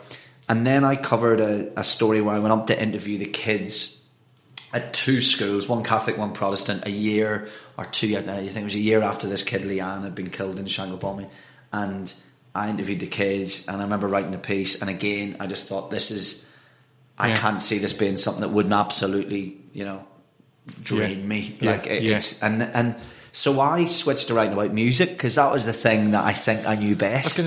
[0.49, 4.03] And then I covered a, a story where I went up to interview the kids
[4.75, 7.49] at two schools, one Catholic, one Protestant, a year
[7.79, 8.17] or two.
[8.17, 10.71] I think it was a year after this kid Leanne had been killed in the
[10.71, 11.29] Shankill bombing,
[11.73, 12.13] and
[12.55, 14.81] I interviewed the kids, and I remember writing a piece.
[14.83, 16.49] And again, I just thought this is.
[17.19, 17.37] I Yeah.
[17.37, 20.05] can't see this being something that wouldn't absolutely, you know,
[20.83, 21.27] drain Yeah.
[21.27, 21.57] me.
[21.61, 21.71] Yeah.
[21.73, 22.17] Like it, Yeah.
[22.17, 22.97] it's and and
[23.33, 26.67] so I switched to writing about music because that was the thing that I think
[26.67, 27.41] I knew best.
[27.41, 27.43] I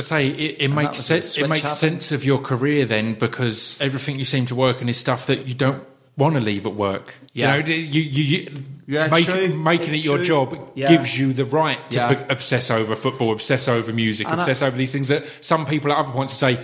[0.00, 1.36] to say it, it makes sense.
[1.38, 1.78] It makes happened.
[1.78, 5.46] sense of your career then because everything you seem to work in is stuff that
[5.46, 5.84] you don't
[6.16, 7.14] want to leave at work.
[7.34, 7.56] Yeah.
[7.56, 8.52] You know, you, you, you
[8.86, 9.48] Yeah, make, true.
[9.54, 10.26] making it your true.
[10.26, 10.88] job Yeah.
[10.88, 12.24] gives you the right to Yeah.
[12.30, 15.90] obsess over football, obsess over music, And I- obsess over these things that some people
[15.92, 16.58] at other points say.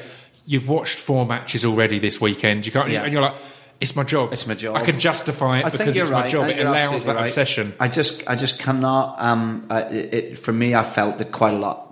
[0.47, 2.65] You've watched four matches already this weekend.
[2.65, 3.05] You can't, Yeah.
[3.05, 3.35] and you're like,
[3.81, 4.33] "It's my job.
[4.33, 4.77] It's my job.
[4.77, 6.25] I can justify it I because it's right.
[6.25, 6.49] my job.
[6.49, 7.25] It allows that right.
[7.25, 9.17] obsession." I just, I just cannot.
[9.19, 11.88] Um, it, it, for me, I felt that quite a lot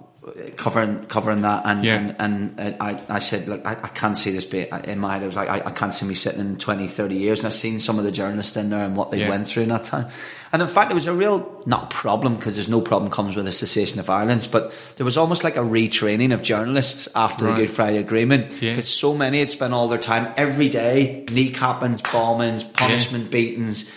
[0.56, 1.98] covering covering that, and Yeah.
[2.18, 5.14] and, and uh, I, I said, look, I, I can't see this bit in my
[5.14, 5.22] head.
[5.22, 7.52] I was like, I, I can't see me sitting in 20, 30 years, and I've
[7.54, 9.28] seen some of the journalists in there and what they Yeah.
[9.28, 10.08] went through in that time.
[10.52, 13.36] And in fact, it was a real not a problem because there's no problem comes
[13.36, 17.44] with a cessation of violence, but there was almost like a retraining of journalists after
[17.44, 17.54] Right.
[17.54, 18.70] the Good Friday Agreement Yeah.
[18.72, 23.90] because so many had spent all their time every day kneecappings, bombings, punishment beatings,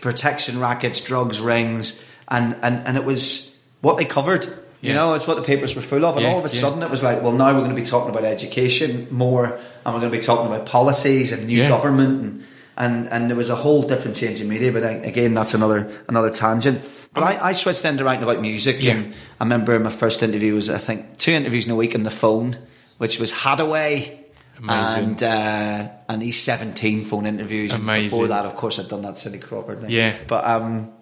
[0.00, 4.46] protection rackets, drugs rings, and, and, and it was what they covered.
[4.86, 4.98] You Yeah.
[5.00, 6.16] know, it's what the papers were full of.
[6.16, 6.60] And Yeah, all of a yeah.
[6.62, 9.94] sudden it was like, well, now we're going to be talking about education more and
[9.94, 11.68] we're going to be talking about policies and new Yeah.
[11.68, 12.44] government and,
[12.78, 14.70] and, and there was a whole different change in media.
[14.72, 16.78] But I, again, that's another another tangent.
[17.14, 18.76] But I, I switched into writing about music.
[18.80, 18.92] Yeah.
[18.94, 22.02] And I remember my first interview was, I think, two interviews in a week on
[22.02, 22.56] the phone,
[22.98, 24.20] which was Haddaway.
[24.58, 25.04] Amazing.
[25.04, 27.72] And uh, and he's seventeen phone interviews.
[27.74, 28.10] And Amazing.
[28.10, 29.90] before that, of course, I'd done that Cindy Crawford thing.
[29.90, 30.14] Yeah.
[30.28, 30.92] But um,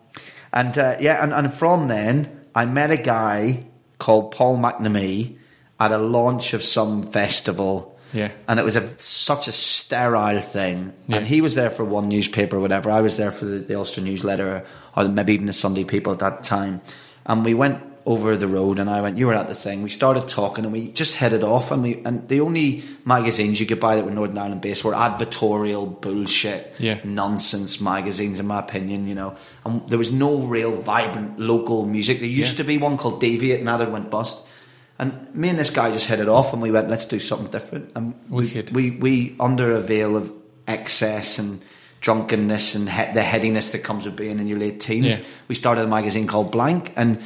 [0.52, 3.66] and uh, yeah, and, and from then I met a guy
[3.98, 5.36] called Paul McNamee
[5.80, 7.98] at a launch of some festival.
[8.12, 8.30] Yeah.
[8.46, 10.92] And it was a such a sterile thing.
[11.08, 11.16] Yeah.
[11.16, 12.90] And he was there for one newspaper, or whatever.
[12.90, 14.64] I was there for the, the Ulster newsletter,
[14.96, 16.80] or maybe even the Sunday People at that time.
[17.26, 19.88] And we went over the road, and I went, "You were at the thing." We
[19.90, 21.70] started talking, and we just headed off.
[21.70, 24.92] And we and the only magazines you could buy that were Northern Ireland based were
[24.92, 26.98] advertorial bullshit, Yeah.
[27.04, 29.06] nonsense magazines, in my opinion.
[29.08, 32.20] You know, and there was no real vibrant local music.
[32.20, 32.64] There used Yeah.
[32.64, 34.46] to be one called Deviate, and that had went bust.
[34.98, 37.48] And me and this guy just hit it off, and we went, "Let's do something
[37.50, 38.74] different." And Wicked.
[38.74, 40.30] we, we under a veil of
[40.68, 41.60] excess and
[42.00, 45.24] drunkenness and he- the headiness that comes with being in your late teens, Yeah.
[45.48, 47.18] we started a magazine called Blank, and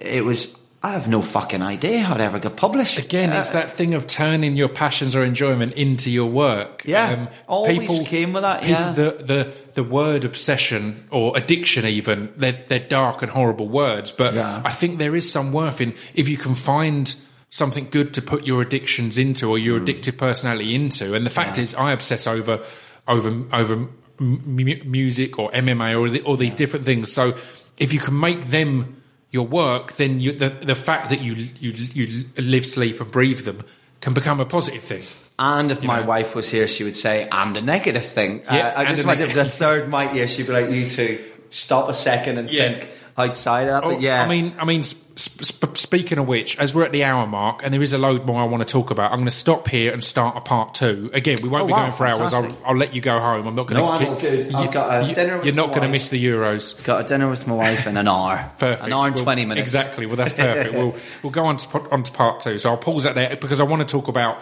[0.00, 0.58] it was.
[0.84, 2.98] I have no fucking idea how it ever got published.
[2.98, 6.82] Again, it's Uh, that thing of turning your passions or enjoyment into your work.
[6.86, 7.26] Um, Yeah,
[7.68, 8.92] people, came with that, people- yeah.
[8.92, 14.10] the, the the word obsession or addiction, even they're, they're dark and horrible words.
[14.10, 14.60] But Yeah.
[14.64, 17.14] I think there is some worth in if you can find
[17.48, 21.14] something good to put your addictions into or your addictive personality into.
[21.14, 22.58] And the fact is, I obsess over
[23.06, 23.74] over over
[24.20, 27.12] m- music or MMA or the, all these different things.
[27.12, 27.34] So
[27.78, 28.96] if you can make them
[29.32, 33.40] your work, then you, the the fact that you you you live, sleep, and breathe
[33.40, 33.64] them
[34.00, 35.02] can become a positive thing.
[35.38, 36.06] And if my know.
[36.06, 38.42] wife was here, she would say, and a negative thing.
[38.44, 41.18] Yeah, uh, I just imagine if the third mic here, she'd be like, you two,
[41.48, 42.74] stop a second and Yeah.
[42.74, 43.84] think outside of that.
[43.84, 44.22] Oh, but yeah.
[44.22, 44.82] I mean, I mean.
[44.82, 47.98] Sp- sp- speaking of which, as we're at the hour mark, and there is a
[47.98, 50.40] load more I want to talk about, I'm going to stop here and start a
[50.40, 51.10] part two.
[51.12, 52.32] Again, we won't Oh, be wow, going for hours.
[52.32, 52.58] I'll.
[52.66, 53.46] I'll let you go home.
[53.46, 53.92] I'm not going No, to.
[54.04, 54.54] I'm all good.
[54.54, 56.82] I've got a dinner with You're not going to miss the Euros.
[56.82, 58.50] Got a dinner with my wife in an hour.
[58.58, 58.86] Perfect.
[58.86, 59.60] An hour and We'll- 20 minutes.
[59.66, 60.06] Exactly.
[60.06, 60.74] Well, that's perfect.
[60.74, 62.56] we'll we'll go on to on to part two.
[62.56, 64.38] So I'll pause that there because I want to talk about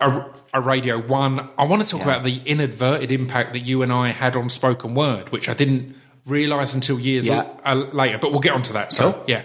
[0.00, 0.24] a,
[0.54, 1.48] a radio one.
[1.58, 2.12] I want to talk Yeah.
[2.12, 5.96] about the inadverted impact that you and I had on spoken word, which I didn't
[6.26, 7.44] realise until years Yeah.
[7.64, 8.18] l- uh, later.
[8.18, 8.92] But we'll get onto that.
[8.92, 9.24] So Cool.
[9.26, 9.42] yeah.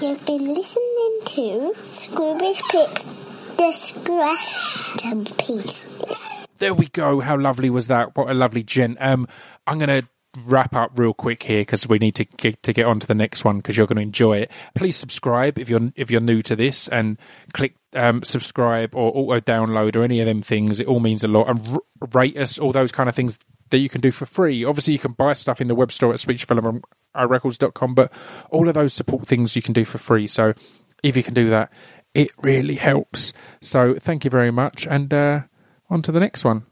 [0.00, 6.46] You've been listening to Scroobius Pip's Distraction Pieces.
[6.58, 7.20] There we go.
[7.20, 8.16] How lovely was that?
[8.16, 8.96] What a lovely gent.
[9.00, 9.26] Um,
[9.66, 10.08] I'm going to
[10.44, 13.14] wrap up real quick here because we need to get to get on to the
[13.14, 14.50] next one because you're going to enjoy it.
[14.74, 17.18] Please subscribe if you're if you're new to this and
[17.52, 20.80] click um, subscribe or auto download or any of them things.
[20.80, 21.48] It all means a lot.
[21.48, 23.38] And r- rate us, all those kind of things
[23.70, 24.64] that you can do for free.
[24.64, 28.12] Obviously, you can buy stuff in the web store at speechdevelopmentrecords.com, but
[28.50, 30.26] all of those support things you can do for free.
[30.26, 30.54] So
[31.02, 31.72] if you can do that,
[32.14, 33.32] it really helps.
[33.60, 35.40] So thank you very much, and uh,
[35.88, 36.66] on to the next one.